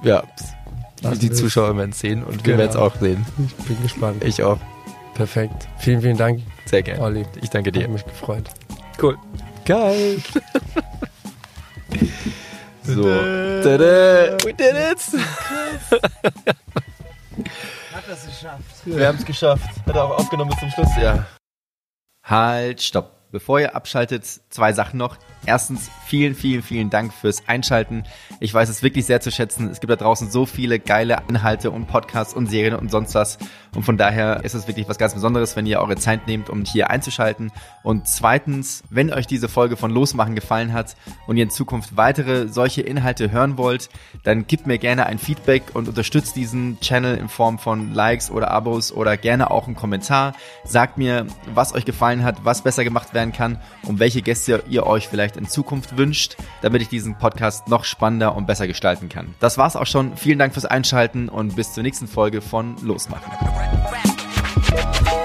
Ja, 0.02 0.22
Lass 1.02 1.18
die 1.18 1.30
Zuschauer 1.30 1.76
werden 1.76 1.92
sehen 1.92 2.22
und 2.22 2.44
genau. 2.44 2.44
wir 2.44 2.58
werden 2.58 2.70
es 2.70 2.76
auch 2.76 2.94
sehen. 2.96 3.26
Ich 3.46 3.54
bin 3.66 3.82
gespannt. 3.82 4.24
Ich 4.24 4.42
auch. 4.42 4.58
Perfekt. 5.14 5.68
Vielen, 5.78 6.00
vielen 6.02 6.16
Dank. 6.16 6.40
Sehr 6.66 6.82
gerne. 6.82 7.02
Olli. 7.02 7.26
Ich 7.42 7.50
danke 7.50 7.72
dir. 7.72 7.82
Hat 7.84 7.90
mich 7.90 8.04
gefreut. 8.04 8.50
Cool. 9.00 9.16
Geil. 9.64 10.18
so. 12.82 13.02
Tada. 13.02 14.36
We 14.44 14.54
did 14.54 14.74
it. 14.74 14.98
Das 18.10 18.26
geschafft. 18.26 18.86
Wir 18.86 19.06
haben 19.06 19.18
es 19.18 19.24
geschafft. 19.24 19.86
Hat 19.86 19.94
er 19.94 20.02
auch 20.02 20.18
aufgenommen 20.18 20.50
bis 20.50 20.58
zum 20.58 20.70
Schluss, 20.70 20.96
ja. 21.00 21.26
Halt, 22.24 22.82
stopp. 22.82 23.30
Bevor 23.30 23.60
ihr 23.60 23.76
abschaltet, 23.76 24.26
zwei 24.26 24.72
Sachen 24.72 24.98
noch. 24.98 25.16
Erstens, 25.46 25.88
vielen, 26.06 26.34
vielen, 26.34 26.64
vielen 26.64 26.90
Dank 26.90 27.14
fürs 27.14 27.46
Einschalten. 27.46 28.02
Ich 28.40 28.52
weiß 28.52 28.68
es 28.68 28.82
wirklich 28.82 29.06
sehr 29.06 29.20
zu 29.20 29.30
schätzen. 29.30 29.70
Es 29.70 29.78
gibt 29.78 29.92
da 29.92 29.94
draußen 29.94 30.28
so 30.28 30.44
viele 30.44 30.80
geile 30.80 31.22
Inhalte 31.28 31.70
und 31.70 31.86
Podcasts 31.86 32.34
und 32.34 32.48
Serien 32.48 32.74
und 32.74 32.90
sonst 32.90 33.14
was. 33.14 33.38
Und 33.74 33.84
von 33.84 33.96
daher 33.96 34.44
ist 34.44 34.54
es 34.54 34.66
wirklich 34.66 34.88
was 34.88 34.98
ganz 34.98 35.14
Besonderes, 35.14 35.56
wenn 35.56 35.66
ihr 35.66 35.80
eure 35.80 35.96
Zeit 35.96 36.26
nehmt, 36.26 36.50
um 36.50 36.64
hier 36.64 36.90
einzuschalten. 36.90 37.52
Und 37.82 38.08
zweitens, 38.08 38.82
wenn 38.90 39.12
euch 39.12 39.26
diese 39.26 39.48
Folge 39.48 39.76
von 39.76 39.90
Losmachen 39.90 40.34
gefallen 40.34 40.72
hat 40.72 40.96
und 41.26 41.36
ihr 41.36 41.44
in 41.44 41.50
Zukunft 41.50 41.96
weitere 41.96 42.48
solche 42.48 42.82
Inhalte 42.82 43.30
hören 43.30 43.58
wollt, 43.58 43.88
dann 44.24 44.46
gebt 44.46 44.66
mir 44.66 44.78
gerne 44.78 45.06
ein 45.06 45.18
Feedback 45.18 45.62
und 45.74 45.88
unterstützt 45.88 46.36
diesen 46.36 46.78
Channel 46.80 47.16
in 47.16 47.28
Form 47.28 47.58
von 47.58 47.94
Likes 47.94 48.30
oder 48.30 48.50
Abos 48.50 48.92
oder 48.92 49.16
gerne 49.16 49.50
auch 49.50 49.66
einen 49.66 49.76
Kommentar. 49.76 50.34
Sagt 50.64 50.98
mir, 50.98 51.26
was 51.54 51.74
euch 51.74 51.84
gefallen 51.84 52.24
hat, 52.24 52.44
was 52.44 52.62
besser 52.62 52.84
gemacht 52.84 53.14
werden 53.14 53.32
kann 53.32 53.58
und 53.84 53.98
welche 53.98 54.22
Gäste 54.22 54.62
ihr 54.68 54.86
euch 54.86 55.08
vielleicht 55.08 55.36
in 55.36 55.48
Zukunft 55.48 55.96
wünscht, 55.96 56.36
damit 56.62 56.82
ich 56.82 56.88
diesen 56.88 57.16
Podcast 57.18 57.68
noch 57.68 57.84
spannender 57.84 58.34
und 58.34 58.46
besser 58.46 58.66
gestalten 58.66 59.08
kann. 59.08 59.34
Das 59.40 59.58
war's 59.58 59.76
auch 59.76 59.86
schon. 59.86 60.16
Vielen 60.16 60.38
Dank 60.38 60.54
fürs 60.54 60.64
Einschalten 60.64 61.28
und 61.28 61.56
bis 61.56 61.72
zur 61.72 61.82
nächsten 61.82 62.08
Folge 62.08 62.40
von 62.40 62.76
Losmachen. 62.82 63.59
rap, 63.60 63.92
rap. 63.92 65.19